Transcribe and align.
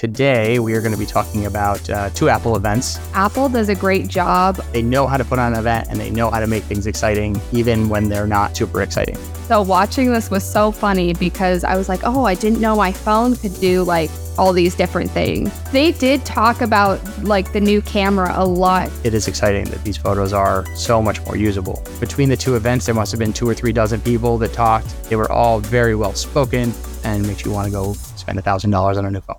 today 0.00 0.58
we 0.58 0.72
are 0.72 0.80
going 0.80 0.94
to 0.94 0.98
be 0.98 1.04
talking 1.04 1.44
about 1.44 1.90
uh, 1.90 2.08
two 2.14 2.30
Apple 2.30 2.56
events. 2.56 2.98
Apple 3.12 3.50
does 3.50 3.68
a 3.68 3.74
great 3.74 4.08
job. 4.08 4.56
They 4.72 4.80
know 4.80 5.06
how 5.06 5.18
to 5.18 5.24
put 5.26 5.38
on 5.38 5.52
an 5.52 5.58
event 5.58 5.88
and 5.90 6.00
they 6.00 6.08
know 6.08 6.30
how 6.30 6.40
to 6.40 6.46
make 6.46 6.62
things 6.62 6.86
exciting, 6.86 7.38
even 7.52 7.90
when 7.90 8.08
they're 8.08 8.26
not 8.26 8.56
super 8.56 8.80
exciting. 8.80 9.18
So, 9.46 9.60
watching 9.60 10.10
this 10.10 10.30
was 10.30 10.42
so 10.42 10.72
funny 10.72 11.12
because 11.12 11.64
I 11.64 11.76
was 11.76 11.90
like, 11.90 12.00
oh, 12.04 12.24
I 12.24 12.34
didn't 12.34 12.62
know 12.62 12.76
my 12.76 12.92
phone 12.92 13.36
could 13.36 13.52
do 13.60 13.82
like 13.82 14.08
all 14.38 14.54
these 14.54 14.74
different 14.74 15.10
things. 15.10 15.52
They 15.70 15.92
did 15.92 16.24
talk 16.24 16.62
about 16.62 16.98
like 17.22 17.52
the 17.52 17.60
new 17.60 17.82
camera 17.82 18.32
a 18.34 18.46
lot. 18.46 18.90
It 19.04 19.12
is 19.12 19.28
exciting 19.28 19.66
that 19.66 19.84
these 19.84 19.98
photos 19.98 20.32
are 20.32 20.64
so 20.76 21.02
much 21.02 21.22
more 21.26 21.36
usable. 21.36 21.84
Between 22.00 22.30
the 22.30 22.38
two 22.38 22.56
events, 22.56 22.86
there 22.86 22.94
must 22.94 23.12
have 23.12 23.18
been 23.18 23.34
two 23.34 23.46
or 23.46 23.52
three 23.52 23.72
dozen 23.72 24.00
people 24.00 24.38
that 24.38 24.54
talked. 24.54 25.10
They 25.10 25.16
were 25.16 25.30
all 25.30 25.60
very 25.60 25.94
well 25.94 26.14
spoken 26.14 26.72
and 27.04 27.26
makes 27.26 27.44
you 27.44 27.52
want 27.52 27.66
to 27.66 27.70
go 27.70 27.92
spend 27.92 28.38
a 28.38 28.42
$1,000 28.42 28.96
on 28.96 29.04
a 29.04 29.10
new 29.10 29.20
phone. 29.20 29.36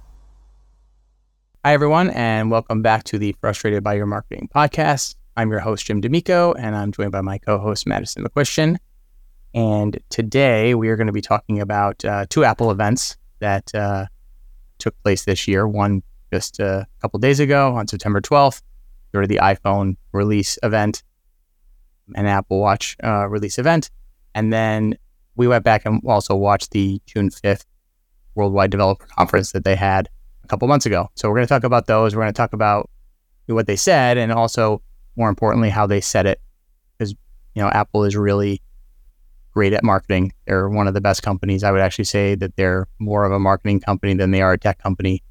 Hi, 1.64 1.76
everyone, 1.76 2.10
and 2.10 2.50
welcome 2.50 2.82
back 2.82 3.04
to 3.04 3.20
the 3.20 3.36
Frustrated 3.40 3.84
by 3.84 3.94
Your 3.94 4.08
Marketing 4.08 4.50
podcast. 4.52 5.14
I'm 5.38 5.52
your 5.52 5.60
host, 5.60 5.86
Jim 5.86 6.02
D'Amico, 6.02 6.54
and 6.54 6.76
I'm 6.76 6.92
joined 6.92 7.12
by 7.12 7.22
my 7.22 7.38
co 7.38 7.60
host, 7.60 7.86
Madison 7.86 8.24
McQuistion. 8.24 8.78
And 9.54 10.00
today 10.10 10.74
we 10.74 10.90
are 10.90 10.96
going 10.96 11.06
to 11.06 11.14
be 11.14 11.22
talking 11.22 11.60
about 11.60 12.04
uh, 12.04 12.26
two 12.32 12.44
Apple 12.44 12.72
events 12.72 13.16
that 13.42 13.76
uh, 13.76 14.08
took 14.80 15.00
place 15.04 15.26
this 15.26 15.48
year. 15.48 15.68
One 15.68 16.02
just 16.34 16.60
a 16.60 16.88
couple 17.00 17.20
days 17.20 17.40
ago 17.40 17.76
on 17.76 17.88
September 17.88 18.22
12th, 18.22 18.64
there 19.12 19.28
the 19.28 19.38
iPhone 19.38 19.98
release 20.14 20.58
event, 20.64 21.04
an 22.16 22.26
Apple 22.26 22.60
Watch 22.60 22.98
uh, 23.04 23.28
release 23.28 23.60
event. 23.60 23.92
And 24.34 24.52
then 24.52 24.98
we 25.36 25.48
went 25.48 25.64
back 25.64 25.86
and 25.86 26.02
also 26.08 26.36
watched 26.36 26.72
the 26.72 27.00
June 27.06 27.30
5th 27.30 27.66
Worldwide 28.34 28.72
Developer 28.72 29.06
Conference 29.06 29.52
that 29.52 29.64
they 29.64 29.76
had 29.76 30.10
couple 30.52 30.68
months 30.68 30.86
ago. 30.86 31.10
So 31.16 31.30
we're 31.30 31.36
going 31.36 31.48
to 31.48 31.54
talk 31.54 31.64
about 31.64 31.88
those. 31.88 32.14
We're 32.14 32.24
going 32.24 32.34
to 32.34 32.38
talk 32.38 32.52
about 32.52 32.90
what 33.48 33.68
they 33.68 33.78
said 33.78 34.18
and 34.18 34.32
also, 34.32 34.82
more 35.16 35.30
importantly, 35.30 35.70
how 35.70 35.88
they 35.88 36.02
said 36.02 36.26
it. 36.26 36.42
Because, 36.98 37.12
you 37.56 37.62
know, 37.62 37.70
Apple 37.70 38.04
is 38.04 38.16
really 38.16 38.62
great 39.54 39.74
at 39.74 39.84
marketing. 39.84 40.34
They're 40.46 40.70
one 40.70 40.88
of 40.88 40.94
the 40.94 41.02
best 41.02 41.24
companies. 41.24 41.64
I 41.64 41.72
would 41.72 41.82
actually 41.82 42.06
say 42.06 42.36
that 42.36 42.56
they're 42.58 42.88
more 43.00 43.24
of 43.24 43.32
a 43.32 43.40
marketing 43.40 43.80
company 43.80 44.14
than 44.14 44.32
they 44.32 44.42
are 44.42 44.54
a 44.54 44.58
tech 44.58 44.78
company 44.78 45.24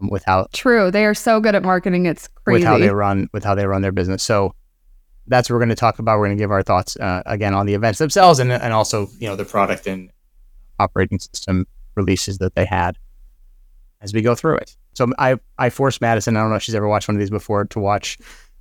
without 0.00 0.52
true 0.52 0.92
they 0.92 1.04
are 1.04 1.12
so 1.12 1.40
good 1.40 1.56
at 1.56 1.64
marketing 1.64 2.06
it's 2.06 2.28
crazy 2.28 2.60
with 2.60 2.62
how 2.62 2.78
they 2.78 2.88
run 2.88 3.28
with 3.32 3.42
how 3.42 3.56
they 3.56 3.66
run 3.66 3.82
their 3.82 3.90
business 3.90 4.22
so 4.22 4.54
that's 5.26 5.50
what 5.50 5.54
we're 5.54 5.58
going 5.58 5.68
to 5.68 5.74
talk 5.74 5.98
about 5.98 6.20
we're 6.20 6.26
going 6.26 6.36
to 6.36 6.40
give 6.40 6.52
our 6.52 6.62
thoughts 6.62 6.96
uh, 6.98 7.20
again 7.26 7.52
on 7.52 7.66
the 7.66 7.74
events 7.74 7.98
themselves 7.98 8.38
and, 8.38 8.52
and 8.52 8.72
also 8.72 9.08
you 9.18 9.26
know 9.26 9.34
the 9.34 9.44
product 9.44 9.88
and 9.88 10.08
operating 10.78 11.18
system 11.18 11.66
releases 11.96 12.38
that 12.38 12.54
they 12.54 12.64
had 12.64 12.96
as 14.00 14.12
we 14.12 14.22
go 14.22 14.34
through 14.34 14.56
it. 14.56 14.76
So 14.94 15.06
I 15.18 15.36
I 15.58 15.70
forced 15.70 16.00
Madison. 16.00 16.36
I 16.36 16.40
don't 16.40 16.50
know 16.50 16.56
if 16.56 16.62
she's 16.62 16.74
ever 16.74 16.88
watched 16.88 17.08
one 17.08 17.16
of 17.16 17.20
these 17.20 17.30
before 17.30 17.64
to 17.66 17.78
watch. 17.78 18.18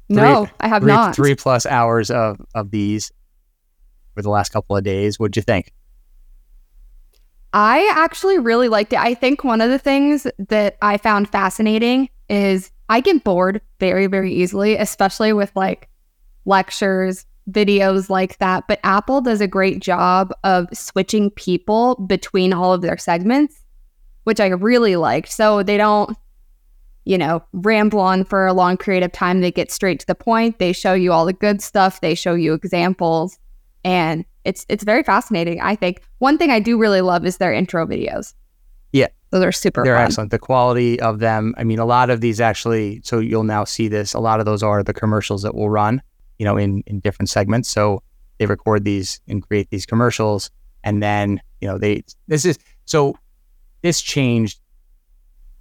Three, 0.09 0.17
no, 0.21 0.47
I 0.59 0.67
have 0.67 0.83
three, 0.83 0.91
not. 0.91 1.15
Three 1.15 1.35
plus 1.35 1.65
hours 1.65 2.11
of 2.11 2.39
of 2.55 2.71
these 2.71 3.11
for 4.15 4.21
the 4.21 4.29
last 4.29 4.51
couple 4.51 4.75
of 4.77 4.83
days. 4.83 5.19
What'd 5.19 5.35
you 5.35 5.41
think? 5.41 5.73
I 7.53 7.91
actually 7.95 8.39
really 8.39 8.67
liked 8.67 8.93
it. 8.93 8.99
I 8.99 9.13
think 9.13 9.43
one 9.43 9.61
of 9.61 9.69
the 9.69 9.79
things 9.79 10.27
that 10.37 10.77
I 10.81 10.97
found 10.97 11.29
fascinating 11.29 12.09
is 12.29 12.71
I 12.89 12.99
get 12.99 13.23
bored 13.23 13.61
very, 13.79 14.07
very 14.07 14.33
easily, 14.33 14.75
especially 14.75 15.33
with 15.33 15.51
like 15.55 15.89
lectures, 16.45 17.25
videos 17.49 18.09
like 18.09 18.37
that. 18.39 18.65
But 18.67 18.79
Apple 18.83 19.21
does 19.21 19.41
a 19.41 19.47
great 19.47 19.81
job 19.81 20.33
of 20.43 20.67
switching 20.73 21.31
people 21.31 21.95
between 22.07 22.53
all 22.53 22.73
of 22.73 22.81
their 22.81 22.97
segments 22.97 23.63
which 24.27 24.41
I 24.41 24.47
really 24.47 24.97
liked. 24.97 25.31
So 25.31 25.63
they 25.63 25.77
don't, 25.77 26.13
you 27.05 27.17
know, 27.17 27.41
ramble 27.53 28.01
on 28.01 28.25
for 28.25 28.45
a 28.45 28.51
long 28.51 28.75
period 28.75 29.01
of 29.01 29.13
time. 29.13 29.39
They 29.39 29.53
get 29.53 29.71
straight 29.71 30.01
to 30.01 30.05
the 30.05 30.15
point. 30.15 30.59
They 30.59 30.73
show 30.73 30.93
you 30.93 31.13
all 31.13 31.25
the 31.25 31.31
good 31.31 31.61
stuff. 31.61 32.01
They 32.01 32.13
show 32.13 32.33
you 32.33 32.51
examples, 32.53 33.39
and 33.85 34.25
it's 34.43 34.65
it's 34.67 34.83
very 34.83 35.01
fascinating. 35.01 35.61
I 35.61 35.77
think 35.77 36.03
one 36.17 36.37
thing 36.37 36.51
I 36.51 36.59
do 36.59 36.77
really 36.77 36.99
love 36.99 37.25
is 37.25 37.37
their 37.37 37.53
intro 37.53 37.85
videos. 37.87 38.33
Yeah, 38.91 39.07
those 39.29 39.45
are 39.45 39.53
super. 39.53 39.85
They're 39.85 39.95
fun. 39.95 40.03
excellent. 40.03 40.31
The 40.31 40.39
quality 40.39 40.99
of 40.99 41.19
them. 41.19 41.55
I 41.57 41.63
mean, 41.63 41.79
a 41.79 41.85
lot 41.85 42.09
of 42.09 42.19
these 42.19 42.41
actually. 42.41 42.99
So 43.05 43.19
you'll 43.19 43.45
now 43.45 43.63
see 43.63 43.87
this. 43.87 44.13
A 44.13 44.19
lot 44.19 44.41
of 44.41 44.45
those 44.45 44.61
are 44.61 44.83
the 44.83 44.93
commercials 44.93 45.41
that 45.43 45.55
will 45.55 45.69
run. 45.69 46.01
You 46.37 46.43
know, 46.43 46.57
in 46.57 46.83
in 46.85 46.99
different 46.99 47.29
segments. 47.29 47.69
So 47.69 48.03
they 48.39 48.45
record 48.45 48.83
these 48.83 49.21
and 49.29 49.41
create 49.41 49.69
these 49.69 49.85
commercials, 49.85 50.51
and 50.83 51.01
then 51.01 51.39
you 51.61 51.69
know 51.69 51.77
they. 51.77 52.03
This 52.27 52.43
is 52.43 52.59
so 52.83 53.15
this 53.81 54.01
changed 54.01 54.59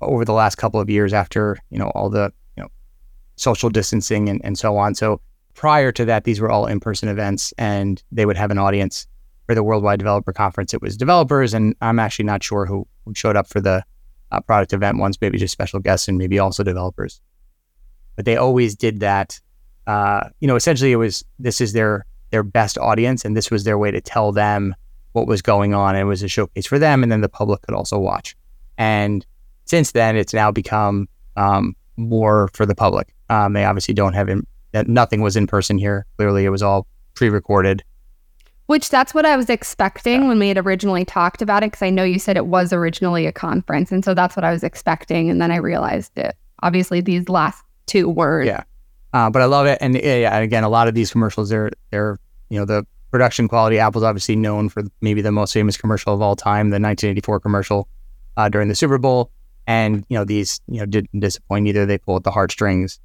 over 0.00 0.24
the 0.24 0.32
last 0.32 0.56
couple 0.56 0.80
of 0.80 0.90
years 0.90 1.12
after 1.12 1.58
you 1.70 1.78
know 1.78 1.90
all 1.94 2.10
the 2.10 2.32
you 2.56 2.62
know 2.62 2.68
social 3.36 3.70
distancing 3.70 4.28
and, 4.28 4.40
and 4.44 4.58
so 4.58 4.76
on. 4.76 4.94
So 4.94 5.20
prior 5.54 5.90
to 5.92 6.04
that, 6.04 6.24
these 6.24 6.40
were 6.40 6.50
all 6.50 6.66
in-person 6.66 7.08
events, 7.08 7.52
and 7.58 8.02
they 8.12 8.26
would 8.26 8.36
have 8.36 8.50
an 8.50 8.58
audience 8.58 9.06
for 9.46 9.54
the 9.54 9.62
Worldwide 9.62 9.98
Developer 9.98 10.32
Conference. 10.32 10.74
It 10.74 10.82
was 10.82 10.96
developers, 10.96 11.54
and 11.54 11.74
I'm 11.80 11.98
actually 11.98 12.26
not 12.26 12.42
sure 12.42 12.66
who, 12.66 12.86
showed 13.14 13.36
up 13.36 13.46
for 13.46 13.60
the 13.60 13.84
uh, 14.32 14.40
product 14.40 14.72
event 14.72 14.98
once, 14.98 15.20
maybe 15.20 15.38
just 15.38 15.52
special 15.52 15.78
guests 15.78 16.08
and 16.08 16.18
maybe 16.18 16.38
also 16.38 16.64
developers. 16.64 17.20
But 18.16 18.24
they 18.24 18.36
always 18.36 18.74
did 18.74 19.00
that. 19.00 19.40
Uh, 19.86 20.28
you 20.40 20.48
know, 20.48 20.56
essentially, 20.56 20.92
it 20.92 20.96
was 20.96 21.24
this 21.38 21.60
is 21.60 21.72
their 21.72 22.04
their 22.30 22.42
best 22.42 22.76
audience, 22.78 23.24
and 23.24 23.36
this 23.36 23.50
was 23.50 23.64
their 23.64 23.78
way 23.78 23.90
to 23.90 24.00
tell 24.00 24.32
them 24.32 24.74
what 25.16 25.26
was 25.26 25.40
going 25.40 25.72
on. 25.74 25.96
It 25.96 26.04
was 26.04 26.22
a 26.22 26.28
showcase 26.28 26.66
for 26.66 26.78
them, 26.78 27.02
and 27.02 27.10
then 27.10 27.22
the 27.22 27.28
public 27.28 27.62
could 27.62 27.74
also 27.74 27.98
watch. 27.98 28.36
And 28.76 29.24
since 29.64 29.92
then, 29.92 30.14
it's 30.14 30.34
now 30.34 30.52
become 30.52 31.08
um, 31.36 31.74
more 31.96 32.48
for 32.52 32.66
the 32.66 32.74
public. 32.74 33.14
Um, 33.30 33.54
they 33.54 33.64
obviously 33.64 33.94
don't 33.94 34.12
have 34.12 34.28
in, 34.28 34.46
nothing 34.86 35.22
was 35.22 35.34
in 35.34 35.46
person 35.46 35.78
here. 35.78 36.06
Clearly, 36.18 36.44
it 36.44 36.50
was 36.50 36.62
all 36.62 36.86
pre-recorded. 37.14 37.82
Which 38.66 38.90
that's 38.90 39.14
what 39.14 39.24
I 39.24 39.36
was 39.36 39.48
expecting 39.48 40.22
yeah. 40.22 40.28
when 40.28 40.38
we 40.38 40.48
had 40.48 40.58
originally 40.58 41.04
talked 41.04 41.40
about 41.40 41.62
it, 41.62 41.72
because 41.72 41.82
I 41.82 41.90
know 41.90 42.04
you 42.04 42.18
said 42.18 42.36
it 42.36 42.46
was 42.46 42.72
originally 42.72 43.26
a 43.26 43.32
conference, 43.32 43.90
and 43.90 44.04
so 44.04 44.12
that's 44.12 44.36
what 44.36 44.44
I 44.44 44.52
was 44.52 44.62
expecting. 44.62 45.30
And 45.30 45.40
then 45.40 45.50
I 45.50 45.56
realized 45.56 46.16
it. 46.18 46.36
Obviously, 46.62 47.00
these 47.00 47.28
last 47.28 47.64
two 47.86 48.08
were 48.08 48.42
yeah. 48.42 48.64
Uh, 49.14 49.30
but 49.30 49.40
I 49.40 49.46
love 49.46 49.66
it, 49.66 49.78
and 49.80 49.94
yeah, 49.94 50.34
and 50.34 50.44
again, 50.44 50.62
a 50.62 50.68
lot 50.68 50.88
of 50.88 50.94
these 50.94 51.10
commercials, 51.10 51.48
they're 51.48 51.70
they're 51.90 52.18
you 52.50 52.58
know 52.58 52.66
the 52.66 52.84
production 53.10 53.48
quality. 53.48 53.78
Apple's 53.78 54.04
obviously 54.04 54.36
known 54.36 54.68
for 54.68 54.82
maybe 55.00 55.20
the 55.20 55.32
most 55.32 55.52
famous 55.52 55.76
commercial 55.76 56.12
of 56.12 56.22
all 56.22 56.36
time, 56.36 56.70
the 56.70 56.74
1984 56.74 57.40
commercial 57.40 57.88
uh, 58.36 58.48
during 58.48 58.68
the 58.68 58.74
Super 58.74 58.98
Bowl. 58.98 59.30
And 59.66 60.04
you 60.08 60.16
know 60.16 60.24
these 60.24 60.60
you 60.68 60.78
know 60.78 60.86
didn't 60.86 61.18
disappoint 61.18 61.66
either. 61.66 61.86
They 61.86 61.98
pulled 61.98 62.22
the 62.22 62.30
heartstrings. 62.30 63.00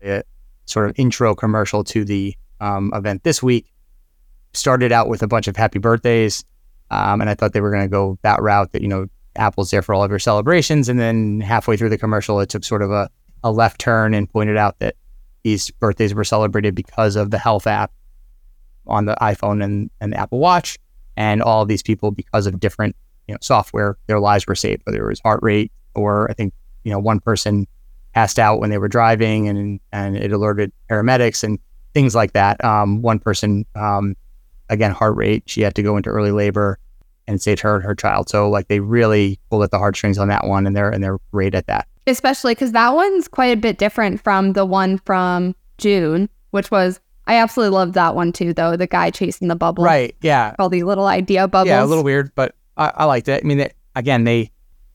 The 0.00 0.24
sort 0.64 0.88
of 0.88 0.98
intro 0.98 1.34
commercial 1.34 1.84
to 1.84 2.04
the 2.04 2.34
um, 2.60 2.92
event 2.94 3.24
this 3.24 3.42
week 3.42 3.66
started 4.54 4.90
out 4.90 5.08
with 5.08 5.22
a 5.22 5.26
bunch 5.26 5.48
of 5.48 5.56
happy 5.56 5.78
birthdays, 5.78 6.44
um, 6.90 7.20
and 7.20 7.28
I 7.28 7.34
thought 7.34 7.52
they 7.52 7.60
were 7.60 7.70
going 7.70 7.84
to 7.84 7.90
go 7.90 8.18
that 8.22 8.40
route. 8.40 8.72
That 8.72 8.80
you 8.80 8.88
know 8.88 9.06
Apple's 9.36 9.70
there 9.70 9.82
for 9.82 9.94
all 9.94 10.02
of 10.02 10.10
your 10.10 10.18
celebrations, 10.18 10.88
and 10.88 10.98
then 10.98 11.42
halfway 11.42 11.76
through 11.76 11.90
the 11.90 11.98
commercial, 11.98 12.40
it 12.40 12.48
took 12.48 12.64
sort 12.64 12.80
of 12.80 12.90
a, 12.90 13.10
a 13.44 13.52
left 13.52 13.78
turn 13.78 14.14
and 14.14 14.30
pointed 14.30 14.56
out 14.56 14.78
that 14.78 14.96
these 15.42 15.70
birthdays 15.72 16.14
were 16.14 16.24
celebrated 16.24 16.74
because 16.74 17.16
of 17.16 17.30
the 17.30 17.38
health 17.38 17.66
app 17.66 17.92
on 18.86 19.06
the 19.06 19.16
iPhone 19.20 19.62
and, 19.62 19.90
and 20.00 20.12
the 20.12 20.16
Apple 20.18 20.38
Watch. 20.38 20.78
And 21.16 21.42
all 21.42 21.62
of 21.62 21.68
these 21.68 21.82
people, 21.82 22.10
because 22.10 22.46
of 22.46 22.58
different 22.58 22.96
you 23.28 23.34
know, 23.34 23.38
software, 23.40 23.98
their 24.06 24.20
lives 24.20 24.46
were 24.46 24.54
saved, 24.54 24.82
whether 24.84 25.04
it 25.04 25.08
was 25.08 25.20
heart 25.20 25.40
rate 25.42 25.70
or 25.94 26.30
I 26.30 26.34
think, 26.34 26.54
you 26.84 26.90
know, 26.90 26.98
one 26.98 27.20
person 27.20 27.66
passed 28.14 28.38
out 28.38 28.60
when 28.60 28.70
they 28.70 28.78
were 28.78 28.88
driving 28.88 29.48
and, 29.48 29.80
and 29.92 30.16
it 30.16 30.32
alerted 30.32 30.72
paramedics 30.90 31.44
and 31.44 31.58
things 31.94 32.14
like 32.14 32.32
that. 32.32 32.62
Um, 32.64 33.02
one 33.02 33.18
person, 33.18 33.66
um, 33.74 34.16
again, 34.68 34.90
heart 34.92 35.16
rate, 35.16 35.44
she 35.46 35.60
had 35.62 35.74
to 35.74 35.82
go 35.82 35.96
into 35.96 36.10
early 36.10 36.32
labor 36.32 36.78
and 37.28 37.40
saved 37.40 37.60
her 37.60 37.76
and 37.76 37.84
her 37.84 37.94
child. 37.94 38.28
So 38.28 38.50
like 38.50 38.68
they 38.68 38.80
really 38.80 39.38
pulled 39.50 39.62
at 39.62 39.70
the 39.70 39.78
heartstrings 39.78 40.18
on 40.18 40.28
that 40.28 40.46
one 40.46 40.66
and 40.66 40.74
they're, 40.74 40.90
and 40.90 41.02
they're 41.02 41.18
great 41.30 41.54
at 41.54 41.66
that. 41.66 41.86
Especially 42.06 42.54
because 42.54 42.72
that 42.72 42.94
one's 42.94 43.28
quite 43.28 43.56
a 43.56 43.60
bit 43.60 43.78
different 43.78 44.20
from 44.22 44.54
the 44.54 44.64
one 44.64 44.98
from 44.98 45.54
June, 45.78 46.28
which 46.50 46.70
was 46.70 47.00
I 47.26 47.36
absolutely 47.36 47.74
loved 47.74 47.94
that 47.94 48.14
one 48.14 48.32
too, 48.32 48.52
though. 48.52 48.76
The 48.76 48.86
guy 48.86 49.10
chasing 49.10 49.48
the 49.48 49.56
bubble. 49.56 49.84
Right. 49.84 50.16
Yeah. 50.22 50.54
All 50.58 50.68
the 50.68 50.82
little 50.82 51.06
idea 51.06 51.46
bubbles. 51.48 51.68
Yeah, 51.68 51.84
a 51.84 51.86
little 51.86 52.04
weird, 52.04 52.32
but 52.34 52.54
I, 52.76 52.92
I 52.96 53.04
liked 53.04 53.28
it. 53.28 53.42
I 53.42 53.46
mean, 53.46 53.58
they, 53.58 53.70
again, 53.94 54.24
they 54.24 54.50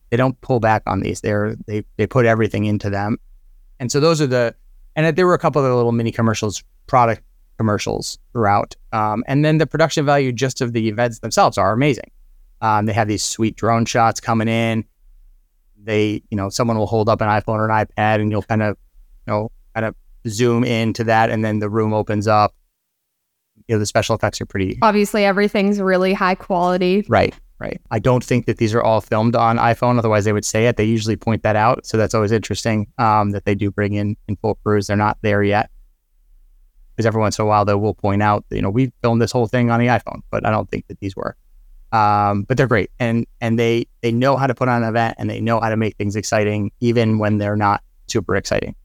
they 0.10 0.18
don't 0.18 0.40
pull 0.42 0.60
back 0.60 0.84
on 0.88 1.02
these. 1.02 1.22
They're 1.22 1.56
they 1.68 1.84
they 1.98 2.08
put 2.08 2.26
everything 2.26 2.66
into 2.66 2.90
them, 2.90 3.18
and 3.80 3.92
so 3.92 4.00
those 4.00 4.22
are 4.22 4.28
the. 4.28 4.56
And 4.96 5.16
there 5.16 5.28
were 5.28 5.36
a 5.36 5.40
couple 5.40 5.64
of 5.64 5.70
the 5.70 5.76
little 5.76 5.92
mini 5.92 6.12
commercials, 6.12 6.64
product 6.88 7.22
commercials 7.58 8.18
throughout, 8.32 8.76
um, 8.94 9.24
and 9.28 9.46
then 9.46 9.60
the 9.60 9.68
production 9.68 10.06
value 10.06 10.32
just 10.32 10.60
of 10.60 10.74
the 10.74 10.88
events 10.88 11.20
themselves 11.20 11.58
are 11.58 11.72
amazing. 11.72 12.12
Um, 12.62 12.88
they 12.88 12.94
have 12.94 13.08
these 13.08 13.24
sweet 13.24 13.56
drone 13.56 13.86
shots 13.86 14.20
coming 14.20 14.48
in. 14.48 14.86
They, 15.84 16.24
you 16.32 16.36
know, 16.36 16.50
someone 16.50 16.78
will 16.78 16.88
hold 16.88 17.10
up 17.10 17.22
an 17.22 17.28
iPhone 17.28 17.60
or 17.60 17.70
an 17.70 17.86
iPad, 17.86 18.22
and 18.22 18.32
you'll 18.32 18.42
kind 18.42 18.64
of, 18.64 18.76
you 19.28 19.34
know, 19.34 19.52
kind 19.76 19.86
of 19.86 19.96
zoom 20.30 20.64
into 20.64 21.04
that 21.06 21.30
and 21.30 21.44
then 21.44 21.60
the 21.60 21.70
room 21.70 21.94
opens 21.94 22.28
up. 22.28 22.54
You 23.68 23.76
know, 23.76 23.80
the 23.80 23.86
special 23.86 24.16
effects 24.16 24.40
are 24.40 24.46
pretty 24.46 24.78
obviously 24.82 25.26
everything's 25.26 25.80
really 25.82 26.14
high 26.14 26.36
quality. 26.36 27.06
Right. 27.10 27.36
right? 27.60 27.82
I 27.92 28.00
don't 28.00 28.24
think 28.24 28.46
that 28.46 28.58
these 28.58 28.74
are 28.74 28.82
all 28.82 29.02
filmed 29.02 29.36
on 29.36 29.58
iPhone. 29.58 29.98
Otherwise, 29.98 30.26
they 30.26 30.34
would 30.34 30.46
say 30.46 30.68
it. 30.68 30.78
They 30.78 30.86
usually 30.86 31.18
point 31.18 31.44
that 31.44 31.56
out. 31.56 31.86
So 31.86 31.98
that's 31.98 32.14
always 32.14 32.32
interesting 32.32 32.88
um, 32.98 33.32
that 33.32 33.46
they 33.46 33.56
do 33.56 33.72
bring 33.72 33.94
in 33.94 34.16
in 34.28 34.36
full 34.38 34.56
crews. 34.56 34.88
They're 34.88 34.96
not 34.98 35.18
there 35.22 35.44
yet. 35.44 35.70
Because 36.96 37.06
every 37.06 37.22
once 37.22 37.38
in 37.38 37.44
a 37.44 37.48
while, 37.48 37.66
they 37.66 37.76
will 37.76 37.94
point 37.94 38.24
out, 38.24 38.46
you 38.50 38.62
know, 38.62 38.70
we 38.70 38.92
filmed 39.04 39.22
this 39.22 39.32
whole 39.32 39.48
thing 39.48 39.70
on 39.70 39.80
the 39.80 39.88
iPhone, 39.88 40.22
but 40.32 40.46
I 40.46 40.50
don't 40.50 40.70
think 40.70 40.88
that 40.88 41.00
these 41.00 41.16
were. 41.16 41.36
Um, 41.92 42.44
but 42.44 42.58
they're 42.58 42.68
great, 42.68 42.92
and 43.00 43.26
and 43.40 43.58
they 43.58 43.86
they 44.02 44.12
know 44.12 44.36
how 44.36 44.46
to 44.46 44.54
put 44.54 44.68
on 44.68 44.84
an 44.84 44.90
event, 44.90 45.16
and 45.18 45.30
they 45.30 45.40
know 45.40 45.62
how 45.62 45.70
to 45.70 45.78
make 45.78 45.96
things 45.96 46.18
exciting, 46.18 46.72
even 46.82 47.18
when 47.18 47.38
they're 47.38 47.56
not 47.56 47.82
super 48.08 48.36
exciting. 48.36 48.76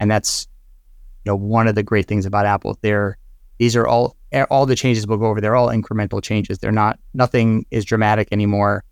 And 0.00 0.10
that's, 0.10 0.46
you 1.24 1.32
know, 1.32 1.36
one 1.36 1.66
of 1.68 1.74
the 1.74 1.82
great 1.82 2.06
things 2.06 2.26
about 2.26 2.46
Apple. 2.46 2.78
They're 2.82 3.18
these 3.58 3.74
are 3.74 3.86
all 3.86 4.16
eh, 4.32 4.46
all 4.50 4.66
the 4.66 4.76
changes 4.76 5.06
we'll 5.06 5.18
go 5.18 5.26
over. 5.26 5.40
They're 5.40 5.56
all 5.56 5.68
incremental 5.68 6.22
changes. 6.22 6.58
They're 6.58 6.72
not 6.72 6.98
nothing 7.14 7.66
is 7.70 7.84
dramatic 7.84 8.28
anymore, 8.32 8.84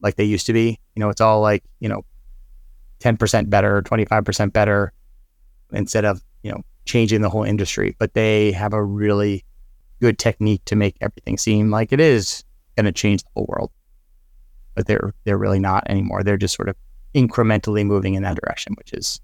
like 0.00 0.16
they 0.16 0.24
used 0.24 0.46
to 0.46 0.52
be. 0.52 0.78
You 0.94 1.00
know, 1.00 1.10
it's 1.10 1.20
all 1.20 1.40
like 1.40 1.62
you 1.80 1.88
know, 1.88 2.04
ten 2.98 3.16
percent 3.16 3.50
better, 3.50 3.82
twenty 3.82 4.04
five 4.04 4.24
percent 4.24 4.52
better, 4.52 4.92
instead 5.72 6.04
of 6.04 6.22
you 6.42 6.50
know 6.50 6.62
changing 6.86 7.20
the 7.20 7.30
whole 7.30 7.44
industry. 7.44 7.94
But 7.98 8.14
they 8.14 8.52
have 8.52 8.72
a 8.72 8.82
really 8.82 9.44
good 10.00 10.18
technique 10.18 10.64
to 10.64 10.74
make 10.74 10.96
everything 11.00 11.38
seem 11.38 11.70
like 11.70 11.92
it 11.92 12.00
is 12.00 12.44
going 12.76 12.86
to 12.86 12.92
change 12.92 13.22
the 13.22 13.28
whole 13.34 13.46
world. 13.48 13.70
But 14.74 14.86
they're 14.86 15.12
they're 15.24 15.38
really 15.38 15.60
not 15.60 15.84
anymore. 15.88 16.22
They're 16.22 16.38
just 16.38 16.56
sort 16.56 16.70
of 16.70 16.76
incrementally 17.14 17.84
moving 17.84 18.14
in 18.14 18.22
that 18.22 18.38
direction, 18.42 18.74
which 18.78 18.94
is 18.94 19.20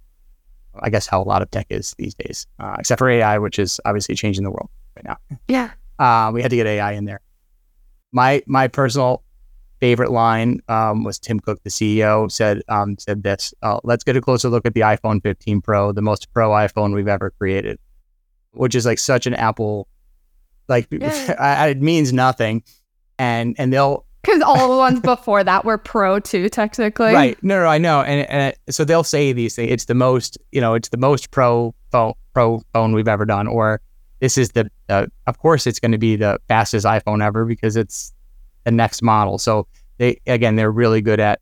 I 0.82 0.90
guess 0.90 1.06
how 1.06 1.22
a 1.22 1.24
lot 1.24 1.42
of 1.42 1.50
tech 1.50 1.66
is 1.70 1.94
these 1.98 2.14
days, 2.14 2.46
uh, 2.58 2.76
except 2.78 2.98
for 2.98 3.08
AI, 3.08 3.38
which 3.38 3.58
is 3.58 3.80
obviously 3.84 4.14
changing 4.14 4.44
the 4.44 4.50
world 4.50 4.70
right 4.96 5.04
now. 5.04 5.38
Yeah. 5.48 5.70
Uh, 5.98 6.30
we 6.32 6.42
had 6.42 6.50
to 6.50 6.56
get 6.56 6.66
AI 6.66 6.92
in 6.92 7.04
there. 7.04 7.20
My 8.12 8.42
my 8.46 8.68
personal 8.68 9.22
favorite 9.80 10.10
line 10.10 10.60
um, 10.68 11.04
was 11.04 11.18
Tim 11.18 11.38
Cook, 11.40 11.62
the 11.62 11.70
CEO, 11.70 12.30
said 12.30 12.62
um, 12.68 12.96
said 12.98 13.22
this. 13.22 13.52
Uh, 13.62 13.80
Let's 13.84 14.04
get 14.04 14.16
a 14.16 14.20
closer 14.20 14.48
look 14.48 14.66
at 14.66 14.74
the 14.74 14.80
iPhone 14.80 15.22
15 15.22 15.60
Pro, 15.60 15.92
the 15.92 16.02
most 16.02 16.32
pro 16.32 16.50
iPhone 16.50 16.94
we've 16.94 17.08
ever 17.08 17.30
created, 17.30 17.78
which 18.52 18.74
is 18.74 18.86
like 18.86 18.98
such 18.98 19.26
an 19.26 19.34
Apple. 19.34 19.88
Like 20.68 20.88
Yeah. 20.90 21.66
it 21.66 21.80
means 21.80 22.12
nothing, 22.12 22.62
and 23.18 23.54
and 23.58 23.72
they'll 23.72 24.04
Because 24.28 24.42
all 24.42 24.70
the 24.70 24.76
ones 24.76 25.00
before 25.00 25.42
that 25.42 25.64
were 25.64 25.78
pro 25.78 26.20
too, 26.20 26.50
technically. 26.50 27.14
Right. 27.14 27.42
No, 27.42 27.62
no, 27.62 27.66
I 27.66 27.78
know. 27.78 28.02
And, 28.02 28.28
and 28.28 28.52
it- 28.66 28.74
so 28.74 28.84
they'll 28.84 29.02
say 29.02 29.32
these 29.32 29.56
things. 29.56 29.72
It's 29.72 29.84
the 29.86 29.94
most, 29.94 30.36
you 30.52 30.60
know, 30.60 30.74
it's 30.74 30.90
the 30.90 30.98
most 30.98 31.30
pro 31.30 31.74
phone, 31.90 32.12
pro 32.34 32.60
phone 32.74 32.92
we've 32.92 33.08
ever 33.08 33.24
done. 33.24 33.46
Or 33.46 33.80
this 34.20 34.36
is 34.36 34.50
the, 34.50 34.70
uh, 34.90 35.06
of 35.26 35.38
course, 35.38 35.66
it's 35.66 35.80
going 35.80 35.92
to 35.92 35.98
be 35.98 36.14
the 36.16 36.38
fastest 36.46 36.84
iPhone 36.84 37.24
ever 37.24 37.46
because 37.46 37.74
it's 37.74 38.12
the 38.64 38.70
next 38.70 39.00
model. 39.00 39.38
So 39.38 39.66
they, 39.96 40.20
again, 40.26 40.56
they're 40.56 40.70
really 40.70 41.00
good 41.00 41.20
at, 41.20 41.40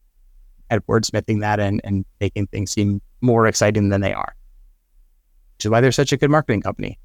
at 0.71 0.87
wordsmithing 0.87 1.41
that 1.41 1.59
and, 1.59 1.81
and 1.83 2.05
making 2.21 2.47
things 2.47 2.71
seem 2.71 3.01
more 3.21 3.49
exciting 3.49 3.89
than 3.89 4.01
they 4.01 4.13
are, 4.13 4.37
which 5.57 5.65
is 5.65 5.71
why 5.71 5.81
they're 5.81 5.91
such 5.91 6.13
a 6.13 6.17
good 6.17 6.31
marketing 6.31 6.63
company. 6.63 6.99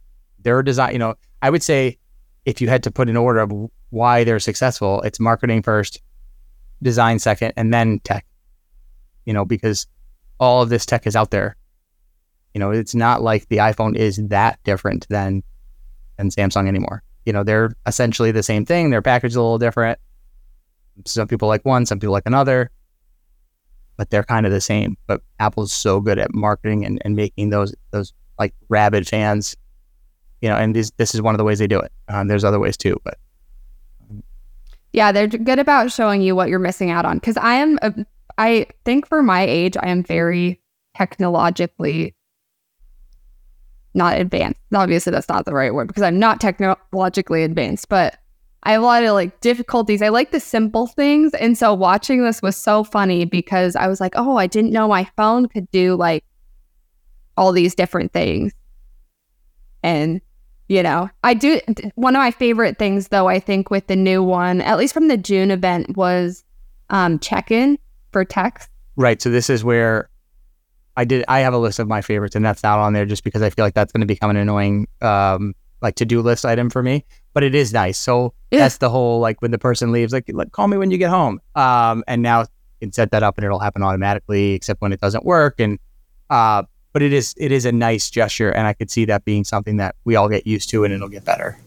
They're 0.44 0.62
design, 0.62 0.94
you 0.94 1.00
know, 1.00 1.16
I 1.42 1.50
would 1.50 1.64
say 1.64 1.98
if 2.46 2.62
you 2.62 2.70
had 2.70 2.84
to 2.84 2.92
put 2.92 3.10
an 3.10 3.18
order 3.18 3.40
of 3.40 3.52
why 3.90 4.24
they're 4.24 4.40
successful, 4.40 5.02
it's 5.02 5.20
marketing 5.20 5.62
first, 5.62 6.02
design 6.82 7.20
second, 7.20 7.54
and 7.56 7.74
then 7.74 8.00
tech. 8.00 8.26
You 9.26 9.34
know, 9.34 9.46
because 9.46 9.88
all 10.40 10.62
of 10.62 10.70
this 10.70 10.86
tech 10.86 11.06
is 11.06 11.16
out 11.16 11.32
there. 11.32 11.56
You 12.54 12.60
know, 12.60 12.72
it's 12.72 12.96
not 12.96 13.22
like 13.22 13.48
the 13.48 13.58
iPhone 13.58 13.96
is 13.96 14.18
that 14.28 14.60
different 14.64 15.08
than 15.10 15.44
than 16.18 16.30
Samsung 16.30 16.68
anymore. 16.68 17.04
You 17.26 17.34
know, 17.34 17.44
they're 17.44 17.72
essentially 17.86 18.32
the 18.32 18.44
same 18.44 18.66
thing. 18.66 18.90
Their 18.90 19.02
package 19.02 19.32
is 19.32 19.36
a 19.36 19.42
little 19.42 19.60
different. 19.60 20.00
Some 21.06 21.28
people 21.28 21.48
like 21.48 21.64
one, 21.64 21.86
some 21.86 22.00
people 22.00 22.12
like 22.12 22.26
another, 22.26 22.72
but 23.96 24.10
they're 24.10 24.24
kind 24.24 24.46
of 24.46 24.52
the 24.52 24.62
same. 24.62 24.98
But 25.08 25.22
Apple's 25.40 25.72
so 25.72 26.02
good 26.02 26.20
at 26.20 26.34
marketing 26.34 26.86
and, 26.86 27.02
and 27.06 27.16
making 27.16 27.52
those 27.52 27.74
those 27.92 28.14
like 28.40 28.54
rabid 28.68 29.08
fans. 29.08 29.56
You 30.42 30.50
know, 30.50 30.56
and 30.56 30.76
this 30.76 30.92
this 30.98 31.14
is 31.14 31.22
one 31.22 31.36
of 31.36 31.38
the 31.38 31.44
ways 31.44 31.60
they 31.60 31.68
do 31.68 31.80
it. 31.80 31.92
Um, 32.08 32.28
there's 32.28 32.44
other 32.44 32.60
ways 32.60 32.76
too, 32.78 33.00
but 33.04 33.18
Yeah, 34.94 35.12
they're 35.12 35.28
good 35.28 35.60
about 35.60 35.92
showing 35.92 36.22
you 36.22 36.36
what 36.36 36.50
you're 36.50 36.60
missing 36.60 36.90
out 36.90 37.06
on. 37.06 37.18
Because 37.18 37.38
I 37.38 37.54
am, 37.56 37.78
a, 37.82 37.94
I 38.38 38.68
think 38.84 39.08
for 39.08 39.22
my 39.22 39.44
age, 39.44 39.78
I 39.78 39.90
am 39.90 40.04
very 40.04 40.60
technologically 40.98 42.16
not 43.94 44.20
advanced. 44.20 44.60
Obviously, 44.74 45.12
that's 45.12 45.30
not 45.30 45.46
the 45.46 45.54
right 45.54 45.74
word 45.74 45.88
because 45.88 46.04
I'm 46.04 46.20
not 46.20 46.42
technologically 46.42 47.44
advanced, 47.44 47.90
but 47.90 48.18
I 48.64 48.74
have 48.74 48.82
a 48.82 48.86
lot 48.86 49.04
of 49.04 49.14
like 49.14 49.40
difficulties. 49.42 50.02
I 50.02 50.10
like 50.10 50.32
the 50.32 50.40
simple 50.40 50.88
things. 50.88 51.34
And 51.36 51.58
so 51.58 51.74
watching 51.74 52.24
this 52.24 52.42
was 52.42 52.56
so 52.56 52.84
funny 52.84 53.26
because 53.26 53.76
I 53.76 53.88
was 53.88 54.00
like, 54.00 54.14
oh, 54.16 54.38
I 54.38 54.48
didn't 54.48 54.72
know 54.72 54.88
my 54.88 55.10
phone 55.18 55.48
could 55.48 55.70
do 55.72 55.96
like 55.96 56.24
all 57.38 57.52
these 57.52 57.76
different 57.76 58.14
things. 58.14 58.54
And, 59.84 60.22
you 60.72 60.82
know, 60.82 61.10
I 61.26 61.34
do. 61.34 61.60
One 61.96 62.16
of 62.16 62.22
my 62.22 62.32
favorite 62.32 62.78
things, 62.80 63.10
though, 63.10 63.28
I 63.28 63.42
think 63.42 63.70
with 63.70 63.88
the 63.88 63.96
new 63.98 64.24
one, 64.24 64.62
at 64.62 64.78
least 64.78 64.94
from 64.94 65.10
the 65.10 65.18
June 65.18 65.52
event, 65.52 65.98
was 65.98 66.46
um, 66.90 67.20
check 67.20 67.52
in 67.52 67.78
for 68.14 68.24
text. 68.24 68.70
Right. 68.96 69.22
So 69.22 69.30
this 69.30 69.50
is 69.50 69.66
where 69.66 70.10
I 70.96 71.04
did. 71.04 71.26
I 71.28 71.40
have 71.40 71.54
a 71.54 71.58
list 71.58 71.80
of 71.80 71.90
my 71.90 72.00
favorites, 72.02 72.38
and 72.38 72.46
that's 72.46 72.64
not 72.64 72.80
on 72.80 72.94
there 72.94 73.06
just 73.06 73.26
because 73.26 73.42
I 73.42 73.50
feel 73.50 73.66
like 73.66 73.74
that's 73.74 73.92
going 73.92 74.00
to 74.00 74.08
become 74.08 74.30
an 74.30 74.38
annoying, 74.38 74.88
um, 75.02 75.54
like 75.82 75.96
to 75.96 76.06
do 76.06 76.22
list 76.22 76.46
item 76.46 76.70
for 76.70 76.82
me. 76.82 77.04
But 77.34 77.44
it 77.44 77.54
is 77.54 77.74
nice. 77.74 78.00
So 78.00 78.34
Yeah. 78.52 78.60
that's 78.60 78.78
the 78.78 78.90
whole 78.90 79.20
like 79.20 79.42
when 79.42 79.52
the 79.52 79.60
person 79.60 79.92
leaves, 79.92 80.14
like, 80.14 80.32
like 80.32 80.54
call 80.54 80.70
me 80.70 80.78
when 80.78 80.90
you 80.90 80.98
get 80.98 81.10
home. 81.10 81.42
Um, 81.54 82.02
and 82.08 82.22
now 82.22 82.42
you 82.42 82.48
can 82.80 82.94
set 82.94 83.12
that 83.12 83.24
up, 83.24 83.38
and 83.38 83.44
it'll 83.44 83.60
happen 83.60 83.84
automatically, 83.84 84.54
except 84.54 84.80
when 84.82 84.94
it 84.94 85.02
doesn't 85.02 85.26
work. 85.26 85.60
And 85.60 85.80
uh, 86.30 86.64
but 86.94 87.02
it 87.02 87.14
is 87.14 87.34
it 87.38 87.52
is 87.52 87.66
a 87.66 87.72
nice 87.72 88.10
gesture, 88.10 88.52
and 88.52 88.68
I 88.68 88.74
could 88.74 88.92
see 88.92 89.06
that 89.06 89.26
being 89.26 89.44
something 89.44 89.78
that 89.78 89.96
we 90.06 90.16
all 90.16 90.30
get 90.30 90.46
used 90.46 90.70
to, 90.72 90.84
and 90.84 90.94
it'll 90.94 91.10
get 91.10 91.26
better. 91.26 91.58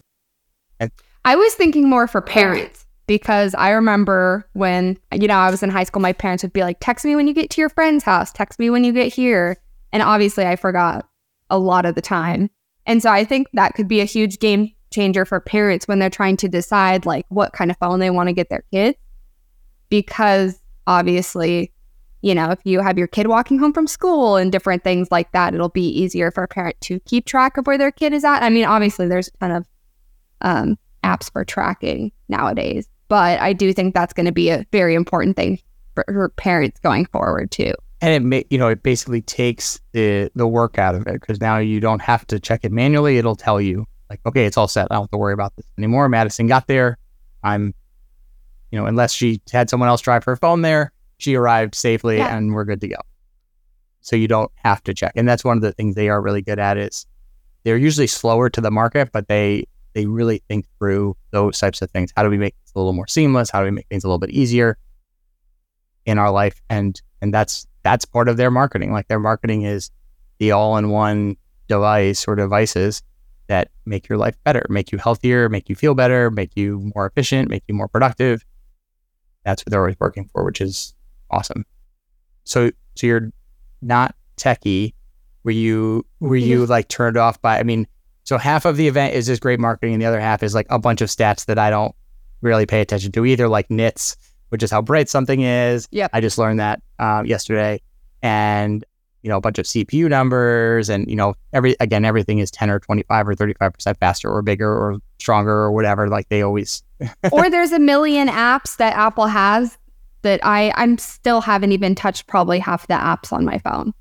And- 0.80 0.90
I 1.24 1.36
was 1.36 1.54
thinking 1.54 1.88
more 1.88 2.06
for 2.06 2.20
parents 2.20 2.84
because 3.06 3.54
I 3.54 3.70
remember 3.70 4.48
when, 4.52 4.98
you 5.12 5.26
know, 5.26 5.36
I 5.36 5.50
was 5.50 5.62
in 5.62 5.70
high 5.70 5.84
school, 5.84 6.02
my 6.02 6.12
parents 6.12 6.42
would 6.42 6.52
be 6.52 6.62
like, 6.62 6.78
text 6.80 7.04
me 7.04 7.16
when 7.16 7.26
you 7.26 7.34
get 7.34 7.50
to 7.50 7.60
your 7.60 7.70
friend's 7.70 8.04
house, 8.04 8.32
text 8.32 8.58
me 8.58 8.70
when 8.70 8.84
you 8.84 8.92
get 8.92 9.12
here. 9.12 9.56
And 9.92 10.02
obviously, 10.02 10.44
I 10.46 10.56
forgot 10.56 11.06
a 11.50 11.58
lot 11.58 11.86
of 11.86 11.94
the 11.94 12.02
time. 12.02 12.50
And 12.86 13.02
so 13.02 13.10
I 13.10 13.24
think 13.24 13.48
that 13.54 13.74
could 13.74 13.88
be 13.88 14.00
a 14.00 14.04
huge 14.04 14.38
game 14.38 14.72
changer 14.90 15.24
for 15.24 15.40
parents 15.40 15.88
when 15.88 15.98
they're 15.98 16.10
trying 16.10 16.36
to 16.38 16.48
decide 16.48 17.04
like 17.06 17.26
what 17.28 17.52
kind 17.52 17.70
of 17.70 17.76
phone 17.78 17.98
they 18.00 18.10
want 18.10 18.28
to 18.28 18.32
get 18.32 18.48
their 18.48 18.64
kids. 18.72 18.98
Because 19.88 20.60
obviously, 20.86 21.72
you 22.24 22.34
know, 22.34 22.50
if 22.50 22.58
you 22.64 22.80
have 22.80 22.96
your 22.96 23.06
kid 23.06 23.26
walking 23.26 23.58
home 23.58 23.74
from 23.74 23.86
school 23.86 24.36
and 24.36 24.50
different 24.50 24.82
things 24.82 25.08
like 25.10 25.30
that, 25.32 25.52
it'll 25.54 25.68
be 25.68 25.86
easier 25.86 26.30
for 26.30 26.42
a 26.42 26.48
parent 26.48 26.80
to 26.80 26.98
keep 27.00 27.26
track 27.26 27.58
of 27.58 27.66
where 27.66 27.76
their 27.76 27.92
kid 27.92 28.14
is 28.14 28.24
at. 28.24 28.42
I 28.42 28.48
mean, 28.48 28.64
obviously, 28.64 29.06
there's 29.06 29.28
a 29.28 29.36
ton 29.36 29.50
of 29.50 29.66
um, 30.40 30.78
apps 31.02 31.30
for 31.30 31.44
tracking 31.44 32.12
nowadays. 32.30 32.88
But 33.08 33.40
I 33.40 33.52
do 33.52 33.74
think 33.74 33.92
that's 33.92 34.14
going 34.14 34.24
to 34.24 34.32
be 34.32 34.48
a 34.48 34.64
very 34.72 34.94
important 34.94 35.36
thing 35.36 35.58
for, 35.94 36.02
for 36.08 36.30
parents 36.30 36.80
going 36.80 37.04
forward 37.04 37.50
too. 37.50 37.74
and 38.00 38.14
it 38.14 38.26
may, 38.26 38.44
you 38.48 38.56
know 38.56 38.68
it 38.68 38.82
basically 38.82 39.20
takes 39.20 39.78
the 39.92 40.30
the 40.34 40.46
work 40.46 40.78
out 40.78 40.94
of 40.94 41.06
it 41.06 41.20
because 41.20 41.42
now 41.42 41.58
you 41.58 41.78
don't 41.78 42.00
have 42.00 42.26
to 42.28 42.40
check 42.40 42.60
it 42.64 42.72
manually 42.72 43.18
it'll 43.18 43.36
tell 43.36 43.60
you 43.60 43.86
like 44.10 44.20
okay 44.26 44.46
it's 44.46 44.56
all 44.56 44.66
set 44.66 44.88
i 44.90 44.94
don't 44.94 45.04
have 45.04 45.10
to 45.10 45.16
worry 45.16 45.32
about 45.32 45.54
this 45.56 45.64
anymore 45.78 46.08
madison 46.08 46.46
got 46.46 46.66
there 46.66 46.98
i'm 47.44 47.72
you 48.70 48.78
know 48.78 48.86
unless 48.86 49.12
she 49.12 49.40
had 49.52 49.70
someone 49.70 49.88
else 49.88 50.00
drive 50.00 50.24
her 50.24 50.36
phone 50.36 50.62
there 50.62 50.92
she 51.24 51.34
arrived 51.34 51.74
safely 51.74 52.18
Yeah. 52.18 52.36
and 52.36 52.54
we're 52.54 52.64
good 52.64 52.80
to 52.82 52.88
go. 52.88 52.96
So 54.02 54.16
you 54.16 54.28
don't 54.28 54.50
have 54.56 54.82
to 54.84 54.92
check. 54.94 55.12
And 55.16 55.26
that's 55.28 55.44
one 55.44 55.56
of 55.56 55.62
the 55.62 55.72
things 55.72 55.94
they 55.94 56.08
are 56.10 56.20
really 56.20 56.42
good 56.42 56.58
at 56.58 56.76
is 56.76 57.06
they're 57.64 57.78
usually 57.78 58.06
slower 58.06 58.50
to 58.50 58.60
the 58.60 58.70
market 58.70 59.10
but 59.12 59.26
they 59.28 59.64
they 59.94 60.06
really 60.06 60.42
think 60.48 60.66
through 60.78 61.16
those 61.30 61.58
types 61.58 61.80
of 61.80 61.90
things. 61.90 62.12
How 62.16 62.22
do 62.24 62.28
we 62.28 62.36
make 62.36 62.54
this 62.64 62.72
a 62.74 62.78
little 62.78 62.92
more 62.92 63.06
seamless? 63.06 63.48
How 63.50 63.60
do 63.60 63.64
we 63.66 63.70
make 63.70 63.86
things 63.88 64.04
a 64.04 64.08
little 64.08 64.18
bit 64.18 64.30
easier 64.30 64.76
in 66.04 66.18
our 66.18 66.30
life? 66.30 66.60
And 66.68 67.00
and 67.22 67.32
that's 67.32 67.66
that's 67.82 68.04
part 68.04 68.28
of 68.28 68.36
their 68.36 68.50
marketing. 68.50 68.92
Like 68.92 69.08
their 69.08 69.20
marketing 69.20 69.62
is 69.62 69.90
the 70.38 70.50
all-in-one 70.50 71.36
device 71.68 72.26
or 72.28 72.34
devices 72.34 73.02
that 73.46 73.70
make 73.86 74.08
your 74.08 74.18
life 74.18 74.36
better 74.44 74.66
make 74.68 74.90
you 74.92 74.98
healthier 74.98 75.48
make 75.48 75.68
you 75.68 75.74
feel 75.76 75.94
better 75.94 76.30
make 76.30 76.56
you 76.56 76.90
more 76.94 77.06
efficient 77.06 77.48
make 77.48 77.62
you 77.68 77.74
more 77.74 77.88
productive. 77.88 78.44
That's 79.44 79.62
what 79.62 79.70
they're 79.70 79.80
always 79.80 79.96
working 80.00 80.28
for 80.32 80.44
which 80.44 80.60
is 80.60 80.94
awesome 81.34 81.64
so 82.44 82.70
so 82.94 83.06
you're 83.06 83.30
not 83.82 84.14
techie 84.36 84.92
were 85.42 85.50
you 85.50 86.04
were 86.20 86.36
you 86.36 86.66
like 86.66 86.88
turned 86.88 87.16
off 87.16 87.40
by 87.42 87.58
i 87.58 87.62
mean 87.62 87.86
so 88.24 88.38
half 88.38 88.64
of 88.64 88.76
the 88.76 88.88
event 88.88 89.14
is 89.14 89.26
just 89.26 89.42
great 89.42 89.60
marketing 89.60 89.94
and 89.94 90.02
the 90.02 90.06
other 90.06 90.20
half 90.20 90.42
is 90.42 90.54
like 90.54 90.66
a 90.70 90.78
bunch 90.78 91.00
of 91.00 91.08
stats 91.08 91.46
that 91.46 91.58
i 91.58 91.70
don't 91.70 91.94
really 92.40 92.66
pay 92.66 92.80
attention 92.80 93.12
to 93.12 93.24
either 93.24 93.48
like 93.48 93.70
nits 93.70 94.16
which 94.50 94.62
is 94.62 94.70
how 94.70 94.80
bright 94.80 95.08
something 95.08 95.40
is 95.40 95.88
Yeah, 95.90 96.08
i 96.12 96.20
just 96.20 96.38
learned 96.38 96.60
that 96.60 96.82
um, 96.98 97.26
yesterday 97.26 97.80
and 98.22 98.84
you 99.24 99.30
know 99.30 99.38
a 99.38 99.40
bunch 99.40 99.58
of 99.58 99.64
CPU 99.64 100.08
numbers, 100.08 100.90
and 100.90 101.08
you 101.08 101.16
know 101.16 101.34
every 101.54 101.74
again 101.80 102.04
everything 102.04 102.38
is 102.38 102.50
ten 102.50 102.68
or 102.68 102.78
twenty 102.78 103.02
five 103.04 103.26
or 103.26 103.34
thirty 103.34 103.54
five 103.54 103.72
percent 103.72 103.98
faster 103.98 104.30
or 104.30 104.42
bigger 104.42 104.70
or 104.70 104.98
stronger 105.18 105.50
or 105.50 105.72
whatever. 105.72 106.08
Like 106.08 106.28
they 106.28 106.42
always. 106.42 106.82
or 107.32 107.50
there's 107.50 107.72
a 107.72 107.78
million 107.78 108.28
apps 108.28 108.76
that 108.76 108.94
Apple 108.94 109.26
has 109.26 109.78
that 110.24 110.40
I 110.42 110.72
I'm 110.76 110.98
still 110.98 111.40
haven't 111.40 111.72
even 111.72 111.94
touched 111.94 112.26
probably 112.26 112.58
half 112.58 112.86
the 112.88 112.94
apps 112.94 113.32
on 113.32 113.44
my 113.44 113.58
phone. 113.58 113.94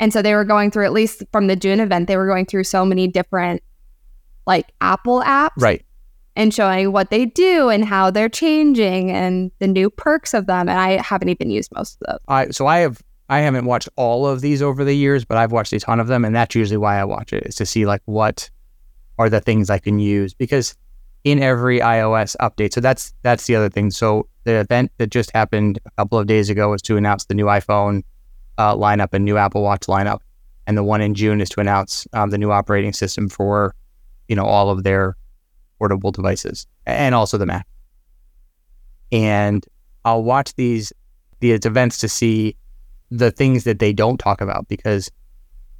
And 0.00 0.12
so 0.12 0.20
they 0.20 0.34
were 0.34 0.44
going 0.44 0.72
through 0.72 0.84
at 0.84 0.92
least 0.92 1.22
from 1.30 1.46
the 1.46 1.54
June 1.54 1.78
event, 1.78 2.08
they 2.08 2.16
were 2.16 2.26
going 2.26 2.46
through 2.46 2.64
so 2.64 2.84
many 2.84 3.06
different 3.06 3.62
like 4.46 4.72
Apple 4.80 5.22
apps. 5.22 5.50
Right. 5.56 5.84
And 6.34 6.52
showing 6.52 6.92
what 6.92 7.10
they 7.10 7.26
do 7.26 7.68
and 7.68 7.84
how 7.84 8.10
they're 8.10 8.28
changing 8.28 9.10
and 9.10 9.50
the 9.58 9.68
new 9.68 9.90
perks 9.90 10.34
of 10.34 10.46
them. 10.46 10.68
And 10.68 10.78
I 10.78 11.00
haven't 11.00 11.28
even 11.28 11.50
used 11.50 11.70
most 11.74 11.98
of 12.00 12.06
those. 12.08 12.20
I 12.26 12.50
so 12.50 12.66
I 12.66 12.78
have 12.78 13.02
I 13.28 13.40
haven't 13.40 13.66
watched 13.66 13.88
all 13.96 14.26
of 14.26 14.40
these 14.40 14.60
over 14.60 14.82
the 14.82 14.94
years, 14.94 15.24
but 15.24 15.38
I've 15.38 15.52
watched 15.52 15.72
a 15.72 15.80
ton 15.80 16.00
of 16.00 16.06
them, 16.06 16.24
and 16.24 16.34
that's 16.34 16.54
usually 16.54 16.78
why 16.78 16.98
I 16.98 17.04
watch 17.04 17.32
it 17.32 17.46
is 17.46 17.54
to 17.56 17.66
see 17.66 17.86
like 17.86 18.02
what 18.06 18.50
are 19.18 19.30
the 19.30 19.40
things 19.40 19.70
I 19.70 19.78
can 19.78 19.98
use 19.98 20.34
because 20.34 20.74
in 21.24 21.42
every 21.42 21.80
iOS 21.80 22.36
update. 22.40 22.72
So 22.72 22.80
that's 22.80 23.14
that's 23.22 23.46
the 23.46 23.56
other 23.56 23.68
thing. 23.68 23.90
So 23.90 24.26
the 24.44 24.60
event 24.60 24.90
that 24.98 25.10
just 25.10 25.30
happened 25.32 25.78
a 25.86 25.90
couple 25.92 26.18
of 26.18 26.26
days 26.26 26.50
ago 26.50 26.70
was 26.70 26.82
to 26.82 26.96
announce 26.96 27.26
the 27.26 27.34
new 27.34 27.46
iPhone 27.46 28.02
uh, 28.58 28.74
lineup 28.74 29.08
and 29.12 29.24
new 29.24 29.36
Apple 29.36 29.62
Watch 29.62 29.82
lineup, 29.82 30.20
and 30.66 30.76
the 30.76 30.84
one 30.84 31.00
in 31.00 31.14
June 31.14 31.40
is 31.40 31.48
to 31.50 31.60
announce 31.60 32.06
um, 32.12 32.30
the 32.30 32.38
new 32.38 32.50
operating 32.50 32.92
system 32.92 33.28
for 33.28 33.74
you 34.28 34.36
know 34.36 34.44
all 34.44 34.70
of 34.70 34.84
their 34.84 35.16
portable 35.78 36.10
devices 36.10 36.66
and 36.86 37.14
also 37.14 37.38
the 37.38 37.46
Mac. 37.46 37.66
And 39.10 39.64
I'll 40.04 40.22
watch 40.22 40.54
these 40.54 40.92
these 41.40 41.66
events 41.66 41.98
to 41.98 42.08
see 42.08 42.56
the 43.10 43.30
things 43.30 43.64
that 43.64 43.78
they 43.78 43.92
don't 43.92 44.18
talk 44.18 44.40
about 44.40 44.68
because 44.68 45.10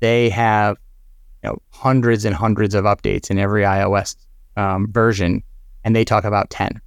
they 0.01 0.29
have 0.29 0.77
you 1.43 1.51
know 1.51 1.59
hundreds 1.71 2.25
and 2.25 2.35
hundreds 2.35 2.75
of 2.75 2.85
updates 2.85 3.31
in 3.31 3.39
every 3.39 3.63
iOS 3.63 4.17
um, 4.57 4.91
version, 4.93 5.43
and 5.85 5.97
they 5.97 6.05
talk 6.05 6.25
about 6.25 6.51
ten. 6.51 6.81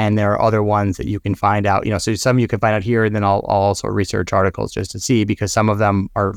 And 0.00 0.16
there 0.16 0.32
are 0.32 0.40
other 0.40 0.62
ones 0.62 0.96
that 0.96 1.08
you 1.08 1.20
can 1.20 1.34
find 1.34 1.66
out. 1.66 1.84
You 1.84 1.92
know, 1.92 1.98
so 1.98 2.14
some 2.14 2.38
you 2.38 2.48
can 2.48 2.58
find 2.58 2.74
out 2.74 2.82
here, 2.82 3.04
and 3.04 3.14
then 3.14 3.22
I'll, 3.22 3.44
I'll 3.46 3.68
also 3.68 3.86
research 3.86 4.32
articles 4.32 4.72
just 4.72 4.90
to 4.92 4.98
see 4.98 5.24
because 5.24 5.52
some 5.52 5.68
of 5.68 5.76
them 5.76 6.08
are 6.16 6.32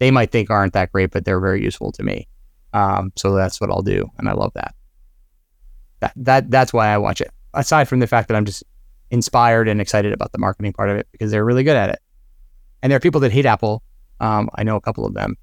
they 0.00 0.10
might 0.10 0.30
think 0.30 0.50
aren't 0.50 0.74
that 0.74 0.92
great, 0.92 1.12
but 1.12 1.24
they're 1.24 1.40
very 1.40 1.64
useful 1.64 1.92
to 1.92 2.02
me. 2.02 2.28
Um, 2.74 3.12
so 3.16 3.34
that's 3.34 3.58
what 3.58 3.70
I'll 3.70 3.80
do, 3.80 4.10
and 4.18 4.28
I 4.28 4.32
love 4.32 4.52
that. 4.52 4.74
That 6.00 6.12
that 6.16 6.50
that's 6.50 6.74
why 6.74 6.88
I 6.88 6.98
watch 6.98 7.22
it. 7.22 7.30
Aside 7.54 7.88
from 7.88 8.00
the 8.00 8.06
fact 8.06 8.28
that 8.28 8.36
I'm 8.36 8.44
just 8.44 8.62
inspired 9.10 9.66
and 9.66 9.80
excited 9.80 10.12
about 10.12 10.32
the 10.32 10.38
marketing 10.38 10.74
part 10.74 10.90
of 10.90 10.98
it 10.98 11.08
because 11.10 11.30
they're 11.30 11.44
really 11.44 11.64
good 11.64 11.76
at 11.76 11.88
it. 11.88 12.00
And 12.82 12.92
there 12.92 12.98
are 12.98 13.00
people 13.00 13.22
that 13.22 13.32
hate 13.32 13.46
Apple. 13.46 13.82
Um, 14.20 14.50
I 14.56 14.62
know 14.62 14.76
a 14.76 14.80
couple 14.82 15.06
of 15.06 15.14
them. 15.14 15.36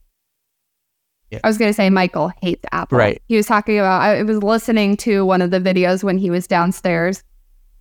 Yeah. 1.32 1.40
I 1.44 1.48
was 1.48 1.58
going 1.58 1.70
to 1.70 1.74
say 1.74 1.90
Michael 1.90 2.32
hates 2.40 2.64
Apple. 2.72 3.00
Right. 3.00 3.20
He 3.28 3.36
was 3.36 3.48
talking 3.48 3.80
about. 3.80 4.00
I 4.00 4.22
was 4.22 4.44
listening 4.44 4.96
to 4.98 5.26
one 5.26 5.42
of 5.42 5.50
the 5.50 5.60
videos 5.60 6.04
when 6.04 6.20
he 6.20 6.30
was 6.30 6.46
downstairs, 6.46 7.24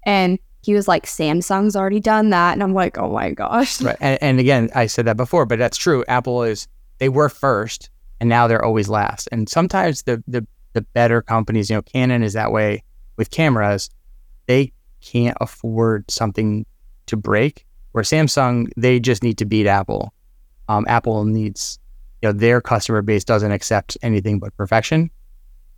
and 0.04 0.38
he 0.62 0.74
was 0.74 0.86
like, 0.88 1.06
"Samsung's 1.06 1.76
already 1.76 2.00
done 2.00 2.30
that," 2.30 2.52
and 2.52 2.62
I'm 2.62 2.74
like, 2.74 2.98
"Oh 2.98 3.10
my 3.10 3.30
gosh!" 3.30 3.80
Right. 3.80 3.96
And, 4.00 4.18
and 4.22 4.40
again, 4.40 4.70
I 4.74 4.86
said 4.86 5.06
that 5.06 5.16
before, 5.16 5.46
but 5.46 5.58
that's 5.58 5.76
true. 5.76 6.04
Apple 6.08 6.42
is 6.44 6.68
they 6.98 7.08
were 7.08 7.28
first, 7.28 7.90
and 8.20 8.28
now 8.28 8.46
they're 8.46 8.64
always 8.64 8.88
last. 8.88 9.28
And 9.32 9.48
sometimes 9.48 10.02
the 10.04 10.22
the 10.26 10.46
the 10.72 10.82
better 10.82 11.20
companies, 11.20 11.68
you 11.68 11.76
know, 11.76 11.82
Canon 11.82 12.22
is 12.22 12.32
that 12.32 12.52
way 12.52 12.82
with 13.16 13.30
cameras. 13.30 13.90
They 14.46 14.72
can't 15.00 15.36
afford 15.40 16.10
something 16.10 16.64
to 17.06 17.16
break. 17.16 17.66
Where 17.92 18.04
Samsung, 18.04 18.70
they 18.76 19.00
just 19.00 19.22
need 19.22 19.36
to 19.38 19.44
beat 19.44 19.66
Apple. 19.66 20.14
Um, 20.68 20.86
Apple 20.88 21.24
needs, 21.24 21.78
you 22.22 22.28
know, 22.28 22.32
their 22.32 22.60
customer 22.60 23.02
base 23.02 23.24
doesn't 23.24 23.52
accept 23.52 23.98
anything 24.00 24.38
but 24.38 24.56
perfection. 24.56 25.10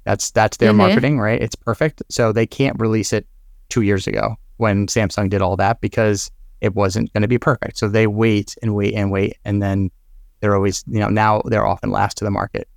That's 0.05 0.31
that's 0.31 0.59
their 0.59 0.71
mm-hmm. 0.71 0.79
marketing, 0.79 1.21
right? 1.21 1.41
It's 1.41 1.57
perfect. 1.57 2.03
So 2.11 2.33
they 2.33 2.47
can't 2.47 2.79
release 2.79 3.13
it 3.13 3.27
two 3.75 3.83
years 3.83 4.07
ago 4.07 4.37
when 4.59 4.87
Samsung 4.87 5.29
did 5.29 5.43
all 5.43 5.57
that 5.57 5.81
because 5.81 6.31
it 6.61 6.77
wasn't 6.77 7.13
going 7.13 7.23
to 7.23 7.29
be 7.29 7.39
perfect. 7.39 7.77
So 7.77 7.89
they 7.89 8.07
wait 8.07 8.55
and 8.63 8.77
wait 8.77 8.95
and 8.95 9.11
wait, 9.11 9.37
and 9.45 9.61
then 9.61 9.91
they're 10.39 10.55
always, 10.55 10.85
you 10.87 11.01
know, 11.01 11.09
now 11.09 11.43
they're 11.47 11.67
often 11.67 11.91
last 11.91 12.17
to 12.19 12.25
the 12.25 12.31
market. 12.31 12.69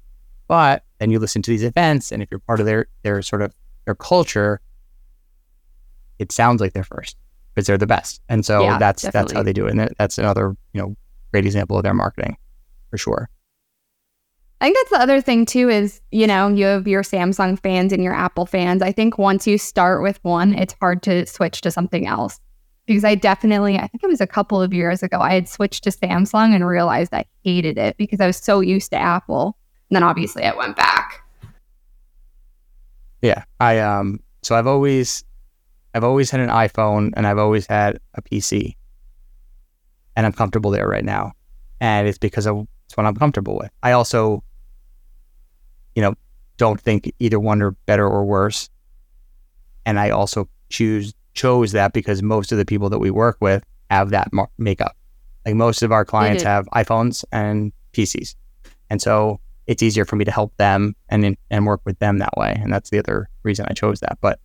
But 0.48 0.84
then 0.98 1.12
you 1.12 1.20
listen 1.20 1.44
to 1.44 1.52
these 1.52 1.64
events, 1.64 2.12
and 2.12 2.24
if 2.24 2.32
you're 2.32 2.40
part 2.40 2.60
of 2.60 2.66
their 2.66 2.88
their 3.04 3.22
sort 3.22 3.44
of 3.44 3.54
their 3.86 3.94
culture, 3.94 4.60
it 6.18 6.32
sounds 6.32 6.62
like 6.62 6.74
they're 6.74 6.84
first 6.84 7.16
because 7.54 7.68
they're 7.68 7.78
the 7.78 7.86
best. 7.86 8.20
And 8.28 8.44
so 8.44 8.64
yeah, 8.64 8.80
that's 8.80 9.04
definitely. 9.04 9.20
that's 9.20 9.34
how 9.34 9.44
they 9.44 9.54
do 9.54 9.68
it. 9.68 9.78
And 9.78 9.94
that's 10.00 10.18
another 10.18 10.58
you 10.74 10.82
know 10.82 10.96
great 11.32 11.46
example 11.46 11.78
of 11.78 11.84
their 11.84 11.94
marketing 11.94 12.38
for 12.90 12.98
sure. 12.98 13.30
I 14.60 14.66
think 14.66 14.78
that's 14.78 14.90
the 14.90 15.04
other 15.04 15.22
thing 15.22 15.46
too 15.46 15.70
is, 15.70 16.02
you 16.12 16.26
know, 16.26 16.48
you 16.48 16.66
have 16.66 16.88
your 16.88 17.04
Samsung 17.04 17.60
fans 17.60 17.94
and 17.94 18.04
your 18.04 18.14
Apple 18.14 18.48
fans. 18.48 18.82
I 18.82 18.92
think 18.92 19.18
once 19.18 19.46
you 19.46 19.58
start 19.58 20.02
with 20.02 20.20
one, 20.24 20.56
it's 20.56 20.76
hard 20.82 21.04
to 21.04 21.28
switch 21.28 21.62
to 21.62 21.72
something 21.72 22.08
else 22.08 22.40
because 22.88 23.04
I 23.04 23.16
definitely, 23.16 23.78
I 23.78 23.86
think 23.88 24.02
it 24.02 24.08
was 24.08 24.22
a 24.22 24.26
couple 24.26 24.62
of 24.62 24.74
years 24.74 25.04
ago, 25.04 25.20
I 25.20 25.34
had 25.34 25.48
switched 25.48 25.84
to 25.84 25.92
Samsung 25.92 26.56
and 26.56 26.66
realized 26.66 27.14
I 27.14 27.26
hated 27.44 27.78
it 27.78 27.98
because 27.98 28.20
I 28.20 28.26
was 28.26 28.38
so 28.38 28.62
used 28.62 28.92
to 28.92 28.98
Apple. 28.98 29.58
And 29.90 29.96
then 29.96 30.04
obviously 30.04 30.44
I 30.44 30.56
went 30.56 30.76
back. 30.76 31.22
Yeah. 33.22 33.44
I, 33.60 33.80
um, 33.80 34.22
so 34.42 34.56
I've 34.56 34.68
always, 34.68 35.24
I've 35.94 36.04
always 36.04 36.32
had 36.32 36.40
an 36.40 36.50
iPhone 36.50 37.12
and 37.16 37.28
I've 37.28 37.38
always 37.38 37.68
had 37.68 38.00
a 38.16 38.22
PC 38.22 38.76
and 40.16 40.26
I'm 40.26 40.34
comfortable 40.34 40.72
there 40.72 40.88
right 40.88 41.06
now. 41.06 41.34
And 41.80 42.08
it's 42.08 42.18
because 42.18 42.48
of, 42.48 42.68
it's 42.86 42.96
what 42.96 43.06
I'm 43.06 43.16
comfortable 43.16 43.58
with. 43.58 43.70
I 43.84 43.92
also, 43.92 44.44
you 45.98 46.04
know, 46.04 46.14
don't 46.58 46.80
think 46.80 47.12
either 47.18 47.40
one 47.40 47.60
are 47.64 47.72
better 47.88 48.08
or 48.08 48.24
worse. 48.24 48.70
And 49.84 50.00
I 50.00 50.12
also 50.12 50.48
choose 50.70 51.16
chose 51.34 51.72
that 51.72 51.92
because 51.92 52.22
most 52.22 52.52
of 52.52 52.60
the 52.60 52.66
people 52.66 52.90
that 52.92 53.00
we 53.00 53.10
work 53.10 53.38
with 53.42 53.64
have 53.90 54.12
that 54.12 54.32
mar- 54.32 54.52
makeup. 54.60 54.96
Like 55.44 55.56
most 55.56 55.82
of 55.82 55.92
our 55.92 56.06
clients 56.06 56.44
have 56.50 56.68
iPhones 56.68 57.24
and 57.32 57.72
PCs, 57.94 58.36
and 58.92 59.02
so 59.02 59.40
it's 59.66 59.82
easier 59.82 60.06
for 60.06 60.18
me 60.18 60.26
to 60.26 60.32
help 60.32 60.56
them 60.58 60.96
and 61.10 61.36
and 61.50 61.66
work 61.66 61.82
with 61.84 61.98
them 61.98 62.20
that 62.20 62.38
way. 62.38 62.60
And 62.62 62.72
that's 62.72 62.92
the 62.92 63.00
other 63.00 63.28
reason 63.42 63.66
I 63.68 63.74
chose 63.74 64.00
that. 64.02 64.20
But 64.22 64.40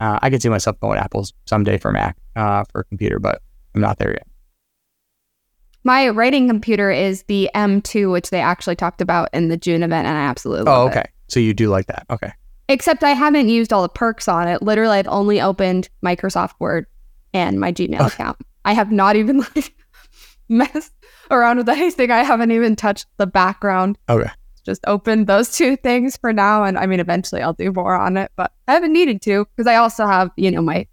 uh, 0.00 0.20
I 0.22 0.30
can 0.30 0.40
see 0.40 0.48
myself 0.48 0.80
going 0.80 0.98
Apples 0.98 1.34
someday 1.44 1.76
for 1.76 1.92
Mac 1.92 2.16
uh, 2.34 2.64
for 2.72 2.80
a 2.80 2.84
computer, 2.84 3.18
but 3.18 3.42
I'm 3.74 3.82
not 3.82 3.98
there 3.98 4.12
yet. 4.12 4.27
My 5.88 6.10
writing 6.10 6.48
computer 6.48 6.90
is 6.90 7.22
the 7.28 7.48
M2, 7.54 8.12
which 8.12 8.28
they 8.28 8.42
actually 8.42 8.76
talked 8.76 9.00
about 9.00 9.30
in 9.32 9.48
the 9.48 9.56
June 9.56 9.82
event, 9.82 10.06
and 10.06 10.18
I 10.18 10.20
absolutely 10.20 10.64
love 10.64 10.88
Oh, 10.88 10.90
okay. 10.90 11.00
It. 11.00 11.10
So 11.28 11.40
you 11.40 11.54
do 11.54 11.70
like 11.70 11.86
that? 11.86 12.04
Okay. 12.10 12.30
Except 12.68 13.02
I 13.02 13.14
haven't 13.14 13.48
used 13.48 13.72
all 13.72 13.80
the 13.80 13.88
perks 13.88 14.28
on 14.28 14.48
it. 14.48 14.60
Literally, 14.60 14.98
I've 14.98 15.08
only 15.08 15.40
opened 15.40 15.88
Microsoft 16.04 16.52
Word 16.58 16.84
and 17.32 17.58
my 17.58 17.72
Gmail 17.72 18.06
account. 18.06 18.36
I 18.66 18.74
have 18.74 18.92
not 18.92 19.16
even 19.16 19.38
like 19.56 19.74
messed 20.50 20.92
around 21.30 21.56
with 21.56 21.70
anything. 21.70 22.10
I 22.10 22.22
haven't 22.22 22.50
even 22.50 22.76
touched 22.76 23.06
the 23.16 23.26
background. 23.26 23.96
Okay. 24.10 24.30
Just 24.66 24.82
opened 24.86 25.26
those 25.26 25.56
two 25.56 25.74
things 25.78 26.18
for 26.18 26.34
now. 26.34 26.64
And 26.64 26.76
I 26.76 26.84
mean, 26.84 27.00
eventually 27.00 27.40
I'll 27.40 27.54
do 27.54 27.72
more 27.72 27.94
on 27.94 28.18
it, 28.18 28.30
but 28.36 28.52
I 28.66 28.74
haven't 28.74 28.92
needed 28.92 29.22
to 29.22 29.46
because 29.56 29.66
I 29.66 29.76
also 29.76 30.06
have, 30.06 30.32
you 30.36 30.50
know, 30.50 30.60
my 30.60 30.86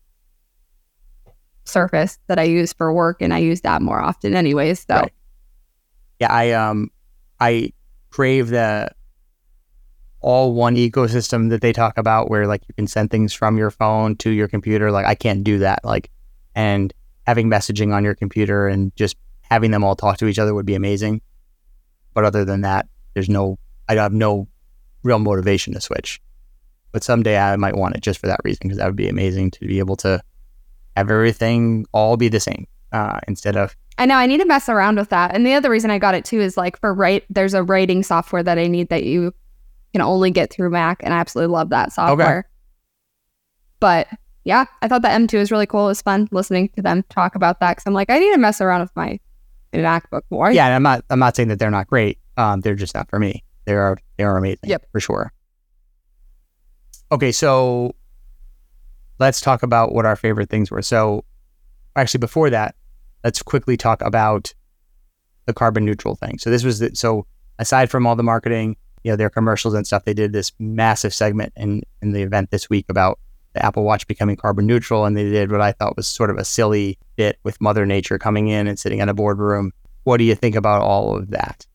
Surface 1.65 2.17
that 2.27 2.39
I 2.39 2.43
use 2.43 2.73
for 2.73 2.93
work 2.93 3.21
and 3.21 3.33
I 3.33 3.39
use 3.39 3.61
that 3.61 3.81
more 3.81 3.99
often 3.99 4.35
anyways. 4.35 4.85
So, 4.87 4.95
right. 4.95 5.13
yeah, 6.19 6.31
I, 6.31 6.51
um, 6.51 6.91
I 7.39 7.73
crave 8.09 8.49
the 8.49 8.89
all 10.21 10.53
one 10.53 10.75
ecosystem 10.75 11.49
that 11.49 11.61
they 11.61 11.71
talk 11.73 11.97
about 11.97 12.29
where 12.29 12.47
like 12.47 12.63
you 12.67 12.73
can 12.73 12.87
send 12.87 13.11
things 13.11 13.31
from 13.33 13.57
your 13.57 13.69
phone 13.69 14.15
to 14.15 14.31
your 14.31 14.47
computer. 14.47 14.91
Like 14.91 15.05
I 15.05 15.15
can't 15.15 15.43
do 15.43 15.59
that. 15.59 15.83
Like, 15.83 16.09
and 16.55 16.93
having 17.27 17.49
messaging 17.49 17.93
on 17.93 18.03
your 18.03 18.15
computer 18.15 18.67
and 18.67 18.95
just 18.95 19.17
having 19.41 19.71
them 19.71 19.83
all 19.83 19.95
talk 19.95 20.17
to 20.17 20.27
each 20.27 20.39
other 20.39 20.53
would 20.53 20.65
be 20.65 20.75
amazing. 20.75 21.21
But 22.13 22.25
other 22.25 22.45
than 22.45 22.61
that, 22.61 22.87
there's 23.13 23.29
no, 23.29 23.59
I 23.87 23.95
have 23.95 24.13
no 24.13 24.47
real 25.03 25.19
motivation 25.19 25.73
to 25.73 25.81
switch. 25.81 26.21
But 26.91 27.03
someday 27.03 27.37
I 27.37 27.55
might 27.57 27.75
want 27.75 27.95
it 27.95 28.01
just 28.01 28.19
for 28.19 28.27
that 28.27 28.39
reason 28.43 28.61
because 28.63 28.77
that 28.77 28.87
would 28.87 28.95
be 28.95 29.09
amazing 29.09 29.51
to 29.51 29.67
be 29.67 29.79
able 29.79 29.97
to 29.97 30.21
have 30.95 31.11
everything 31.11 31.85
all 31.91 32.17
be 32.17 32.27
the 32.27 32.39
same 32.39 32.67
uh, 32.91 33.19
instead 33.27 33.55
of. 33.55 33.75
I 33.97 34.05
know 34.05 34.15
I 34.15 34.25
need 34.25 34.39
to 34.39 34.45
mess 34.45 34.67
around 34.67 34.97
with 34.97 35.09
that. 35.09 35.33
And 35.33 35.45
the 35.45 35.53
other 35.53 35.69
reason 35.69 35.89
I 35.89 35.97
got 35.97 36.15
it 36.15 36.25
too 36.25 36.41
is 36.41 36.57
like 36.57 36.79
for 36.79 36.93
write, 36.93 37.23
there's 37.29 37.53
a 37.53 37.63
writing 37.63 38.03
software 38.03 38.43
that 38.43 38.57
I 38.57 38.67
need 38.67 38.89
that 38.89 39.03
you 39.03 39.33
can 39.93 40.01
only 40.01 40.31
get 40.31 40.51
through 40.51 40.69
Mac, 40.69 41.01
and 41.03 41.13
I 41.13 41.17
absolutely 41.17 41.53
love 41.53 41.69
that 41.69 41.93
software. 41.93 42.39
Okay. 42.39 42.47
But 43.79 44.07
yeah, 44.43 44.65
I 44.81 44.87
thought 44.87 45.01
that 45.03 45.19
M2 45.19 45.39
was 45.39 45.51
really 45.51 45.65
cool. 45.65 45.85
It 45.85 45.89
was 45.89 46.01
fun 46.01 46.27
listening 46.31 46.69
to 46.75 46.81
them 46.81 47.03
talk 47.09 47.35
about 47.35 47.61
that 47.61 47.71
because 47.71 47.83
I'm 47.87 47.93
like, 47.93 48.09
I 48.09 48.19
need 48.19 48.33
to 48.33 48.37
mess 48.37 48.59
around 48.59 48.81
with 48.81 48.95
my 48.95 49.19
MacBook 49.73 50.21
more. 50.29 50.51
Yeah, 50.51 50.75
I'm 50.75 50.83
not. 50.83 51.03
I'm 51.09 51.19
not 51.19 51.35
saying 51.35 51.49
that 51.49 51.59
they're 51.59 51.71
not 51.71 51.87
great. 51.87 52.19
Um, 52.37 52.61
they're 52.61 52.75
just 52.75 52.93
not 52.93 53.09
for 53.09 53.19
me. 53.19 53.43
They 53.65 53.73
are. 53.73 53.97
They 54.17 54.23
are 54.23 54.37
amazing. 54.37 54.59
Yep, 54.63 54.85
for 54.91 54.99
sure. 54.99 55.33
Okay, 57.11 57.31
so 57.31 57.95
let's 59.19 59.41
talk 59.41 59.63
about 59.63 59.93
what 59.93 60.05
our 60.05 60.15
favorite 60.15 60.49
things 60.49 60.71
were. 60.71 60.81
So, 60.81 61.25
actually, 61.95 62.19
before 62.19 62.49
that, 62.49 62.75
let's 63.23 63.41
quickly 63.41 63.77
talk 63.77 64.01
about 64.01 64.53
the 65.45 65.53
carbon 65.53 65.85
neutral 65.85 66.15
thing. 66.15 66.39
So 66.39 66.49
this 66.49 66.63
was 66.63 66.79
the, 66.79 66.95
so 66.95 67.25
aside 67.59 67.89
from 67.89 68.07
all 68.07 68.15
the 68.15 68.23
marketing, 68.23 68.77
you 69.03 69.11
know, 69.11 69.15
their 69.15 69.29
commercials 69.29 69.73
and 69.73 69.85
stuff, 69.85 70.05
they 70.05 70.13
did 70.13 70.33
this 70.33 70.51
massive 70.59 71.13
segment 71.13 71.53
in 71.55 71.83
in 72.01 72.11
the 72.11 72.21
event 72.23 72.49
this 72.51 72.69
week 72.69 72.85
about 72.89 73.19
the 73.53 73.63
Apple 73.65 73.83
Watch 73.83 74.07
becoming 74.07 74.35
carbon 74.35 74.65
neutral, 74.65 75.05
and 75.05 75.15
they 75.15 75.29
did 75.29 75.51
what 75.51 75.61
I 75.61 75.71
thought 75.71 75.95
was 75.95 76.07
sort 76.07 76.29
of 76.29 76.37
a 76.37 76.43
silly 76.45 76.97
bit 77.15 77.37
with 77.43 77.61
Mother 77.61 77.85
Nature 77.85 78.17
coming 78.17 78.47
in 78.47 78.67
and 78.67 78.77
sitting 78.79 78.99
in 78.99 79.07
a 79.07 79.13
boardroom. 79.13 79.71
What 80.03 80.17
do 80.17 80.23
you 80.23 80.35
think 80.35 80.55
about 80.55 80.81
all 80.81 81.15
of 81.15 81.29
that? 81.31 81.65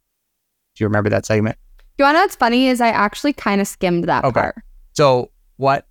Do 0.75 0.85
you 0.85 0.87
remember 0.88 1.11
that 1.11 1.25
segment? 1.25 1.56
You 1.99 2.04
want 2.04 2.14
to 2.14 2.18
know 2.18 2.25
what's 2.25 2.37
funny 2.37 2.68
is 2.68 2.80
I 2.80 2.88
actually 2.88 3.32
kind 3.32 3.61
of 3.61 3.68
skimmed 3.68 4.04
that 4.04 4.25
Okay. 4.25 4.40
part 4.40 4.56
So 4.92 5.30
what 5.56 5.87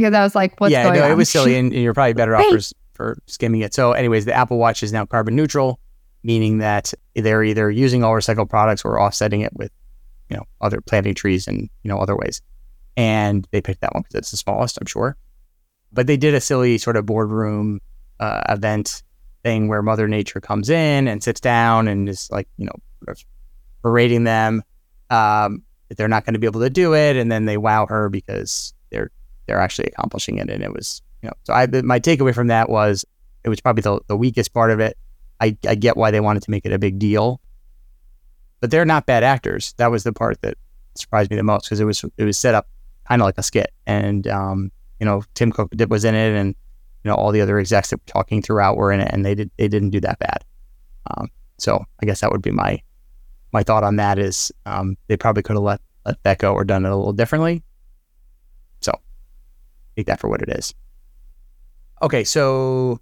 because 0.00 0.14
I 0.14 0.22
was 0.22 0.34
like, 0.34 0.58
what's 0.60 0.72
yeah, 0.72 0.84
going 0.84 0.96
no, 0.96 1.04
on? 1.04 1.10
it 1.10 1.16
was 1.16 1.28
silly, 1.28 1.56
and, 1.56 1.72
you're 1.72 1.94
probably 1.94 2.14
better 2.14 2.36
off 2.36 2.44
Right. 2.50 2.62
for, 2.94 3.14
for 3.14 3.18
skimming 3.26 3.60
it. 3.60 3.74
So, 3.74 3.92
anyways, 3.92 4.24
the 4.24 4.34
Apple 4.34 4.58
Watch 4.58 4.82
is 4.82 4.92
now 4.92 5.06
carbon 5.06 5.36
neutral, 5.36 5.78
meaning 6.22 6.58
that 6.58 6.92
they're 7.14 7.44
either 7.44 7.70
using 7.70 8.02
all 8.04 8.12
recycled 8.12 8.50
products 8.50 8.84
or 8.84 9.00
offsetting 9.00 9.40
it 9.40 9.52
with, 9.54 9.70
you 10.30 10.36
know, 10.36 10.44
other 10.60 10.80
planting 10.80 11.14
trees 11.14 11.46
and 11.46 11.68
you 11.82 11.88
know 11.88 11.98
other 11.98 12.16
ways. 12.16 12.42
And 12.96 13.46
they 13.52 13.60
picked 13.60 13.80
that 13.82 13.94
one 13.94 14.02
because 14.02 14.16
it's 14.16 14.30
the 14.32 14.36
smallest, 14.36 14.78
I'm 14.80 14.86
sure. 14.86 15.16
But 15.92 16.06
they 16.06 16.16
did 16.16 16.34
a 16.34 16.40
silly 16.40 16.78
sort 16.78 16.96
of 16.96 17.06
boardroom 17.06 17.80
uh, 18.18 18.42
event 18.48 19.02
thing 19.44 19.68
where 19.68 19.82
Mother 19.82 20.08
Nature 20.08 20.40
comes 20.40 20.68
in 20.68 21.06
and 21.06 21.22
sits 21.22 21.40
down 21.40 21.86
and 21.86 22.08
is 22.08 22.28
like, 22.30 22.48
you 22.56 22.66
know, 22.66 23.14
berating 23.82 24.24
them 24.24 24.62
um, 25.10 25.62
that 25.88 25.96
they're 25.96 26.08
not 26.08 26.24
going 26.24 26.34
to 26.34 26.40
be 26.40 26.46
able 26.46 26.60
to 26.60 26.70
do 26.70 26.94
it, 26.94 27.16
and 27.16 27.30
then 27.30 27.44
they 27.44 27.56
wow 27.56 27.86
her 27.86 28.08
because 28.08 28.74
they're 28.90 29.10
they're 29.48 29.58
actually 29.58 29.86
accomplishing 29.86 30.38
it. 30.38 30.48
And 30.48 30.62
it 30.62 30.72
was, 30.72 31.02
you 31.22 31.28
know, 31.28 31.34
so 31.42 31.52
I, 31.52 31.66
my 31.82 31.98
takeaway 31.98 32.32
from 32.32 32.46
that 32.46 32.68
was 32.70 33.04
it 33.42 33.48
was 33.48 33.60
probably 33.60 33.82
the, 33.82 33.98
the 34.06 34.16
weakest 34.16 34.52
part 34.52 34.70
of 34.70 34.78
it. 34.78 34.96
I, 35.40 35.56
I 35.66 35.74
get 35.74 35.96
why 35.96 36.10
they 36.10 36.20
wanted 36.20 36.42
to 36.44 36.50
make 36.50 36.64
it 36.64 36.72
a 36.72 36.78
big 36.78 36.98
deal, 36.98 37.40
but 38.60 38.70
they're 38.70 38.84
not 38.84 39.06
bad 39.06 39.24
actors. 39.24 39.74
That 39.78 39.90
was 39.90 40.04
the 40.04 40.12
part 40.12 40.40
that 40.42 40.56
surprised 40.94 41.30
me 41.30 41.36
the 41.36 41.42
most 41.42 41.64
because 41.64 41.80
it 41.80 41.84
was, 41.84 42.04
it 42.16 42.24
was 42.24 42.38
set 42.38 42.54
up 42.54 42.68
kind 43.08 43.22
of 43.22 43.26
like 43.26 43.38
a 43.38 43.42
skit. 43.42 43.72
And, 43.86 44.26
um, 44.28 44.70
you 45.00 45.06
know, 45.06 45.22
Tim 45.34 45.50
Cook 45.50 45.72
was 45.88 46.04
in 46.04 46.14
it 46.14 46.36
and, 46.36 46.54
you 47.04 47.08
know, 47.08 47.14
all 47.14 47.30
the 47.30 47.40
other 47.40 47.58
execs 47.58 47.90
that 47.90 47.98
were 47.98 48.12
talking 48.12 48.42
throughout 48.42 48.76
were 48.76 48.92
in 48.92 49.00
it 49.00 49.10
and 49.12 49.24
they 49.24 49.34
did, 49.34 49.50
they 49.56 49.68
didn't 49.68 49.90
do 49.90 50.00
that 50.00 50.18
bad. 50.18 50.44
Um, 51.10 51.28
so 51.56 51.84
I 52.02 52.06
guess 52.06 52.20
that 52.20 52.30
would 52.32 52.42
be 52.42 52.50
my, 52.50 52.82
my 53.52 53.62
thought 53.62 53.84
on 53.84 53.96
that 53.96 54.18
is, 54.18 54.52
um, 54.66 54.96
they 55.06 55.16
probably 55.16 55.42
could 55.42 55.56
have 55.56 55.62
let, 55.62 55.80
let 56.04 56.22
that 56.24 56.38
go 56.38 56.52
or 56.52 56.64
done 56.64 56.84
it 56.84 56.90
a 56.90 56.96
little 56.96 57.12
differently. 57.12 57.62
So 59.98 60.02
take 60.02 60.06
that 60.06 60.20
for 60.20 60.28
what 60.28 60.42
it 60.42 60.48
is. 60.50 60.74
Okay, 62.02 62.22
so 62.22 63.00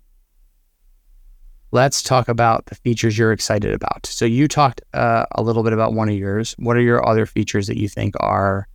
let's 1.73 2.03
talk 2.03 2.29
about 2.29 2.67
the 2.67 2.75
features 2.75 3.19
you're 3.19 3.33
excited 3.33 3.75
about. 3.75 4.07
So 4.07 4.25
you 4.25 4.49
talked 4.49 4.81
uh, 4.95 5.27
a 5.33 5.43
little 5.43 5.63
bit 5.63 5.75
about 5.75 5.93
one 5.93 6.09
of 6.09 6.15
yours. 6.15 6.55
What 6.59 6.77
are 6.77 6.81
your 6.81 7.07
other 7.07 7.27
features 7.27 7.67
that 7.67 7.77
you 7.77 7.89
think 7.89 8.15
are 8.21 8.67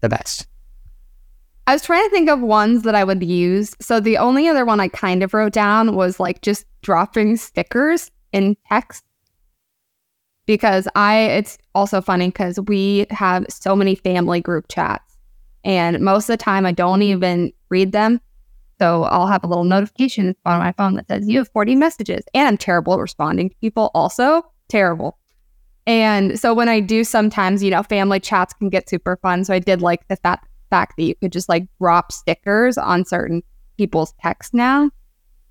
the 0.00 0.08
best? 0.08 0.46
I 1.66 1.72
was 1.72 1.82
trying 1.82 2.04
to 2.04 2.10
think 2.10 2.28
of 2.28 2.40
ones 2.40 2.82
that 2.82 2.94
I 2.94 3.04
would 3.04 3.22
use. 3.22 3.74
So 3.80 4.00
the 4.00 4.18
only 4.18 4.48
other 4.48 4.64
one 4.64 4.80
I 4.80 4.88
kind 4.88 5.22
of 5.22 5.32
wrote 5.32 5.52
down 5.52 5.94
was 5.94 6.20
like 6.20 6.42
just 6.42 6.66
dropping 6.82 7.36
stickers 7.36 8.10
in 8.32 8.56
text. 8.68 9.04
Because 10.46 10.88
I, 10.94 11.20
it's 11.20 11.58
also 11.74 12.00
funny 12.00 12.28
because 12.28 12.60
we 12.60 13.06
have 13.10 13.46
so 13.50 13.76
many 13.76 13.94
family 13.94 14.40
group 14.40 14.66
chats, 14.68 15.07
and 15.68 16.00
most 16.00 16.24
of 16.24 16.32
the 16.32 16.42
time 16.42 16.64
I 16.64 16.72
don't 16.72 17.02
even 17.02 17.52
read 17.68 17.92
them. 17.92 18.20
So 18.80 19.04
I'll 19.04 19.26
have 19.26 19.44
a 19.44 19.46
little 19.46 19.64
notification 19.64 20.34
on 20.46 20.60
my 20.60 20.72
phone 20.72 20.94
that 20.94 21.08
says 21.08 21.28
you 21.28 21.38
have 21.38 21.48
40 21.50 21.76
messages, 21.76 22.24
and 22.32 22.48
I'm 22.48 22.56
terrible 22.56 22.94
at 22.94 23.00
responding 23.00 23.50
to 23.50 23.56
people. 23.60 23.90
Also 23.94 24.42
terrible. 24.68 25.18
And 25.86 26.40
so 26.40 26.54
when 26.54 26.68
I 26.68 26.80
do, 26.80 27.04
sometimes 27.04 27.62
you 27.62 27.70
know, 27.70 27.82
family 27.82 28.18
chats 28.18 28.54
can 28.54 28.70
get 28.70 28.88
super 28.88 29.18
fun. 29.20 29.44
So 29.44 29.52
I 29.52 29.58
did 29.58 29.82
like 29.82 30.08
the 30.08 30.16
fact 30.16 30.48
fact 30.70 30.94
that 30.96 31.02
you 31.02 31.14
could 31.16 31.32
just 31.32 31.48
like 31.48 31.66
drop 31.80 32.12
stickers 32.12 32.78
on 32.78 33.04
certain 33.04 33.42
people's 33.76 34.14
text 34.22 34.54
now. 34.54 34.90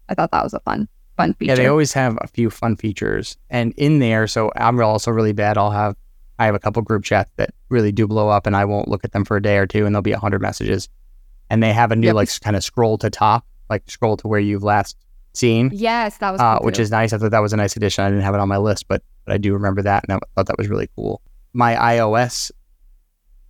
I 0.09 0.15
thought 0.15 0.31
that 0.31 0.43
was 0.43 0.53
a 0.53 0.59
fun, 0.61 0.87
fun 1.15 1.33
feature. 1.35 1.51
Yeah, 1.51 1.55
they 1.55 1.67
always 1.67 1.93
have 1.93 2.17
a 2.21 2.27
few 2.27 2.49
fun 2.49 2.75
features, 2.75 3.37
and 3.49 3.73
in 3.77 3.99
there. 3.99 4.25
So 4.27 4.51
I'm 4.55 4.79
also 4.79 5.11
really 5.11 5.33
bad. 5.33 5.57
I'll 5.57 5.71
have 5.71 5.95
I 6.39 6.45
have 6.45 6.55
a 6.55 6.59
couple 6.59 6.81
group 6.83 7.03
chats 7.03 7.31
that 7.37 7.51
really 7.69 7.91
do 7.91 8.07
blow 8.07 8.29
up, 8.29 8.45
and 8.47 8.55
I 8.55 8.65
won't 8.65 8.87
look 8.87 9.03
at 9.03 9.11
them 9.11 9.25
for 9.25 9.37
a 9.37 9.41
day 9.41 9.57
or 9.57 9.65
two, 9.67 9.85
and 9.85 9.93
there'll 9.95 10.01
be 10.03 10.11
a 10.11 10.19
hundred 10.19 10.41
messages, 10.41 10.87
and 11.49 11.61
they 11.63 11.73
have 11.73 11.91
a 11.91 11.95
new 11.95 12.07
Yep. 12.07 12.15
like 12.15 12.41
kind 12.41 12.55
of 12.55 12.63
scroll 12.63 12.97
to 12.99 13.09
top, 13.09 13.45
like 13.69 13.83
scroll 13.89 14.17
to 14.17 14.27
where 14.27 14.39
you've 14.39 14.63
last 14.63 14.95
seen. 15.33 15.69
yes, 15.73 16.17
that 16.17 16.31
was 16.31 16.41
uh, 16.41 16.59
which 16.61 16.77
too. 16.77 16.81
is 16.83 16.91
nice. 16.91 17.13
I 17.13 17.17
thought 17.17 17.31
that 17.31 17.39
was 17.39 17.53
a 17.53 17.57
nice 17.57 17.75
addition. 17.75 18.03
I 18.03 18.09
didn't 18.09 18.23
have 18.23 18.33
it 18.35 18.39
on 18.39 18.47
my 18.47 18.57
list, 18.57 18.87
but 18.87 19.03
but 19.25 19.33
I 19.33 19.37
do 19.37 19.53
remember 19.53 19.81
that, 19.81 20.03
and 20.07 20.13
I 20.17 20.19
thought 20.35 20.47
that 20.47 20.57
was 20.57 20.67
really 20.69 20.89
cool. 20.95 21.21
My 21.53 21.75
iOS 21.75 22.51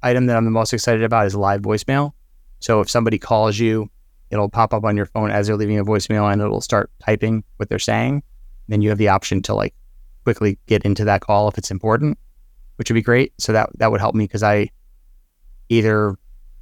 item 0.04 0.26
that 0.28 0.38
I'm 0.38 0.46
the 0.46 0.52
most 0.52 0.74
excited 0.74 1.04
about 1.04 1.26
is 1.28 1.36
live 1.36 1.62
voicemail. 1.62 2.14
So 2.60 2.82
if 2.82 2.90
somebody 2.90 3.18
calls 3.20 3.60
you, 3.60 3.90
it'll 4.32 4.50
pop 4.50 4.74
up 4.74 4.84
on 4.84 4.98
your 4.98 5.06
phone 5.06 5.30
as 5.32 5.48
they're 5.48 5.56
leaving 5.56 5.78
a 5.80 5.86
voicemail, 5.86 6.32
and 6.32 6.42
it'll 6.42 6.62
start 6.62 6.90
typing 7.00 7.44
what 7.58 7.70
they're 7.70 7.80
saying. 7.80 8.24
Then 8.68 8.82
you 8.82 8.90
have 8.90 8.98
the 8.98 9.10
option 9.10 9.42
to 9.44 9.54
like 9.54 9.74
quickly 10.24 10.58
get 10.68 10.84
into 10.84 11.06
that 11.06 11.22
call 11.22 11.48
if 11.48 11.58
it's 11.58 11.72
important, 11.72 12.18
which 12.78 12.90
would 12.90 12.96
be 12.96 13.02
great. 13.02 13.34
So 13.38 13.52
that 13.54 13.70
that 13.76 13.92
would 13.92 14.00
help 14.00 14.16
me 14.16 14.24
because 14.24 14.44
I 14.44 14.70
either 15.70 16.16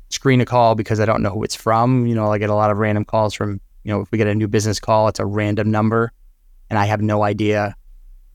screen 0.10 0.42
a 0.42 0.46
call 0.46 0.76
because 0.76 1.00
I 1.00 1.06
don't 1.06 1.22
know 1.22 1.30
who 1.30 1.44
it's 1.44 1.56
from. 1.56 2.06
You 2.08 2.16
know, 2.16 2.32
I 2.32 2.38
get 2.38 2.50
a 2.50 2.56
lot 2.56 2.72
of 2.72 2.78
random 2.78 3.06
calls 3.06 3.34
from, 3.34 3.60
you 3.84 3.92
know, 3.92 4.02
if 4.02 4.12
we 4.12 4.18
get 4.18 4.28
a 4.28 4.36
new 4.36 4.48
business 4.48 4.80
call, 4.80 5.08
it's 5.08 5.20
a 5.20 5.26
random 5.26 5.72
number 5.72 6.12
and 6.70 6.80
I 6.80 6.86
have 6.86 7.02
no 7.02 7.24
idea 7.24 7.76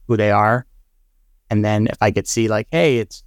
who 0.07 0.17
they 0.17 0.31
are. 0.31 0.65
And 1.49 1.65
then 1.65 1.87
if 1.87 1.97
I 2.01 2.11
could 2.11 2.27
see 2.27 2.47
like, 2.47 2.67
hey, 2.71 2.99
it's 2.99 3.23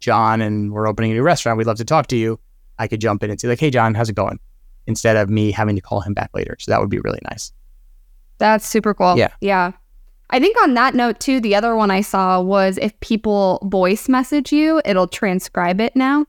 John 0.00 0.42
and 0.42 0.72
we're 0.72 0.86
opening 0.86 1.12
a 1.12 1.14
new 1.14 1.22
restaurant, 1.22 1.58
we'd 1.58 1.66
love 1.66 1.78
to 1.78 1.84
talk 1.84 2.06
to 2.08 2.16
you. 2.16 2.38
I 2.78 2.88
could 2.88 3.00
jump 3.00 3.22
in 3.22 3.30
and 3.30 3.40
say 3.40 3.48
like, 3.48 3.60
hey, 3.60 3.70
John, 3.70 3.94
how's 3.94 4.08
it 4.08 4.16
going? 4.16 4.38
Instead 4.86 5.16
of 5.16 5.30
me 5.30 5.52
having 5.52 5.76
to 5.76 5.82
call 5.82 6.00
him 6.00 6.12
back 6.12 6.30
later. 6.34 6.56
So 6.58 6.70
that 6.72 6.80
would 6.80 6.90
be 6.90 6.98
really 6.98 7.20
nice. 7.30 7.52
That's 8.38 8.66
super 8.66 8.92
cool. 8.92 9.16
Yeah. 9.16 9.32
Yeah. 9.40 9.72
I 10.32 10.40
think 10.40 10.56
on 10.62 10.74
that 10.74 10.94
note 10.94 11.20
too, 11.20 11.40
the 11.40 11.54
other 11.54 11.76
one 11.76 11.90
I 11.90 12.00
saw 12.00 12.40
was 12.40 12.78
if 12.78 12.98
people 13.00 13.60
voice 13.70 14.08
message 14.08 14.50
you, 14.50 14.80
it'll 14.84 15.06
transcribe 15.06 15.80
it 15.80 15.94
now, 15.94 16.24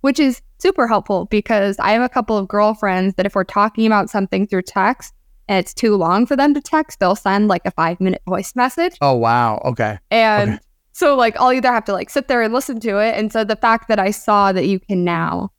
which 0.00 0.18
is 0.18 0.42
super 0.58 0.88
helpful 0.88 1.26
because 1.26 1.78
I 1.78 1.92
have 1.92 2.02
a 2.02 2.08
couple 2.08 2.36
of 2.36 2.48
girlfriends 2.48 3.14
that 3.14 3.24
if 3.26 3.34
we're 3.36 3.44
talking 3.44 3.86
about 3.86 4.10
something 4.10 4.46
through 4.48 4.62
text 4.62 5.14
and 5.48 5.58
it's 5.58 5.72
too 5.72 5.94
long 5.94 6.26
for 6.26 6.34
them 6.34 6.54
to 6.54 6.60
text, 6.60 6.98
they'll 6.98 7.14
send 7.14 7.46
like 7.46 7.62
a 7.64 7.70
five 7.70 8.00
minute 8.00 8.20
voice 8.28 8.56
message. 8.56 8.96
Oh, 9.00 9.14
wow. 9.14 9.62
Okay. 9.64 9.98
And 10.10 10.50
Okay. 10.50 10.58
so 10.92 11.14
like 11.14 11.36
I'll 11.40 11.52
either 11.52 11.70
have 11.72 11.84
to 11.84 11.92
like 11.92 12.10
sit 12.10 12.26
there 12.26 12.42
and 12.42 12.52
listen 12.52 12.80
to 12.80 12.98
it. 12.98 13.14
And 13.16 13.32
so 13.32 13.44
the 13.44 13.54
fact 13.54 13.86
that 13.88 14.00
I 14.00 14.10
saw 14.10 14.50
that 14.50 14.66
you 14.66 14.80
can 14.80 15.04
now 15.04 15.52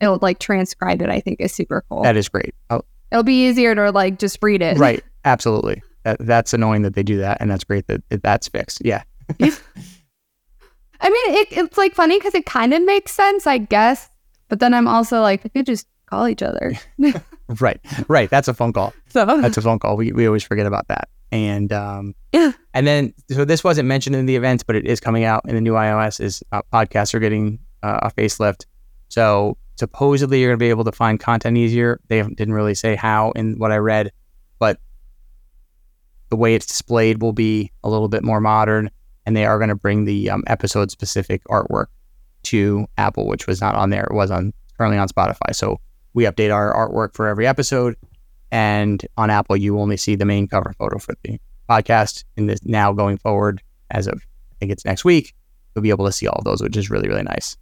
it'll 0.00 0.18
like 0.22 0.38
transcribe 0.38 1.02
it, 1.02 1.08
I 1.08 1.18
think 1.18 1.40
is 1.40 1.52
super 1.52 1.84
cool. 1.88 2.02
That 2.02 2.16
is 2.16 2.28
great. 2.28 2.54
Oh, 2.70 2.82
it'll 3.10 3.24
be 3.24 3.48
easier 3.48 3.74
to 3.74 3.90
like 3.90 4.20
just 4.20 4.38
read 4.42 4.62
it. 4.62 4.78
right. 4.78 5.02
Absolutely. 5.24 5.82
That, 6.04 6.18
that's 6.20 6.52
annoying 6.52 6.82
that 6.82 6.94
they 6.94 7.02
do 7.02 7.18
that. 7.18 7.38
And 7.40 7.50
that's 7.50 7.64
great 7.64 7.86
that, 7.86 8.02
that 8.08 8.22
that's 8.22 8.48
fixed. 8.48 8.82
Yeah. 8.84 9.02
I 9.40 11.10
mean, 11.10 11.34
it, 11.36 11.48
it's 11.50 11.78
like 11.78 11.94
funny 11.94 12.18
because 12.18 12.34
it 12.34 12.46
kind 12.46 12.72
of 12.72 12.82
makes 12.84 13.12
sense, 13.12 13.46
I 13.46 13.58
guess. 13.58 14.08
But 14.48 14.60
then 14.60 14.74
I'm 14.74 14.86
also 14.86 15.20
like, 15.20 15.42
we 15.42 15.50
could 15.50 15.66
just 15.66 15.86
call 16.06 16.28
each 16.28 16.42
other. 16.42 16.72
Right. 17.60 17.80
Right. 18.08 18.30
That's 18.30 18.48
a 18.48 18.54
phone 18.54 18.72
call. 18.72 18.94
So 19.10 19.26
That's 19.26 19.58
a 19.58 19.62
phone 19.62 19.78
call. 19.78 19.96
We, 19.96 20.10
we 20.12 20.26
always 20.26 20.42
forget 20.42 20.64
about 20.64 20.88
that. 20.88 21.10
And 21.32 21.70
um, 21.70 22.14
Yeah. 22.32 22.52
and 22.72 22.86
then 22.86 23.12
so 23.30 23.44
this 23.44 23.62
wasn't 23.62 23.88
mentioned 23.88 24.16
in 24.16 24.24
the 24.24 24.36
events, 24.36 24.62
but 24.62 24.74
it 24.74 24.86
is 24.86 25.00
coming 25.00 25.24
out 25.24 25.42
in 25.46 25.54
the 25.54 25.60
new 25.60 25.72
iOS. 25.74 26.18
Is 26.18 26.42
uh, 26.52 26.62
podcasts 26.72 27.12
are 27.12 27.18
getting 27.18 27.58
uh, 27.82 27.98
a 28.04 28.10
facelift. 28.10 28.64
So 29.08 29.58
supposedly 29.76 30.40
you're 30.40 30.50
going 30.50 30.58
to 30.60 30.64
be 30.64 30.70
able 30.70 30.84
to 30.84 30.92
find 30.92 31.20
content 31.20 31.58
easier. 31.58 32.00
They 32.08 32.22
didn't 32.22 32.54
really 32.54 32.74
say 32.74 32.94
how 32.96 33.32
in 33.32 33.58
what 33.58 33.70
I 33.70 33.76
read, 33.76 34.12
the 36.32 36.36
way 36.36 36.54
it's 36.54 36.64
displayed 36.64 37.20
will 37.20 37.34
be 37.34 37.70
a 37.84 37.90
little 37.90 38.08
bit 38.08 38.24
more 38.24 38.40
modern, 38.40 38.90
and 39.26 39.36
they 39.36 39.44
are 39.44 39.58
going 39.58 39.68
to 39.68 39.74
bring 39.74 40.06
the 40.06 40.30
um, 40.30 40.42
episode 40.46 40.90
specific 40.90 41.44
artwork 41.44 41.88
to 42.44 42.86
Apple, 42.96 43.26
which 43.26 43.46
was 43.46 43.60
not 43.60 43.74
on 43.74 43.90
there. 43.90 44.04
It 44.04 44.14
was 44.14 44.30
on 44.30 44.54
currently 44.78 44.96
on 44.96 45.08
Spotify. 45.08 45.54
So 45.54 45.78
we 46.14 46.24
update 46.24 46.50
our 46.50 46.74
artwork 46.74 47.14
for 47.14 47.28
every 47.28 47.46
episode, 47.46 47.96
and 48.50 49.06
on 49.18 49.28
Apple 49.28 49.58
you 49.58 49.78
only 49.78 49.98
see 49.98 50.14
the 50.16 50.24
main 50.24 50.48
cover 50.48 50.72
photo 50.78 50.98
for 50.98 51.14
the 51.22 51.38
podcast. 51.68 52.24
And 52.38 52.48
this 52.48 52.64
now 52.64 52.94
going 52.94 53.18
forward, 53.18 53.62
as 53.90 54.06
of 54.06 54.14
I 54.14 54.54
think 54.58 54.72
it's 54.72 54.86
next 54.86 55.04
week, 55.04 55.34
you'll 55.76 55.82
be 55.82 55.90
able 55.90 56.06
to 56.06 56.12
see 56.12 56.26
all 56.26 56.38
of 56.38 56.44
those, 56.44 56.62
which 56.62 56.78
is 56.78 56.88
really 56.88 57.10
really 57.10 57.24
nice. 57.24 57.58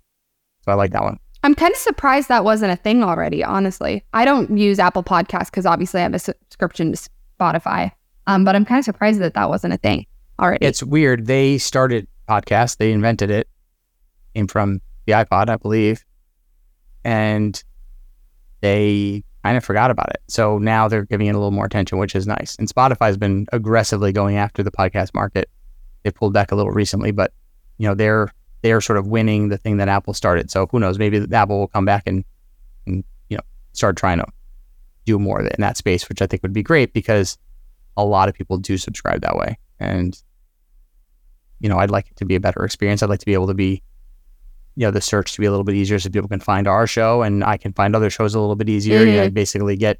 So 0.64 0.70
I 0.70 0.76
like 0.76 0.92
that 0.92 1.02
one. 1.02 1.18
I'm 1.42 1.56
kind 1.56 1.72
of 1.72 1.78
surprised 1.78 2.28
that 2.28 2.44
wasn't 2.44 2.70
a 2.70 2.76
thing 2.76 3.02
already, 3.02 3.42
honestly. 3.42 4.04
I 4.12 4.24
don't 4.24 4.56
use 4.56 4.78
Apple 4.78 5.02
Podcasts 5.02 5.46
because 5.46 5.66
obviously 5.66 5.98
I 5.98 6.04
have 6.04 6.14
a 6.14 6.20
subscription 6.20 6.92
to 6.92 7.08
Spotify. 7.40 7.90
Um, 8.30 8.44
but 8.44 8.54
I'm 8.54 8.64
kind 8.64 8.78
of 8.78 8.84
surprised 8.84 9.20
that 9.20 9.34
that 9.34 9.48
wasn't 9.48 9.74
a 9.74 9.76
thing 9.76 10.06
already. 10.38 10.64
It's 10.64 10.84
weird. 10.84 11.26
They 11.26 11.58
started 11.58 12.06
podcast. 12.28 12.76
They 12.76 12.92
invented 12.92 13.28
it. 13.28 13.48
Came 14.36 14.46
from 14.46 14.80
the 15.06 15.14
iPod, 15.14 15.48
I 15.48 15.56
believe, 15.56 16.04
and 17.04 17.60
they 18.60 19.24
kind 19.42 19.56
of 19.56 19.64
forgot 19.64 19.90
about 19.90 20.10
it. 20.10 20.22
So 20.28 20.58
now 20.58 20.86
they're 20.86 21.06
giving 21.06 21.26
it 21.26 21.30
a 21.30 21.38
little 21.38 21.50
more 21.50 21.64
attention, 21.64 21.98
which 21.98 22.14
is 22.14 22.28
nice. 22.28 22.54
And 22.56 22.68
Spotify's 22.68 23.16
been 23.16 23.46
aggressively 23.52 24.12
going 24.12 24.36
after 24.36 24.62
the 24.62 24.70
podcast 24.70 25.12
market 25.12 25.50
they 26.04 26.10
pulled 26.12 26.32
back 26.32 26.52
a 26.52 26.54
little 26.54 26.72
recently, 26.72 27.10
but 27.10 27.32
you 27.78 27.88
know 27.88 27.94
they're 27.94 28.32
they're 28.62 28.80
sort 28.80 28.98
of 28.98 29.08
winning 29.08 29.48
the 29.48 29.58
thing 29.58 29.78
that 29.78 29.88
Apple 29.88 30.14
started. 30.14 30.52
So 30.52 30.68
who 30.70 30.78
knows? 30.78 30.98
Maybe 30.98 31.26
Apple 31.32 31.58
will 31.58 31.68
come 31.68 31.84
back 31.84 32.04
and, 32.06 32.24
and 32.86 33.02
you 33.28 33.36
know 33.36 33.42
start 33.72 33.96
trying 33.96 34.18
to 34.18 34.26
do 35.04 35.18
more 35.18 35.40
in 35.40 35.50
that 35.58 35.76
space, 35.76 36.08
which 36.08 36.22
I 36.22 36.26
think 36.26 36.42
would 36.42 36.52
be 36.52 36.62
great 36.62 36.92
because 36.92 37.36
a 38.02 38.06
lot 38.06 38.28
of 38.28 38.34
people 38.34 38.56
do 38.58 38.76
subscribe 38.78 39.22
that 39.22 39.36
way. 39.36 39.58
And 39.78 40.20
you 41.60 41.68
know, 41.68 41.78
I'd 41.78 41.90
like 41.90 42.08
it 42.10 42.16
to 42.16 42.24
be 42.24 42.34
a 42.34 42.40
better 42.40 42.64
experience. 42.64 43.02
I'd 43.02 43.10
like 43.10 43.20
to 43.20 43.26
be 43.26 43.34
able 43.34 43.46
to 43.48 43.54
be, 43.54 43.82
you 44.76 44.86
know, 44.86 44.90
the 44.90 45.00
search 45.00 45.34
to 45.34 45.40
be 45.40 45.46
a 45.46 45.50
little 45.50 45.64
bit 45.64 45.74
easier 45.74 45.98
so 45.98 46.08
people 46.08 46.28
can 46.28 46.40
find 46.40 46.66
our 46.66 46.86
show 46.86 47.22
and 47.22 47.44
I 47.44 47.58
can 47.58 47.72
find 47.74 47.94
other 47.94 48.08
shows 48.08 48.34
a 48.34 48.40
little 48.40 48.56
bit 48.56 48.68
easier. 48.68 49.00
Mhm. 49.00 49.06
You 49.06 49.16
know, 49.20 49.30
basically 49.30 49.76
get 49.76 49.98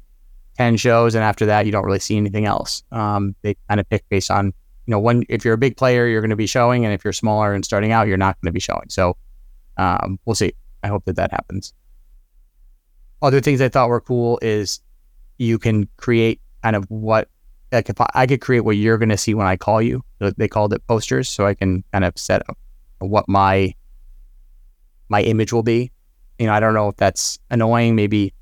10 0.57 0.75
shows 0.77 1.13
and 1.13 1.23
after 1.23 1.45
that 1.45 1.65
you 1.65 1.71
don't 1.71 1.85
really 1.85 1.99
see 1.99 2.17
anything 2.17 2.45
else. 2.45 2.83
Um, 2.91 3.35
they 3.43 3.55
kind 3.69 3.79
of 3.79 3.87
pick 3.89 4.03
based 4.09 4.31
on, 4.31 4.47
you 4.47 4.91
know, 4.91 4.99
when 4.99 5.23
if 5.29 5.45
you're 5.45 5.53
a 5.53 5.57
big 5.57 5.77
player, 5.77 6.07
you're 6.07 6.21
going 6.21 6.31
to 6.31 6.35
be 6.35 6.47
showing 6.47 6.83
and 6.83 6.93
if 6.93 7.03
you're 7.03 7.13
smaller 7.13 7.53
and 7.53 7.63
starting 7.63 7.91
out, 7.91 8.07
you're 8.07 8.17
not 8.17 8.41
going 8.41 8.49
to 8.49 8.53
be 8.53 8.59
showing. 8.59 8.89
So 8.89 9.15
um, 9.77 10.19
we'll 10.25 10.35
see. 10.35 10.53
I 10.83 10.87
hope 10.87 11.05
that 11.05 11.15
that 11.17 11.31
happens. 11.31 11.73
Other 13.21 13.39
things 13.39 13.61
I 13.61 13.69
thought 13.69 13.89
were 13.89 14.01
cool 14.01 14.39
is 14.41 14.79
you 15.37 15.59
can 15.59 15.87
create 15.97 16.41
kind 16.63 16.75
of 16.75 16.85
what 16.89 17.29
like 17.71 17.89
if 17.89 17.99
I, 17.99 18.07
I 18.13 18.27
could 18.27 18.41
create 18.41 18.61
what 18.61 18.75
you're 18.77 18.97
going 18.97 19.09
to 19.09 19.17
see 19.17 19.33
when 19.33 19.47
I 19.47 19.55
call 19.55 19.81
you. 19.81 20.03
They 20.19 20.47
called 20.47 20.73
it 20.73 20.85
posters, 20.87 21.29
so 21.29 21.45
I 21.45 21.53
can 21.53 21.83
kind 21.91 22.05
of 22.05 22.17
set 22.17 22.47
up 22.49 22.57
what 22.99 23.27
my 23.27 23.73
my 25.09 25.21
image 25.23 25.51
will 25.51 25.63
be. 25.63 25.91
You 26.39 26.47
know, 26.47 26.53
I 26.53 26.59
don't 26.59 26.73
know 26.73 26.89
if 26.89 26.95
that's 26.97 27.39
annoying. 27.49 27.95
Maybe 27.95 28.33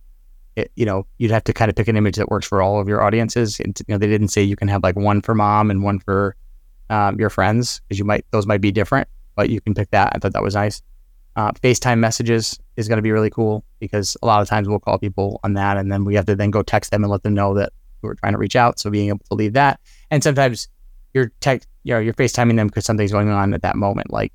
it, 0.56 0.72
you 0.76 0.86
know 0.86 1.06
you'd 1.18 1.32
have 1.32 1.44
to 1.46 1.54
kind 1.54 1.70
of 1.70 1.76
pick 1.76 1.88
an 1.88 1.96
image 1.96 2.16
that 2.18 2.30
works 2.30 2.48
for 2.48 2.62
all 2.62 2.80
of 2.80 2.88
your 2.88 3.02
audiences. 3.02 3.60
And 3.60 3.78
you 3.88 3.94
know, 3.94 3.98
they 3.98 4.08
didn't 4.08 4.30
say 4.30 4.42
you 4.42 4.56
can 4.56 4.68
have 4.68 4.84
like 4.84 4.96
one 4.96 5.22
for 5.22 5.36
mom 5.36 5.72
and 5.72 5.84
one 5.84 6.00
for 6.00 6.36
um, 6.90 7.20
your 7.20 7.30
friends 7.30 7.82
because 7.82 8.00
you 8.00 8.06
might 8.06 8.26
those 8.32 8.46
might 8.46 8.62
be 8.62 8.72
different, 8.72 9.08
but 9.36 9.50
you 9.50 9.62
can 9.62 9.74
pick 9.74 9.92
that. 9.92 10.12
I 10.16 10.20
thought 10.20 10.34
that 10.34 10.44
was 10.44 10.56
nice. 10.56 10.82
Uh, 11.36 11.52
FaceTime 11.52 12.00
messages 12.00 12.60
is 12.76 12.88
going 12.88 12.98
to 12.98 13.04
be 13.04 13.12
really 13.12 13.30
cool 13.30 13.64
because 13.80 14.18
a 14.22 14.26
lot 14.26 14.42
of 14.42 14.50
times 14.50 14.68
we'll 14.68 14.80
call 14.80 14.98
people 14.98 15.40
on 15.44 15.54
that, 15.54 15.78
and 15.78 15.92
then 15.92 16.04
we 16.04 16.16
have 16.16 16.26
to 16.26 16.36
then 16.36 16.52
go 16.52 16.62
text 16.62 16.92
them 16.92 17.04
and 17.04 17.12
let 17.12 17.24
them 17.24 17.34
know 17.34 17.54
that 17.54 17.72
we're 18.02 18.16
trying 18.16 18.34
to 18.34 18.38
reach 18.40 18.56
out. 18.56 18.80
So 18.80 18.90
being 18.90 19.10
able 19.10 19.26
to 19.30 19.36
leave 19.36 19.54
that, 19.54 19.80
and 20.12 20.24
sometimes 20.24 20.68
you're 21.14 21.32
tech, 21.40 21.64
you 21.84 21.94
know, 21.94 22.00
you're 22.00 22.14
FaceTiming 22.14 22.56
them 22.56 22.68
because 22.68 22.86
something's 22.86 23.12
going 23.12 23.30
on 23.30 23.54
at 23.54 23.62
that 23.62 23.76
moment. 23.76 24.12
Like 24.12 24.32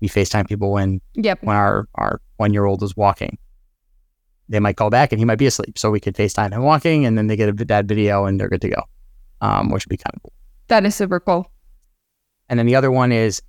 we 0.00 0.08
FaceTime 0.08 0.48
people 0.48 0.72
when 0.72 1.00
Yep. 1.14 1.42
when 1.42 1.56
our 1.56 1.88
our 1.94 2.20
one 2.36 2.52
year 2.52 2.64
old 2.64 2.82
is 2.82 2.96
walking. 2.96 3.38
They 4.48 4.60
might 4.60 4.76
call 4.76 4.90
back 4.90 5.12
and 5.12 5.18
he 5.18 5.24
might 5.24 5.38
be 5.38 5.46
asleep, 5.46 5.78
so 5.78 5.90
we 5.90 6.00
could 6.00 6.14
FaceTime 6.14 6.52
him 6.52 6.62
walking, 6.62 7.06
and 7.06 7.16
then 7.16 7.26
they 7.26 7.36
get 7.36 7.48
a 7.48 7.64
that 7.66 7.86
video 7.86 8.24
and 8.26 8.38
they're 8.38 8.48
good 8.48 8.60
to 8.62 8.68
go, 8.68 8.82
um, 9.40 9.70
which 9.70 9.86
would 9.86 9.90
be 9.90 9.96
kind 9.96 10.14
of 10.14 10.22
cool. 10.22 10.32
That 10.68 10.84
is 10.84 10.94
super 10.94 11.20
cool. 11.20 11.50
And 12.48 12.58
then 12.58 12.66
the 12.66 12.76
other 12.76 12.90
one 12.90 13.12
is, 13.12 13.40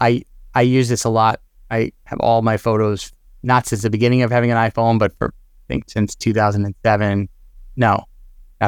I 0.00 0.22
I 0.54 0.62
use 0.62 0.88
this 0.88 1.04
a 1.04 1.08
lot. 1.08 1.40
I 1.70 1.92
have 2.04 2.20
all 2.20 2.42
my 2.42 2.56
photos 2.56 3.12
not 3.42 3.66
since 3.66 3.82
the 3.82 3.90
beginning 3.90 4.22
of 4.22 4.30
having 4.30 4.50
an 4.50 4.56
iPhone, 4.56 4.98
but 4.98 5.16
for 5.18 5.28
I 5.34 5.64
think 5.68 5.84
since 5.88 6.14
2007. 6.14 7.28
No, 7.76 8.04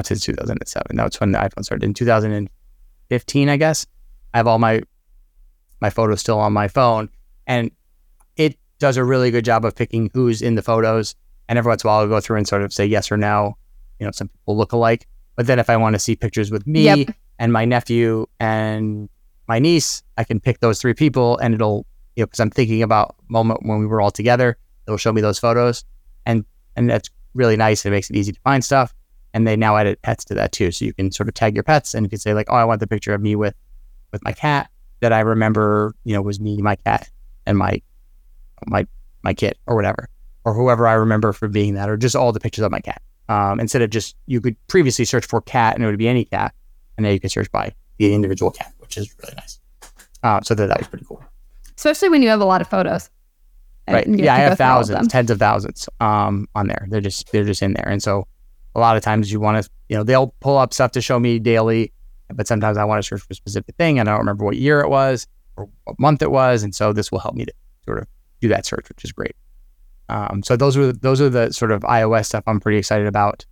since 0.02 0.24
2007. 0.24 0.96
That's 0.96 1.20
when 1.20 1.32
the 1.32 1.38
iPhone 1.38 1.64
started 1.64 1.84
in 1.84 1.94
2015, 1.94 3.48
I 3.48 3.56
guess. 3.56 3.86
I 4.32 4.38
have 4.38 4.46
all 4.46 4.58
my 4.58 4.80
my 5.80 5.90
photos 5.90 6.20
still 6.20 6.38
on 6.38 6.52
my 6.52 6.68
phone, 6.68 7.08
and 7.46 7.70
it 8.36 8.58
does 8.78 8.96
a 8.96 9.04
really 9.04 9.30
good 9.30 9.44
job 9.44 9.64
of 9.64 9.74
picking 9.74 10.10
who's 10.12 10.42
in 10.42 10.54
the 10.54 10.62
photos. 10.62 11.14
And 11.48 11.58
every 11.58 11.70
once 11.70 11.82
in 11.82 11.88
a 11.88 11.90
while, 11.90 12.00
I'll 12.00 12.08
go 12.08 12.20
through 12.20 12.36
and 12.36 12.46
sort 12.46 12.62
of 12.62 12.72
say 12.72 12.86
yes 12.86 13.10
or 13.10 13.16
no. 13.16 13.56
You 13.98 14.06
know, 14.06 14.12
some 14.12 14.28
people 14.28 14.56
look 14.56 14.72
alike. 14.72 15.06
But 15.36 15.46
then 15.46 15.58
if 15.58 15.68
I 15.70 15.76
want 15.76 15.94
to 15.94 15.98
see 15.98 16.14
pictures 16.16 16.50
with 16.50 16.66
me 16.66 16.84
Yep. 16.84 17.16
and 17.38 17.52
my 17.52 17.64
nephew 17.64 18.26
and 18.38 19.08
my 19.48 19.58
niece, 19.58 20.02
I 20.18 20.24
can 20.24 20.38
pick 20.38 20.60
those 20.60 20.80
three 20.80 20.94
people, 20.94 21.38
and 21.38 21.54
it'll 21.54 21.86
you 22.14 22.22
know 22.22 22.26
because 22.26 22.40
I'm 22.40 22.50
thinking 22.50 22.82
about 22.82 23.16
moment 23.28 23.60
when 23.64 23.78
we 23.80 23.86
were 23.86 24.00
all 24.00 24.10
together. 24.10 24.56
It'll 24.86 24.98
show 24.98 25.12
me 25.12 25.20
those 25.22 25.38
photos, 25.38 25.84
and 26.26 26.44
and 26.76 26.88
that's 26.90 27.08
really 27.34 27.56
nice. 27.56 27.84
It 27.86 27.90
makes 27.90 28.10
it 28.10 28.16
easy 28.16 28.32
to 28.32 28.40
find 28.42 28.62
stuff. 28.64 28.94
And 29.32 29.46
they 29.46 29.56
now 29.56 29.76
edit 29.76 30.02
pets 30.02 30.24
to 30.26 30.34
that 30.34 30.52
too, 30.52 30.72
so 30.72 30.84
you 30.84 30.92
can 30.92 31.12
sort 31.12 31.28
of 31.28 31.34
tag 31.34 31.54
your 31.54 31.62
pets, 31.62 31.94
and 31.94 32.04
you 32.04 32.10
can 32.10 32.18
say 32.18 32.34
like, 32.34 32.48
oh, 32.50 32.56
I 32.56 32.64
want 32.64 32.80
the 32.80 32.86
picture 32.86 33.14
of 33.14 33.20
me 33.20 33.36
with 33.36 33.54
with 34.12 34.24
my 34.24 34.32
cat 34.32 34.70
that 35.00 35.12
I 35.12 35.20
remember, 35.20 35.94
you 36.04 36.14
know, 36.14 36.22
was 36.22 36.40
me, 36.40 36.60
my 36.60 36.76
cat, 36.76 37.08
and 37.46 37.56
my 37.56 37.80
my 38.66 38.86
my 39.22 39.32
kid 39.34 39.56
or 39.66 39.76
whatever, 39.76 40.08
or 40.44 40.54
whoever 40.54 40.88
I 40.88 40.94
remember 40.94 41.32
for 41.32 41.48
being 41.48 41.74
that, 41.74 41.88
or 41.88 41.96
just 41.96 42.16
all 42.16 42.32
the 42.32 42.40
pictures 42.40 42.64
of 42.64 42.72
my 42.72 42.80
cat. 42.80 43.00
Um, 43.28 43.60
instead 43.60 43.82
of 43.82 43.90
just 43.90 44.16
you 44.26 44.40
could 44.40 44.56
previously 44.66 45.04
search 45.04 45.24
for 45.24 45.40
cat 45.40 45.76
and 45.76 45.84
it 45.84 45.86
would 45.86 45.98
be 45.98 46.08
any 46.08 46.24
cat, 46.24 46.52
and 46.96 47.04
now 47.04 47.10
you 47.10 47.20
can 47.20 47.30
search 47.30 47.50
by 47.52 47.72
the 47.98 48.12
individual 48.12 48.50
cat, 48.50 48.72
which 48.78 48.96
is 48.96 49.14
really 49.22 49.34
nice. 49.36 49.60
Uh, 50.22 50.40
so 50.42 50.54
that, 50.54 50.66
that 50.66 50.78
was 50.78 50.88
pretty 50.88 51.04
cool. 51.04 51.22
Especially 51.76 52.08
when 52.08 52.22
you 52.22 52.28
have 52.28 52.40
a 52.40 52.44
lot 52.44 52.60
of 52.60 52.68
photos. 52.68 53.08
Right? 53.88 54.06
Yeah, 54.06 54.34
I 54.34 54.38
have 54.38 54.56
through 54.56 54.66
all 54.66 54.80
of 54.80 54.86
thousands, 54.86 55.08
tens 55.08 55.30
of 55.30 55.38
thousands 55.38 55.88
um, 56.00 56.48
on 56.54 56.66
there. 56.66 56.86
They're 56.90 57.00
just 57.00 57.30
they're 57.32 57.44
just 57.44 57.62
in 57.62 57.72
there, 57.74 57.88
and 57.88 58.02
so 58.02 58.26
a 58.74 58.80
lot 58.80 58.96
of 58.96 59.02
times 59.02 59.32
you 59.32 59.40
want 59.40 59.62
to, 59.62 59.70
you 59.88 59.96
know, 59.96 60.02
they'll 60.02 60.34
pull 60.40 60.56
up 60.56 60.72
stuff 60.72 60.92
to 60.92 61.00
show 61.00 61.18
me 61.18 61.38
daily, 61.38 61.92
but 62.32 62.46
sometimes 62.46 62.76
I 62.76 62.84
want 62.84 63.02
to 63.02 63.06
search 63.06 63.20
for 63.20 63.28
a 63.30 63.34
specific 63.34 63.74
thing, 63.76 63.98
and 63.98 64.08
I 64.08 64.12
don't 64.12 64.20
remember 64.20 64.44
what 64.44 64.56
year 64.56 64.80
it 64.80 64.88
was 64.88 65.26
or 65.56 65.68
what 65.84 65.98
month 65.98 66.22
it 66.22 66.30
was, 66.30 66.62
and 66.62 66.74
so 66.74 66.92
this 66.92 67.10
will 67.10 67.18
help 67.18 67.34
me 67.34 67.44
to 67.44 67.52
sort 67.84 67.98
of 67.98 68.06
do 68.40 68.48
that 68.48 68.66
search, 68.66 68.88
which 68.88 69.04
is 69.04 69.12
great. 69.12 69.34
Um, 70.08 70.42
so 70.42 70.56
those 70.56 70.76
were 70.76 70.92
those 70.92 71.20
are 71.20 71.28
the 71.28 71.52
sort 71.52 71.70
of 71.70 71.82
iOS 71.82 72.26
stuff 72.26 72.42
I'm 72.46 72.58
pretty 72.58 72.78
excited 72.78 73.06
about. 73.06 73.46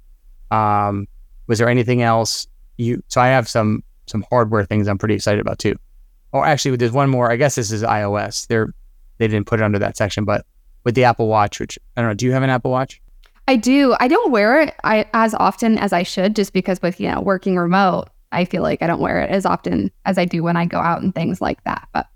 Um, 0.50 1.07
was 1.46 1.59
there 1.59 1.68
anything 1.68 2.02
else 2.02 2.46
you? 2.78 3.02
So 3.09 3.20
I 3.20 3.28
have 3.28 3.48
some 3.48 3.85
some 4.07 4.24
hardware 4.28 4.64
things 4.64 4.88
I'm 4.88 4.98
pretty 4.98 5.14
excited 5.14 5.40
about 5.40 5.59
too. 5.59 5.76
Oh, 6.33 6.42
actually, 6.42 6.76
there's 6.76 6.92
one 6.92 7.11
more. 7.11 7.31
I 7.31 7.37
guess 7.37 7.54
this 7.54 7.70
is 7.70 7.83
iOS. 7.83 8.46
They're 8.48 8.68
they 9.18 9.28
didn't 9.28 9.46
put 9.46 9.61
it 9.61 9.62
under 9.62 9.78
that 9.78 9.96
section, 9.96 10.24
but 10.24 10.46
with 10.85 10.94
the 10.94 11.04
Apple 11.04 11.28
Watch, 11.28 11.61
which 11.61 11.78
I 11.96 12.00
don't 12.00 12.11
know. 12.11 12.14
Do 12.14 12.26
you 12.26 12.33
have 12.33 12.42
an 12.42 12.50
Apple 12.50 12.70
Watch? 12.70 13.00
I 13.48 13.56
do. 13.56 13.96
I 13.98 14.08
don't 14.08 14.30
wear 14.30 14.61
it 14.61 14.74
I, 14.84 15.06
as 15.14 15.32
often 15.32 15.78
as 15.78 15.94
I 15.94 16.02
should, 16.02 16.37
just 16.37 16.52
because 16.52 16.82
with 16.82 17.00
you 17.00 17.11
know 17.11 17.22
working 17.22 17.56
remote, 17.56 18.08
I 18.30 18.44
feel 18.44 18.62
like 18.62 18.82
I 18.82 18.87
don't 18.87 19.00
wear 19.00 19.22
it 19.22 19.30
as 19.30 19.46
often 19.46 19.90
as 20.04 20.18
I 20.18 20.26
do 20.26 20.42
when 20.42 20.54
I 20.54 20.66
go 20.66 20.78
out 20.78 21.00
and 21.00 21.14
things 21.14 21.40
like 21.40 21.64
that. 21.64 21.88
But 21.94 22.06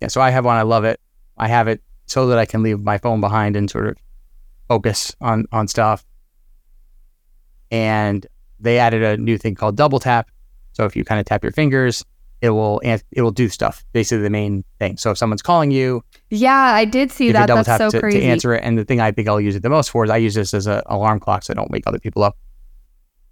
Yeah, 0.00 0.08
so 0.08 0.22
I 0.22 0.30
have 0.30 0.46
one. 0.46 0.56
I 0.56 0.62
love 0.62 0.84
it. 0.84 0.98
I 1.36 1.46
have 1.46 1.68
it 1.68 1.82
so 2.06 2.28
that 2.28 2.38
I 2.38 2.46
can 2.46 2.62
leave 2.62 2.80
my 2.80 2.96
phone 2.96 3.20
behind 3.20 3.54
and 3.54 3.70
sort 3.70 3.88
of 3.88 3.98
focus 4.66 5.14
on 5.20 5.44
on 5.52 5.68
stuff. 5.68 6.06
And 7.70 8.26
they 8.60 8.78
added 8.78 9.02
a 9.02 9.18
new 9.18 9.36
thing 9.36 9.54
called 9.54 9.76
double 9.76 10.00
tap. 10.00 10.30
So 10.72 10.86
if 10.86 10.96
you 10.96 11.04
kind 11.04 11.20
of 11.20 11.26
tap 11.26 11.42
your 11.42 11.52
fingers, 11.52 12.02
it 12.42 12.50
will 12.50 12.80
it 12.84 13.02
will 13.22 13.30
do 13.30 13.48
stuff. 13.48 13.84
Basically, 13.92 14.22
the 14.22 14.30
main 14.30 14.64
thing. 14.78 14.96
So 14.96 15.10
if 15.10 15.18
someone's 15.18 15.42
calling 15.42 15.70
you, 15.70 16.02
yeah, 16.30 16.54
I 16.54 16.84
did 16.84 17.10
see 17.12 17.32
that. 17.32 17.46
That's 17.46 17.68
so 17.78 17.90
to, 17.90 18.00
crazy. 18.00 18.20
to 18.20 18.24
answer 18.26 18.54
it. 18.54 18.64
And 18.64 18.78
the 18.78 18.84
thing 18.84 19.00
I 19.00 19.12
think 19.12 19.28
I'll 19.28 19.40
use 19.40 19.56
it 19.56 19.62
the 19.62 19.68
most 19.70 19.90
for 19.90 20.04
is 20.04 20.10
I 20.10 20.16
use 20.16 20.34
this 20.34 20.54
as 20.54 20.66
an 20.66 20.82
alarm 20.86 21.20
clock, 21.20 21.42
so 21.42 21.52
I 21.52 21.54
don't 21.54 21.70
wake 21.70 21.84
other 21.86 21.98
people 21.98 22.22
up 22.22 22.36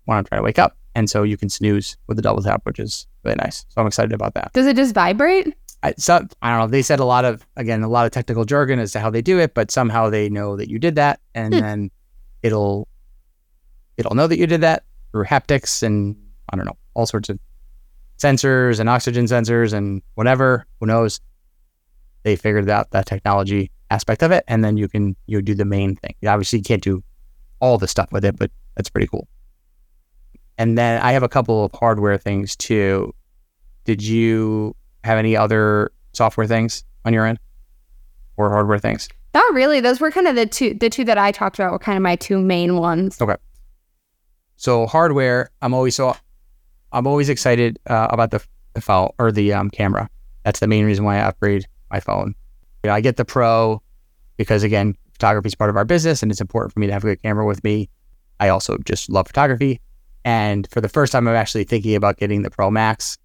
when 0.04 0.18
I'm 0.18 0.24
trying 0.24 0.40
to 0.40 0.44
wake 0.44 0.58
up. 0.58 0.76
And 0.94 1.08
so 1.08 1.22
you 1.22 1.36
can 1.36 1.48
snooze 1.48 1.96
with 2.06 2.16
the 2.16 2.22
double 2.22 2.42
tap, 2.42 2.62
which 2.64 2.78
is 2.78 3.06
really 3.24 3.36
nice. 3.36 3.64
So 3.68 3.80
I'm 3.80 3.86
excited 3.86 4.12
about 4.12 4.34
that. 4.34 4.52
Does 4.52 4.66
it 4.66 4.76
just 4.76 4.94
vibrate? 4.94 5.54
I, 5.82 5.94
so, 5.96 6.26
I 6.42 6.50
don't 6.50 6.58
know. 6.60 6.66
They 6.66 6.82
said 6.82 6.98
a 6.98 7.04
lot 7.04 7.24
of 7.24 7.46
again 7.56 7.82
a 7.82 7.88
lot 7.88 8.04
of 8.04 8.10
technical 8.12 8.44
jargon 8.44 8.78
as 8.80 8.92
to 8.92 9.00
how 9.00 9.10
they 9.10 9.22
do 9.22 9.38
it, 9.38 9.54
but 9.54 9.70
somehow 9.70 10.10
they 10.10 10.28
know 10.28 10.56
that 10.56 10.68
you 10.68 10.78
did 10.78 10.96
that, 10.96 11.20
and 11.34 11.54
Hmm. 11.54 11.60
then 11.60 11.90
it'll 12.42 12.88
it'll 13.96 14.14
know 14.14 14.26
that 14.26 14.38
you 14.38 14.46
did 14.46 14.60
that 14.62 14.84
through 15.12 15.24
haptics 15.24 15.82
and 15.82 16.16
I 16.52 16.56
don't 16.56 16.66
know 16.66 16.76
all 16.94 17.06
sorts 17.06 17.28
of 17.28 17.38
sensors 18.18 18.80
and 18.80 18.88
oxygen 18.88 19.24
sensors 19.26 19.72
and 19.72 20.02
whatever. 20.14 20.66
Who 20.80 20.86
knows? 20.86 21.20
They 22.24 22.36
figured 22.36 22.68
out 22.68 22.90
that 22.90 23.06
technology 23.06 23.70
aspect 23.90 24.22
of 24.22 24.32
it, 24.32 24.44
and 24.48 24.64
then 24.64 24.76
you 24.76 24.88
can 24.88 25.16
you 25.26 25.40
do 25.40 25.54
the 25.54 25.64
main 25.64 25.96
thing. 25.96 26.14
You 26.20 26.28
obviously, 26.28 26.58
you 26.58 26.64
can't 26.64 26.82
do 26.82 27.02
all 27.60 27.78
the 27.78 27.88
stuff 27.88 28.12
with 28.12 28.24
it, 28.24 28.36
but 28.36 28.50
that's 28.76 28.90
pretty 28.90 29.06
cool. 29.06 29.28
And 30.58 30.76
then 30.76 31.00
I 31.00 31.12
have 31.12 31.22
a 31.22 31.28
couple 31.28 31.64
of 31.64 31.72
hardware 31.72 32.18
things 32.18 32.56
too. 32.56 33.14
Did 33.84 34.02
you 34.02 34.74
have 35.04 35.16
any 35.16 35.36
other 35.36 35.92
software 36.12 36.46
things 36.46 36.84
on 37.04 37.12
your 37.12 37.24
end 37.24 37.38
or 38.36 38.50
hardware 38.50 38.78
things? 38.78 39.08
Not 39.34 39.54
really. 39.54 39.80
Those 39.80 40.00
were 40.00 40.10
kind 40.10 40.26
of 40.26 40.34
the 40.34 40.46
two 40.46 40.74
the 40.74 40.90
two 40.90 41.04
that 41.04 41.16
I 41.18 41.30
talked 41.30 41.58
about 41.58 41.70
were 41.72 41.78
kind 41.78 41.96
of 41.96 42.02
my 42.02 42.16
two 42.16 42.40
main 42.40 42.76
ones. 42.76 43.20
Okay. 43.20 43.36
So 44.56 44.86
hardware, 44.86 45.50
I'm 45.62 45.72
always 45.72 45.94
so 45.94 46.16
I'm 46.92 47.06
always 47.06 47.28
excited 47.28 47.78
uh, 47.86 48.08
about 48.10 48.30
the 48.30 48.42
the 48.74 48.80
phone 48.80 49.10
or 49.18 49.32
the 49.32 49.52
um, 49.52 49.70
camera. 49.70 50.08
That's 50.44 50.60
the 50.60 50.66
main 50.66 50.84
reason 50.84 51.04
why 51.04 51.16
I 51.16 51.22
upgrade 51.22 51.66
my 51.90 52.00
phone. 52.00 52.34
You 52.84 52.88
know, 52.88 52.94
I 52.94 53.00
get 53.00 53.16
the 53.16 53.24
Pro 53.24 53.82
because 54.36 54.62
again, 54.62 54.96
photography 55.12 55.48
is 55.48 55.54
part 55.54 55.70
of 55.70 55.76
our 55.76 55.84
business, 55.84 56.22
and 56.22 56.30
it's 56.30 56.40
important 56.40 56.72
for 56.72 56.80
me 56.80 56.86
to 56.86 56.92
have 56.92 57.04
a 57.04 57.08
good 57.08 57.22
camera 57.22 57.46
with 57.46 57.62
me. 57.64 57.88
I 58.40 58.48
also 58.48 58.78
just 58.84 59.10
love 59.10 59.26
photography, 59.26 59.80
and 60.24 60.68
for 60.70 60.80
the 60.80 60.88
first 60.88 61.12
time, 61.12 61.26
I'm 61.26 61.34
actually 61.34 61.64
thinking 61.64 61.94
about 61.94 62.18
getting 62.18 62.42
the 62.42 62.50
Pro 62.50 62.70
Max, 62.70 63.18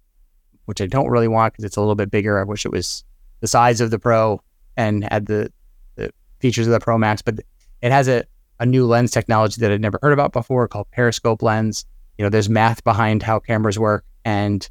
which 0.64 0.80
I 0.80 0.86
don't 0.86 1.08
really 1.08 1.28
want 1.28 1.54
because 1.54 1.64
it's 1.64 1.76
a 1.76 1.80
little 1.80 1.94
bit 1.94 2.10
bigger. 2.10 2.38
I 2.38 2.44
wish 2.44 2.66
it 2.66 2.72
was 2.72 3.04
the 3.40 3.46
size 3.46 3.80
of 3.80 3.90
the 3.90 3.98
Pro 3.98 4.40
and 4.76 5.04
had 5.04 5.26
the 5.26 5.52
the 5.96 6.10
features 6.40 6.66
of 6.66 6.72
the 6.72 6.80
Pro 6.80 6.98
Max, 6.98 7.22
but 7.22 7.40
it 7.80 7.92
has 7.92 8.08
a 8.08 8.24
a 8.60 8.66
new 8.66 8.86
lens 8.86 9.10
technology 9.10 9.60
that 9.60 9.70
I'd 9.70 9.80
never 9.80 9.98
heard 10.02 10.12
about 10.12 10.32
before 10.32 10.66
called 10.68 10.90
periscope 10.90 11.42
lens. 11.42 11.84
You 12.18 12.24
know, 12.24 12.28
there's 12.28 12.48
math 12.48 12.84
behind 12.84 13.22
how 13.22 13.38
cameras 13.40 13.78
work, 13.78 14.04
and 14.24 14.68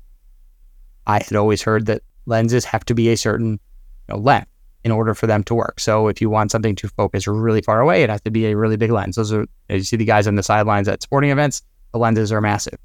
I 1.06 1.20
had 1.20 1.36
always 1.36 1.62
heard 1.62 1.86
that 1.88 2.02
lenses 2.26 2.66
have 2.66 2.86
to 2.86 2.96
be 2.96 3.10
a 3.10 3.18
certain 3.18 3.60
you 4.08 4.16
know, 4.16 4.18
length 4.18 4.48
in 4.84 4.92
order 4.92 5.14
for 5.14 5.28
them 5.28 5.44
to 5.46 5.56
work. 5.56 5.80
So 5.80 6.08
if 6.08 6.22
you 6.22 6.30
want 6.30 6.52
something 6.52 6.76
to 6.76 6.90
focus 6.90 7.28
really 7.28 7.62
far 7.62 7.80
away, 7.80 8.04
it 8.04 8.10
has 8.10 8.22
to 8.22 8.32
be 8.32 8.48
a 8.48 8.58
really 8.58 8.78
big 8.78 8.92
lens. 8.92 9.16
Those 9.16 9.32
are 9.32 9.46
you 9.70 9.84
see 9.84 9.96
the 9.96 10.06
guys 10.06 10.28
on 10.28 10.36
the 10.36 10.44
sidelines 10.44 10.88
at 10.88 11.02
sporting 11.02 11.32
events. 11.32 11.62
The 11.94 12.00
lenses 12.00 12.32
are 12.32 12.42
massive. 12.42 12.78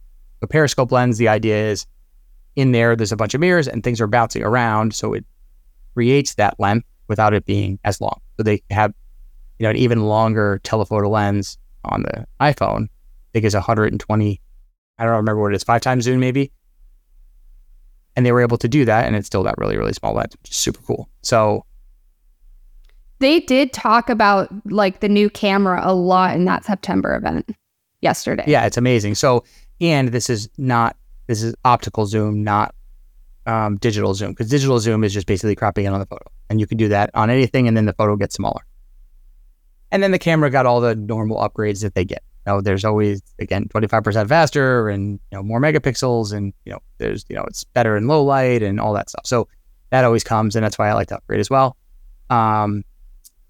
A 0.42 0.46
periscope 0.46 0.92
lens, 0.92 1.18
the 1.18 1.28
idea 1.28 1.70
is 1.70 1.86
in 2.54 2.72
there, 2.72 2.94
there's 2.94 3.12
a 3.12 3.16
bunch 3.16 3.34
of 3.34 3.40
mirrors 3.40 3.66
and 3.66 3.82
things 3.82 4.00
are 4.00 4.06
bouncing 4.06 4.42
around, 4.42 4.94
so 4.94 5.12
it 5.12 5.24
creates 5.94 6.34
that 6.34 6.58
length 6.60 6.86
without 7.08 7.34
it 7.34 7.44
being 7.44 7.78
as 7.84 8.00
long. 8.00 8.20
So 8.36 8.42
they 8.44 8.62
have 8.70 8.94
you 9.58 9.64
know 9.64 9.70
an 9.70 9.76
even 9.76 10.04
longer 10.06 10.60
telephoto 10.62 11.08
lens 11.08 11.58
on 11.84 12.02
the 12.02 12.26
iPhone. 12.40 12.84
I 12.84 13.30
think 13.32 13.44
it's 13.44 13.54
120. 13.54 14.40
I 14.98 15.04
don't 15.04 15.14
remember 15.14 15.40
what 15.40 15.52
it 15.52 15.56
is, 15.56 15.64
five 15.64 15.80
times 15.80 16.04
zoom 16.04 16.20
maybe. 16.20 16.52
And 18.16 18.26
they 18.26 18.32
were 18.32 18.40
able 18.40 18.58
to 18.58 18.68
do 18.68 18.84
that 18.84 19.06
and 19.06 19.14
it's 19.14 19.26
still 19.26 19.44
that 19.44 19.54
really 19.58 19.76
really 19.76 19.92
small 19.92 20.14
lens 20.14 20.34
which 20.42 20.50
is 20.50 20.56
super 20.56 20.80
cool. 20.82 21.08
So 21.22 21.64
they 23.20 23.40
did 23.40 23.72
talk 23.72 24.08
about 24.08 24.48
like 24.70 25.00
the 25.00 25.08
new 25.08 25.30
camera 25.30 25.80
a 25.82 25.94
lot 25.94 26.34
in 26.34 26.44
that 26.46 26.64
september 26.64 27.14
event 27.14 27.50
yesterday. 28.00 28.44
Yeah 28.46 28.66
it's 28.66 28.76
amazing. 28.76 29.14
So 29.14 29.44
and 29.80 30.08
this 30.08 30.28
is 30.28 30.48
not 30.58 30.96
this 31.28 31.42
is 31.42 31.54
optical 31.64 32.06
zoom 32.06 32.42
not 32.42 32.74
um, 33.46 33.76
digital 33.78 34.14
zoom 34.14 34.32
because 34.32 34.50
digital 34.50 34.78
zoom 34.78 35.04
is 35.04 35.14
just 35.14 35.26
basically 35.26 35.54
cropping 35.54 35.86
in 35.86 35.92
on 35.92 36.00
the 36.00 36.06
photo 36.06 36.24
and 36.50 36.60
you 36.60 36.66
can 36.66 36.76
do 36.76 36.88
that 36.88 37.10
on 37.14 37.30
anything 37.30 37.66
and 37.66 37.76
then 37.76 37.86
the 37.86 37.94
photo 37.94 38.16
gets 38.16 38.34
smaller. 38.34 38.60
And 39.90 40.02
then 40.02 40.10
the 40.10 40.18
camera 40.18 40.50
got 40.50 40.66
all 40.66 40.80
the 40.80 40.94
normal 40.94 41.38
upgrades 41.38 41.82
that 41.82 41.94
they 41.94 42.04
get 42.04 42.22
know, 42.48 42.60
there's 42.60 42.84
always 42.84 43.22
again 43.38 43.68
25% 43.68 44.28
faster 44.28 44.88
and 44.88 45.20
you 45.30 45.38
know 45.38 45.42
more 45.42 45.60
megapixels 45.60 46.32
and 46.32 46.52
you 46.64 46.72
know 46.72 46.78
there's 46.98 47.24
you 47.28 47.36
know 47.36 47.44
it's 47.44 47.64
better 47.64 47.96
in 47.96 48.06
low 48.08 48.22
light 48.22 48.62
and 48.62 48.80
all 48.80 48.92
that 48.94 49.10
stuff. 49.10 49.26
So 49.26 49.48
that 49.90 50.04
always 50.04 50.24
comes 50.24 50.56
and 50.56 50.64
that's 50.64 50.78
why 50.78 50.88
I 50.88 50.94
like 50.94 51.08
to 51.08 51.16
upgrade 51.16 51.40
as 51.40 51.50
well. 51.50 51.76
Um, 52.30 52.84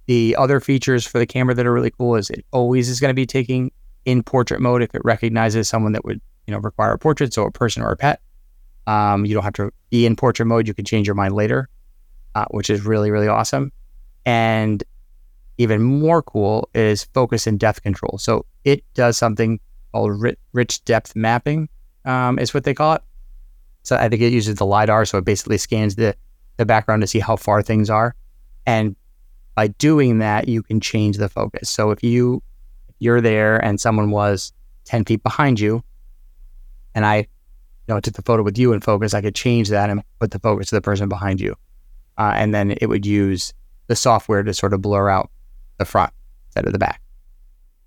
the 0.06 0.36
other 0.38 0.60
features 0.60 1.06
for 1.06 1.18
the 1.18 1.26
camera 1.26 1.54
that 1.54 1.66
are 1.66 1.72
really 1.72 1.90
cool 1.90 2.16
is 2.16 2.30
it 2.30 2.44
always 2.50 2.88
is 2.88 3.00
going 3.00 3.10
to 3.10 3.14
be 3.14 3.26
taking 3.26 3.70
in 4.04 4.22
portrait 4.22 4.60
mode 4.60 4.82
if 4.82 4.94
it 4.94 5.02
recognizes 5.04 5.68
someone 5.68 5.92
that 5.92 6.04
would 6.04 6.20
you 6.46 6.52
know 6.52 6.60
require 6.60 6.92
a 6.92 6.98
portrait, 6.98 7.32
so 7.34 7.44
a 7.44 7.50
person 7.50 7.82
or 7.82 7.90
a 7.90 7.96
pet. 7.96 8.20
Um, 8.86 9.26
you 9.26 9.34
don't 9.34 9.44
have 9.44 9.52
to 9.54 9.70
be 9.90 10.06
in 10.06 10.16
portrait 10.16 10.46
mode. 10.46 10.66
You 10.66 10.72
can 10.72 10.86
change 10.86 11.06
your 11.06 11.14
mind 11.14 11.34
later, 11.34 11.68
uh, 12.34 12.46
which 12.50 12.70
is 12.70 12.84
really 12.84 13.10
really 13.10 13.28
awesome. 13.28 13.70
And 14.24 14.82
even 15.58 15.82
more 15.82 16.22
cool 16.22 16.68
is 16.72 17.04
focus 17.04 17.46
and 17.46 17.58
depth 17.58 17.82
control. 17.82 18.16
So 18.18 18.46
it 18.64 18.82
does 18.94 19.18
something 19.18 19.60
called 19.92 20.24
rich 20.52 20.84
depth 20.84 21.14
mapping, 21.16 21.68
um, 22.04 22.38
is 22.38 22.54
what 22.54 22.64
they 22.64 22.74
call 22.74 22.94
it. 22.94 23.02
So 23.82 23.96
I 23.96 24.08
think 24.08 24.22
it 24.22 24.32
uses 24.32 24.56
the 24.56 24.66
LiDAR. 24.66 25.04
So 25.04 25.18
it 25.18 25.24
basically 25.24 25.58
scans 25.58 25.96
the, 25.96 26.14
the 26.56 26.64
background 26.64 27.02
to 27.02 27.06
see 27.06 27.18
how 27.18 27.36
far 27.36 27.60
things 27.62 27.90
are. 27.90 28.14
And 28.66 28.94
by 29.56 29.68
doing 29.68 30.18
that, 30.18 30.48
you 30.48 30.62
can 30.62 30.80
change 30.80 31.16
the 31.16 31.28
focus. 31.28 31.68
So 31.68 31.90
if 31.90 32.02
you 32.02 32.42
you're 33.00 33.20
there 33.20 33.64
and 33.64 33.80
someone 33.80 34.10
was 34.10 34.52
10 34.84 35.04
feet 35.04 35.22
behind 35.22 35.60
you, 35.60 35.82
and 36.94 37.06
I 37.06 37.16
you 37.16 37.94
know, 37.94 38.00
took 38.00 38.14
the 38.14 38.22
photo 38.22 38.42
with 38.42 38.58
you 38.58 38.72
in 38.72 38.80
focus, 38.80 39.14
I 39.14 39.22
could 39.22 39.34
change 39.34 39.68
that 39.70 39.88
and 39.88 40.02
put 40.20 40.30
the 40.30 40.38
focus 40.38 40.68
to 40.68 40.74
the 40.74 40.80
person 40.80 41.08
behind 41.08 41.40
you. 41.40 41.54
Uh, 42.18 42.32
and 42.34 42.54
then 42.54 42.72
it 42.72 42.86
would 42.86 43.06
use 43.06 43.54
the 43.86 43.96
software 43.96 44.42
to 44.42 44.52
sort 44.52 44.74
of 44.74 44.82
blur 44.82 45.08
out 45.08 45.30
the 45.78 45.84
front 45.84 46.12
instead 46.48 46.66
of 46.66 46.72
the 46.72 46.78
back. 46.78 47.00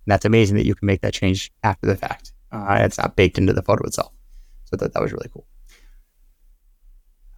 And 0.06 0.12
that's 0.12 0.26
amazing 0.26 0.58
that 0.58 0.66
you 0.66 0.76
can 0.76 0.86
make 0.86 1.02
that 1.02 1.14
change 1.14 1.52
after 1.64 1.88
the 1.88 1.96
fact. 1.96 2.34
Uh, 2.52 2.80
it's 2.82 2.98
not 2.98 3.16
baked 3.16 3.38
into 3.38 3.54
the 3.54 3.62
photo 3.62 3.86
itself. 3.86 4.12
So 4.66 4.76
that, 4.78 4.94
that 4.94 5.02
was 5.02 5.12
really 5.12 5.30
cool. 5.32 5.46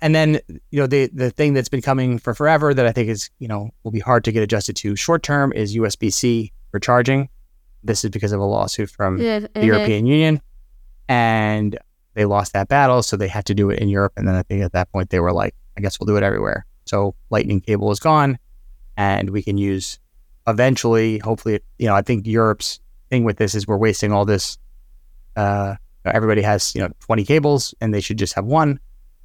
And 0.01 0.13
then, 0.13 0.39
you 0.69 0.79
know, 0.79 0.87
the 0.87 1.09
the 1.13 1.31
thing 1.31 1.53
that's 1.53 1.69
been 1.69 1.81
coming 1.81 2.17
for 2.17 2.33
forever 2.33 2.73
that 2.73 2.85
I 2.85 2.91
think 2.91 3.07
is, 3.07 3.29
you 3.39 3.47
know, 3.47 3.69
will 3.83 3.91
be 3.91 4.01
hard 4.01 4.25
to 4.25 4.33
get 4.33 4.43
adjusted 4.43 4.75
to 4.77 4.97
short 4.97 5.23
term 5.23 5.53
is 5.53 5.77
USB 5.77 6.11
C 6.11 6.51
for 6.71 6.79
charging. 6.79 7.29
This 7.85 8.03
is 8.03 8.09
because 8.11 8.33
of 8.33 8.41
a 8.41 8.43
lawsuit 8.43 8.89
from 8.89 9.17
the 9.53 9.65
European 9.65 10.05
Union. 10.05 10.41
And 11.07 11.77
they 12.15 12.25
lost 12.25 12.51
that 12.53 12.67
battle. 12.67 13.01
So 13.01 13.15
they 13.15 13.27
had 13.29 13.45
to 13.45 13.55
do 13.55 13.69
it 13.69 13.79
in 13.79 13.87
Europe. 13.87 14.13
And 14.17 14.27
then 14.27 14.35
I 14.35 14.43
think 14.43 14.61
at 14.61 14.73
that 14.73 14.91
point 14.91 15.09
they 15.09 15.19
were 15.19 15.31
like, 15.31 15.55
I 15.77 15.81
guess 15.81 15.99
we'll 15.99 16.07
do 16.07 16.17
it 16.17 16.23
everywhere. 16.23 16.65
So 16.85 17.15
lightning 17.29 17.61
cable 17.61 17.91
is 17.91 17.99
gone 17.99 18.37
and 18.97 19.29
we 19.29 19.41
can 19.41 19.57
use 19.57 19.99
eventually, 20.47 21.19
hopefully, 21.19 21.59
you 21.77 21.87
know, 21.87 21.95
I 21.95 22.01
think 22.01 22.27
Europe's 22.27 22.79
thing 23.09 23.23
with 23.23 23.37
this 23.37 23.55
is 23.55 23.67
we're 23.67 23.77
wasting 23.77 24.11
all 24.11 24.25
this. 24.25 24.57
Uh, 25.35 25.75
everybody 26.05 26.41
has 26.41 26.75
you 26.75 26.81
know 26.81 26.89
20 26.99 27.23
cables, 27.23 27.73
and 27.81 27.93
they 27.93 28.01
should 28.01 28.17
just 28.17 28.33
have 28.33 28.45
one. 28.45 28.79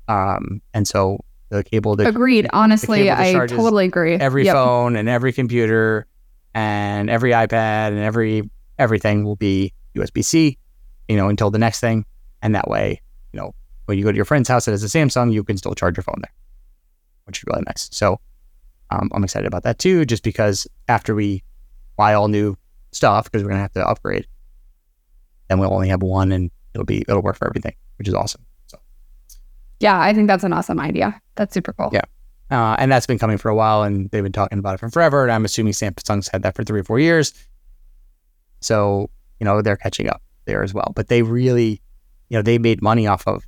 Um, 0.08 0.62
and 0.72 0.86
so 0.86 1.18
the 1.50 1.64
cable 1.64 1.96
that 1.96 2.06
agreed. 2.06 2.48
Honestly, 2.52 3.10
I 3.10 3.32
totally 3.46 3.86
agree. 3.86 4.14
Every 4.14 4.44
yep. 4.44 4.54
phone 4.54 4.96
and 4.96 5.08
every 5.08 5.32
computer 5.32 6.06
and 6.54 7.10
every 7.10 7.32
iPad 7.32 7.88
and 7.88 7.98
every 7.98 8.48
everything 8.78 9.24
will 9.24 9.36
be 9.36 9.72
USB 9.94 10.24
C. 10.24 10.58
You 11.08 11.16
know, 11.16 11.28
until 11.28 11.50
the 11.50 11.58
next 11.58 11.80
thing, 11.80 12.04
and 12.42 12.54
that 12.54 12.68
way, 12.68 13.00
you 13.32 13.40
know, 13.40 13.54
when 13.86 13.96
you 13.96 14.04
go 14.04 14.12
to 14.12 14.16
your 14.16 14.26
friend's 14.26 14.48
house 14.48 14.66
that 14.66 14.72
has 14.72 14.84
a 14.84 14.86
Samsung, 14.86 15.32
you 15.32 15.42
can 15.42 15.56
still 15.56 15.74
charge 15.74 15.96
your 15.96 16.04
phone 16.04 16.20
there, 16.20 16.32
which 17.24 17.38
is 17.38 17.44
really 17.46 17.62
nice. 17.66 17.88
So 17.90 18.20
um, 18.90 19.10
I'm 19.12 19.24
excited 19.24 19.46
about 19.46 19.62
that 19.64 19.78
too, 19.78 20.04
just 20.04 20.22
because 20.22 20.66
after 20.88 21.14
we 21.14 21.42
buy 21.96 22.14
all 22.14 22.28
new 22.28 22.56
stuff, 22.92 23.24
because 23.24 23.42
we're 23.42 23.50
gonna 23.50 23.62
have 23.62 23.72
to 23.72 23.86
upgrade, 23.86 24.26
then 25.48 25.58
we'll 25.58 25.72
only 25.72 25.88
have 25.88 26.02
one, 26.02 26.32
and 26.32 26.50
it'll 26.74 26.84
be 26.84 27.02
it'll 27.08 27.22
work 27.22 27.36
for 27.36 27.46
everything, 27.48 27.74
which 27.96 28.08
is 28.08 28.14
awesome. 28.14 28.44
So, 28.66 28.78
yeah, 29.80 30.00
I 30.00 30.14
think 30.14 30.28
that's 30.28 30.44
an 30.44 30.52
awesome 30.52 30.80
idea. 30.80 31.20
That's 31.34 31.52
super 31.52 31.72
cool. 31.72 31.90
Yeah, 31.92 32.04
uh, 32.50 32.76
and 32.78 32.90
that's 32.90 33.06
been 33.06 33.18
coming 33.18 33.38
for 33.38 33.50
a 33.50 33.54
while, 33.54 33.82
and 33.82 34.10
they've 34.10 34.22
been 34.22 34.32
talking 34.32 34.58
about 34.58 34.74
it 34.74 34.78
for 34.78 34.88
forever. 34.90 35.22
And 35.22 35.32
I'm 35.32 35.44
assuming 35.44 35.72
Samsung's 35.72 36.28
had 36.28 36.42
that 36.42 36.54
for 36.54 36.64
three 36.64 36.80
or 36.80 36.84
four 36.84 36.98
years. 36.98 37.34
So 38.60 39.10
you 39.38 39.44
know 39.44 39.62
they're 39.62 39.76
catching 39.76 40.08
up 40.08 40.22
there 40.46 40.62
as 40.62 40.72
well. 40.72 40.92
But 40.96 41.08
they 41.08 41.22
really, 41.22 41.80
you 42.30 42.38
know, 42.38 42.42
they 42.42 42.58
made 42.58 42.82
money 42.82 43.06
off 43.06 43.26
of 43.28 43.46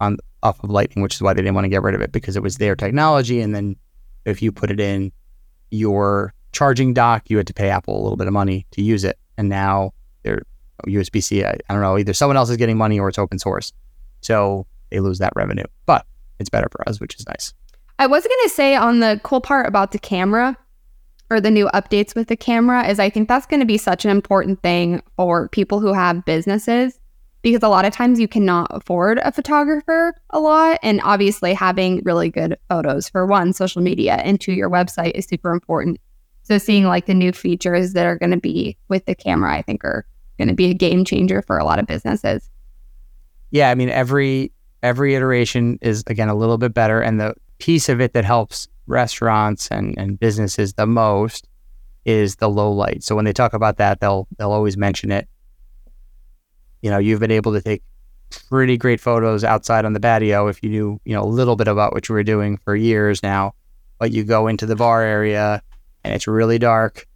on 0.00 0.18
off 0.42 0.62
of 0.62 0.70
Lightning, 0.70 1.02
which 1.02 1.14
is 1.14 1.22
why 1.22 1.32
they 1.32 1.42
didn't 1.42 1.54
want 1.54 1.64
to 1.64 1.68
get 1.68 1.82
rid 1.82 1.94
of 1.94 2.00
it 2.00 2.12
because 2.12 2.36
it 2.36 2.42
was 2.42 2.56
their 2.56 2.76
technology, 2.76 3.40
and 3.40 3.54
then 3.54 3.76
if 4.24 4.42
you 4.42 4.52
put 4.52 4.70
it 4.70 4.80
in 4.80 5.12
your 5.70 6.34
charging 6.52 6.94
dock, 6.94 7.28
you 7.28 7.36
had 7.36 7.46
to 7.46 7.54
pay 7.54 7.70
Apple 7.70 7.98
a 7.98 8.02
little 8.02 8.16
bit 8.16 8.26
of 8.26 8.32
money 8.32 8.66
to 8.72 8.82
use 8.82 9.04
it. 9.04 9.18
And 9.36 9.48
now 9.48 9.92
they're 10.22 10.42
USB 10.86 11.22
C, 11.22 11.44
I, 11.44 11.56
I 11.68 11.72
don't 11.72 11.82
know, 11.82 11.98
either 11.98 12.12
someone 12.12 12.36
else 12.36 12.50
is 12.50 12.56
getting 12.56 12.76
money 12.76 12.98
or 12.98 13.08
it's 13.08 13.18
open 13.18 13.38
source. 13.38 13.72
So 14.20 14.66
they 14.90 15.00
lose 15.00 15.18
that 15.18 15.32
revenue, 15.34 15.64
but 15.86 16.06
it's 16.38 16.50
better 16.50 16.68
for 16.70 16.88
us, 16.88 17.00
which 17.00 17.16
is 17.16 17.26
nice. 17.26 17.54
I 17.98 18.06
was 18.06 18.24
going 18.26 18.40
to 18.44 18.48
say 18.48 18.74
on 18.74 19.00
the 19.00 19.20
cool 19.22 19.40
part 19.40 19.66
about 19.66 19.92
the 19.92 19.98
camera 19.98 20.56
or 21.30 21.40
the 21.40 21.50
new 21.50 21.68
updates 21.68 22.14
with 22.14 22.28
the 22.28 22.36
camera 22.36 22.86
is 22.86 22.98
I 22.98 23.10
think 23.10 23.28
that's 23.28 23.46
going 23.46 23.60
to 23.60 23.66
be 23.66 23.78
such 23.78 24.04
an 24.04 24.10
important 24.10 24.62
thing 24.62 25.02
for 25.16 25.48
people 25.48 25.80
who 25.80 25.92
have 25.92 26.24
businesses 26.24 26.98
because 27.42 27.62
a 27.62 27.68
lot 27.68 27.84
of 27.84 27.92
times 27.92 28.20
you 28.20 28.28
cannot 28.28 28.68
afford 28.70 29.18
a 29.18 29.32
photographer 29.32 30.14
a 30.30 30.40
lot. 30.40 30.78
And 30.82 31.00
obviously, 31.02 31.52
having 31.52 32.00
really 32.04 32.30
good 32.30 32.56
photos 32.68 33.08
for 33.08 33.26
one, 33.26 33.52
social 33.52 33.82
media, 33.82 34.14
and 34.14 34.40
two, 34.40 34.52
your 34.52 34.70
website 34.70 35.12
is 35.12 35.26
super 35.26 35.52
important. 35.52 36.00
So, 36.44 36.58
seeing 36.58 36.84
like 36.84 37.06
the 37.06 37.14
new 37.14 37.32
features 37.32 37.92
that 37.92 38.06
are 38.06 38.16
going 38.16 38.30
to 38.30 38.40
be 38.40 38.76
with 38.88 39.04
the 39.06 39.14
camera, 39.14 39.54
I 39.54 39.62
think 39.62 39.84
are 39.84 40.06
going 40.38 40.48
to 40.48 40.54
be 40.54 40.70
a 40.70 40.74
game 40.74 41.04
changer 41.04 41.42
for 41.42 41.58
a 41.58 41.64
lot 41.64 41.78
of 41.78 41.86
businesses. 41.86 42.48
Yeah, 43.50 43.70
I 43.70 43.74
mean 43.74 43.90
every 43.90 44.52
every 44.82 45.14
iteration 45.14 45.78
is 45.82 46.02
again 46.06 46.28
a 46.28 46.34
little 46.34 46.58
bit 46.58 46.72
better, 46.72 47.00
and 47.00 47.20
the 47.20 47.34
piece 47.58 47.88
of 47.88 48.00
it 48.00 48.12
that 48.14 48.24
helps 48.24 48.68
restaurants 48.86 49.68
and, 49.68 49.96
and 49.96 50.18
businesses 50.18 50.74
the 50.74 50.86
most 50.86 51.48
is 52.04 52.36
the 52.36 52.48
low 52.48 52.72
light. 52.72 53.04
So 53.04 53.14
when 53.14 53.24
they 53.24 53.32
talk 53.32 53.52
about 53.52 53.76
that, 53.76 54.00
they'll 54.00 54.26
they'll 54.38 54.52
always 54.52 54.76
mention 54.76 55.12
it 55.12 55.28
you 56.82 56.90
know, 56.90 56.98
you've 56.98 57.20
been 57.20 57.30
able 57.30 57.52
to 57.52 57.62
take 57.62 57.82
pretty 58.48 58.76
great 58.76 59.00
photos 59.00 59.44
outside 59.44 59.84
on 59.84 59.92
the 59.92 60.00
patio 60.00 60.48
if 60.48 60.62
you 60.62 60.70
knew, 60.70 61.00
you 61.04 61.14
know, 61.14 61.22
a 61.22 61.26
little 61.26 61.56
bit 61.56 61.68
about 61.68 61.92
what 61.92 62.08
you 62.08 62.14
were 62.14 62.22
doing 62.22 62.56
for 62.58 62.76
years 62.76 63.22
now. 63.22 63.54
But 63.98 64.10
you 64.10 64.24
go 64.24 64.48
into 64.48 64.66
the 64.66 64.76
bar 64.76 65.02
area 65.02 65.62
and 66.02 66.14
it's 66.14 66.26
really 66.26 66.58
dark 66.58 67.06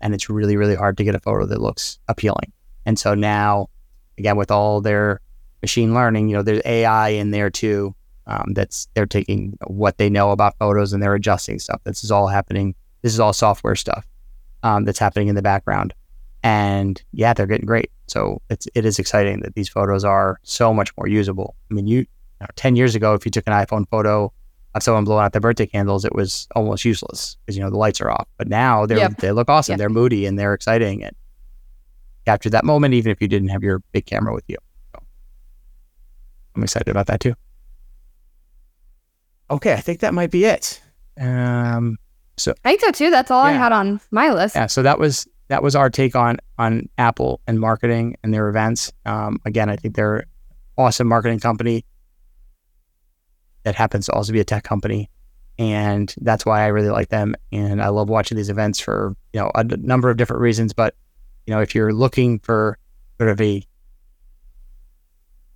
and 0.00 0.14
it's 0.14 0.28
really, 0.28 0.56
really 0.56 0.74
hard 0.74 0.96
to 0.98 1.04
get 1.04 1.14
a 1.14 1.20
photo 1.20 1.46
that 1.46 1.60
looks 1.60 1.98
appealing. 2.08 2.52
And 2.86 2.98
so 2.98 3.14
now, 3.14 3.68
again, 4.16 4.36
with 4.36 4.50
all 4.50 4.80
their 4.80 5.20
machine 5.62 5.94
learning, 5.94 6.28
you 6.28 6.36
know, 6.36 6.42
there's 6.42 6.62
AI 6.64 7.10
in 7.10 7.30
there 7.30 7.50
too. 7.50 7.94
Um, 8.26 8.52
that's 8.54 8.88
they're 8.94 9.06
taking 9.06 9.56
what 9.68 9.96
they 9.96 10.10
know 10.10 10.32
about 10.32 10.58
photos 10.58 10.92
and 10.92 11.02
they're 11.02 11.14
adjusting 11.14 11.58
stuff. 11.58 11.80
This 11.84 12.04
is 12.04 12.10
all 12.10 12.26
happening. 12.26 12.74
This 13.02 13.12
is 13.12 13.20
all 13.20 13.32
software 13.32 13.76
stuff 13.76 14.06
um, 14.62 14.84
that's 14.84 14.98
happening 14.98 15.28
in 15.28 15.34
the 15.34 15.42
background 15.42 15.94
and 16.42 17.02
yeah, 17.12 17.32
they're 17.32 17.46
getting 17.46 17.66
great. 17.66 17.90
So 18.08 18.40
it's 18.50 18.66
it 18.74 18.84
is 18.84 18.98
exciting 18.98 19.40
that 19.40 19.54
these 19.54 19.68
photos 19.68 20.04
are 20.04 20.38
so 20.42 20.72
much 20.72 20.96
more 20.96 21.06
usable. 21.06 21.54
I 21.70 21.74
mean, 21.74 21.86
you, 21.86 21.98
you 21.98 22.06
know, 22.40 22.46
ten 22.56 22.76
years 22.76 22.94
ago, 22.94 23.14
if 23.14 23.24
you 23.24 23.30
took 23.30 23.46
an 23.46 23.52
iPhone 23.52 23.88
photo 23.88 24.32
of 24.74 24.82
someone 24.82 25.04
blowing 25.04 25.24
out 25.24 25.32
their 25.32 25.40
birthday 25.40 25.66
candles, 25.66 26.04
it 26.04 26.14
was 26.14 26.48
almost 26.54 26.84
useless 26.84 27.36
because 27.44 27.56
you 27.56 27.62
know 27.62 27.70
the 27.70 27.76
lights 27.76 28.00
are 28.00 28.10
off. 28.10 28.26
But 28.36 28.48
now 28.48 28.86
they 28.86 28.96
yep. 28.96 29.18
they 29.18 29.32
look 29.32 29.48
awesome. 29.48 29.74
Yep. 29.74 29.78
They're 29.78 29.90
moody 29.90 30.26
and 30.26 30.38
they're 30.38 30.54
exciting 30.54 31.04
and 31.04 31.14
capture 32.24 32.50
that 32.50 32.64
moment, 32.64 32.94
even 32.94 33.12
if 33.12 33.20
you 33.20 33.28
didn't 33.28 33.48
have 33.48 33.62
your 33.62 33.80
big 33.92 34.06
camera 34.06 34.34
with 34.34 34.44
you. 34.48 34.56
So 34.94 35.02
I'm 36.56 36.62
excited 36.62 36.88
about 36.88 37.06
that 37.06 37.20
too. 37.20 37.34
okay, 39.50 39.74
I 39.74 39.80
think 39.80 40.00
that 40.00 40.14
might 40.14 40.30
be 40.30 40.44
it. 40.44 40.82
Um, 41.18 41.98
I 42.64 42.70
think 42.70 42.80
so 42.80 42.90
too. 42.92 43.10
That's 43.10 43.30
all 43.30 43.42
I 43.42 43.52
had 43.52 43.72
on 43.72 44.00
my 44.10 44.30
list. 44.30 44.54
yeah, 44.54 44.66
so 44.66 44.82
that 44.82 44.98
was 44.98 45.26
that 45.48 45.62
was 45.62 45.74
our 45.74 45.90
take 45.90 46.14
on 46.14 46.38
on 46.58 46.88
Apple 46.98 47.40
and 47.46 47.58
marketing 47.58 48.16
and 48.22 48.32
their 48.32 48.48
events. 48.48 48.92
Um, 49.04 49.40
again, 49.44 49.68
I 49.68 49.76
think 49.76 49.96
they're 49.96 50.26
awesome 50.76 51.08
marketing 51.08 51.40
company 51.40 51.84
that 53.64 53.74
happens 53.74 54.06
to 54.06 54.12
also 54.12 54.32
be 54.32 54.40
a 54.40 54.44
tech 54.44 54.64
company, 54.64 55.10
and 55.58 56.14
that's 56.18 56.46
why 56.46 56.62
I 56.62 56.66
really 56.66 56.90
like 56.90 57.08
them. 57.08 57.34
And 57.50 57.82
I 57.82 57.88
love 57.88 58.08
watching 58.08 58.36
these 58.36 58.50
events 58.50 58.78
for 58.78 59.16
you 59.32 59.40
know 59.40 59.50
a 59.54 59.60
n- 59.60 59.70
number 59.78 60.10
of 60.10 60.16
different 60.16 60.42
reasons. 60.42 60.72
But 60.72 60.94
you 61.46 61.54
know, 61.54 61.60
if 61.60 61.74
you're 61.74 61.92
looking 61.92 62.38
for 62.40 62.78
sort 63.18 63.30
of 63.30 63.40
a 63.40 63.54
you 63.54 63.62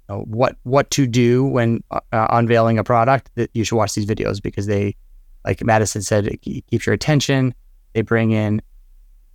know, 0.08 0.20
what 0.20 0.56
what 0.62 0.90
to 0.92 1.06
do 1.06 1.44
when 1.44 1.84
uh, 1.90 2.00
unveiling 2.30 2.78
a 2.78 2.84
product, 2.84 3.30
that 3.34 3.50
you 3.52 3.62
should 3.62 3.76
watch 3.76 3.94
these 3.94 4.06
videos 4.06 4.42
because 4.42 4.66
they, 4.66 4.96
like 5.44 5.62
Madison 5.62 6.00
said, 6.00 6.26
it 6.26 6.38
ke- 6.38 6.66
keeps 6.70 6.86
your 6.86 6.94
attention. 6.94 7.54
They 7.92 8.00
bring 8.00 8.30
in 8.30 8.62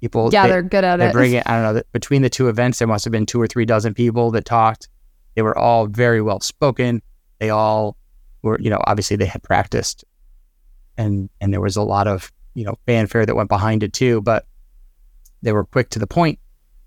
people. 0.02 0.30
Yeah, 0.32 0.44
they, 0.44 0.54
they're 0.54 0.64
good 0.64 0.84
at 0.84 0.98
they 0.98 1.10
it. 1.10 1.14
bring 1.14 1.34
in, 1.34 1.44
I 1.46 1.62
don't 1.62 1.76
know, 1.76 1.82
between 1.92 2.22
the 2.22 2.30
two 2.30 2.50
events, 2.50 2.80
there 2.80 2.88
must 2.88 3.06
have 3.06 3.12
been 3.12 3.26
two 3.26 3.42
or 3.42 3.48
three 3.48 3.66
dozen 3.66 3.94
people 3.94 4.32
that 4.32 4.46
talked. 4.46 4.90
They 5.36 5.42
were 5.42 5.58
all 5.58 5.88
very 5.88 6.22
well 6.22 6.40
spoken. 6.40 7.02
They 7.40 7.50
all 7.50 7.98
were, 8.42 8.60
you 8.60 8.70
know, 8.70 8.82
obviously 8.86 9.18
they 9.18 9.26
had 9.26 9.44
practiced 9.44 10.04
and 10.98 11.30
and 11.40 11.54
there 11.54 11.62
was 11.62 11.76
a 11.76 11.84
lot 11.84 12.08
of, 12.08 12.32
you 12.56 12.66
know, 12.66 12.78
fanfare 12.86 13.26
that 13.26 13.36
went 13.36 13.50
behind 13.50 13.84
it 13.84 13.94
too, 13.94 14.22
but 14.22 14.46
they 15.42 15.52
were 15.52 15.64
quick 15.64 15.90
to 15.92 16.00
the 16.00 16.08
point. 16.08 16.40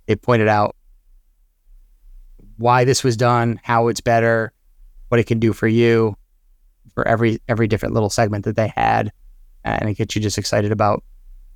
They 0.06 0.16
pointed 0.16 0.48
out 0.48 0.76
why 2.56 2.84
this 2.84 3.04
was 3.04 3.16
done, 3.16 3.60
how 3.62 3.88
it's 3.88 4.00
better, 4.00 4.52
what 5.08 5.20
it 5.20 5.24
can 5.24 5.38
do 5.38 5.52
for 5.52 5.68
you, 5.68 6.16
for 6.94 7.06
every 7.06 7.40
every 7.48 7.68
different 7.68 7.94
little 7.94 8.10
segment 8.10 8.44
that 8.44 8.56
they 8.56 8.72
had, 8.76 9.12
and 9.64 9.88
it 9.88 9.94
gets 9.94 10.16
you 10.16 10.22
just 10.22 10.38
excited 10.38 10.72
about 10.72 11.04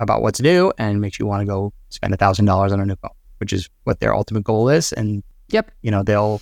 about 0.00 0.22
what's 0.22 0.40
new 0.40 0.72
and 0.78 1.00
makes 1.00 1.18
you 1.18 1.26
want 1.26 1.40
to 1.40 1.46
go 1.46 1.72
spend 1.90 2.12
a 2.12 2.16
thousand 2.16 2.46
dollars 2.46 2.72
on 2.72 2.80
a 2.80 2.86
new 2.86 2.96
phone, 2.96 3.10
which 3.38 3.52
is 3.52 3.68
what 3.84 4.00
their 4.00 4.14
ultimate 4.14 4.44
goal 4.44 4.68
is. 4.68 4.92
And 4.92 5.22
Yep. 5.50 5.70
you 5.82 5.90
know 5.90 6.02
they'll 6.02 6.40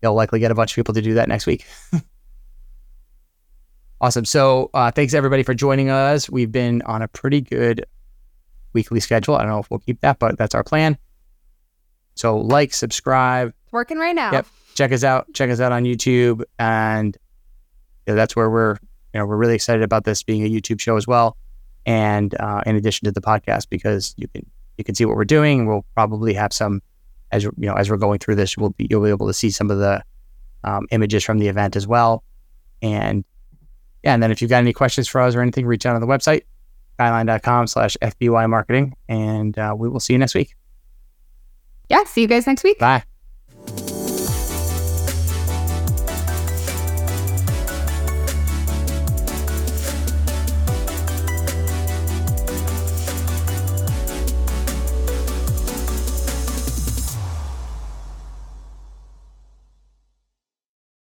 they'll 0.00 0.14
likely 0.14 0.38
get 0.40 0.50
a 0.50 0.54
bunch 0.54 0.72
of 0.72 0.76
people 0.76 0.94
to 0.94 1.02
do 1.02 1.14
that 1.14 1.28
next 1.28 1.46
week. 1.46 1.66
awesome. 4.00 4.24
So 4.24 4.70
uh, 4.74 4.90
thanks 4.90 5.14
everybody 5.14 5.42
for 5.42 5.54
joining 5.54 5.90
us. 5.90 6.28
We've 6.28 6.50
been 6.52 6.82
on 6.82 7.02
a 7.02 7.08
pretty 7.08 7.40
good 7.40 7.84
weekly 8.72 9.00
schedule. 9.00 9.36
I 9.36 9.42
don't 9.42 9.50
know 9.50 9.58
if 9.60 9.70
we'll 9.70 9.80
keep 9.80 10.00
that, 10.00 10.18
but 10.18 10.38
that's 10.38 10.54
our 10.54 10.64
plan. 10.64 10.98
So 12.14 12.38
like, 12.38 12.74
subscribe, 12.74 13.48
It's 13.64 13.72
working 13.72 13.98
right 13.98 14.14
now. 14.14 14.32
Yep. 14.32 14.46
check 14.74 14.92
us 14.92 15.04
out. 15.04 15.26
Check 15.34 15.50
us 15.50 15.60
out 15.60 15.72
on 15.72 15.84
YouTube, 15.84 16.42
and 16.58 17.16
you 18.06 18.12
know, 18.12 18.16
that's 18.16 18.36
where 18.36 18.50
we're. 18.50 18.76
You 19.14 19.20
know, 19.20 19.26
we're 19.26 19.36
really 19.36 19.54
excited 19.54 19.82
about 19.82 20.04
this 20.04 20.22
being 20.22 20.42
a 20.42 20.48
YouTube 20.48 20.80
show 20.80 20.96
as 20.96 21.06
well, 21.06 21.36
and 21.86 22.34
uh, 22.40 22.62
in 22.66 22.76
addition 22.76 23.06
to 23.06 23.12
the 23.12 23.20
podcast, 23.20 23.68
because 23.68 24.14
you 24.16 24.28
can 24.28 24.44
you 24.78 24.84
can 24.84 24.94
see 24.94 25.04
what 25.04 25.16
we're 25.16 25.24
doing. 25.24 25.66
We'll 25.66 25.84
probably 25.94 26.34
have 26.34 26.52
some 26.52 26.82
as 27.30 27.44
you 27.44 27.52
know 27.56 27.74
as 27.74 27.90
we're 27.90 27.96
going 27.96 28.18
through 28.18 28.36
this. 28.36 28.56
We'll 28.56 28.70
be 28.70 28.86
you'll 28.90 29.02
be 29.02 29.10
able 29.10 29.26
to 29.26 29.34
see 29.34 29.50
some 29.50 29.70
of 29.70 29.78
the 29.78 30.02
um, 30.64 30.86
images 30.90 31.24
from 31.24 31.38
the 31.38 31.48
event 31.48 31.76
as 31.76 31.86
well, 31.86 32.22
and 32.80 33.24
yeah. 34.04 34.14
And 34.14 34.22
then 34.22 34.30
if 34.30 34.40
you've 34.40 34.50
got 34.50 34.58
any 34.58 34.72
questions 34.72 35.08
for 35.08 35.20
us 35.20 35.34
or 35.34 35.42
anything, 35.42 35.66
reach 35.66 35.86
out 35.86 35.94
on 35.94 36.00
the 36.00 36.06
website 36.06 36.42
skyline.com 36.98 37.66
slash 37.66 37.96
fby 38.02 38.48
marketing 38.50 38.94
and 39.08 39.58
uh, 39.58 39.74
we 39.76 39.88
will 39.88 39.98
see 39.98 40.12
you 40.12 40.18
next 40.18 40.34
week 40.34 40.54
Yeah. 41.88 42.04
See 42.04 42.20
you 42.20 42.28
guys 42.28 42.46
next 42.46 42.62
week. 42.64 42.78
bye 42.78 43.02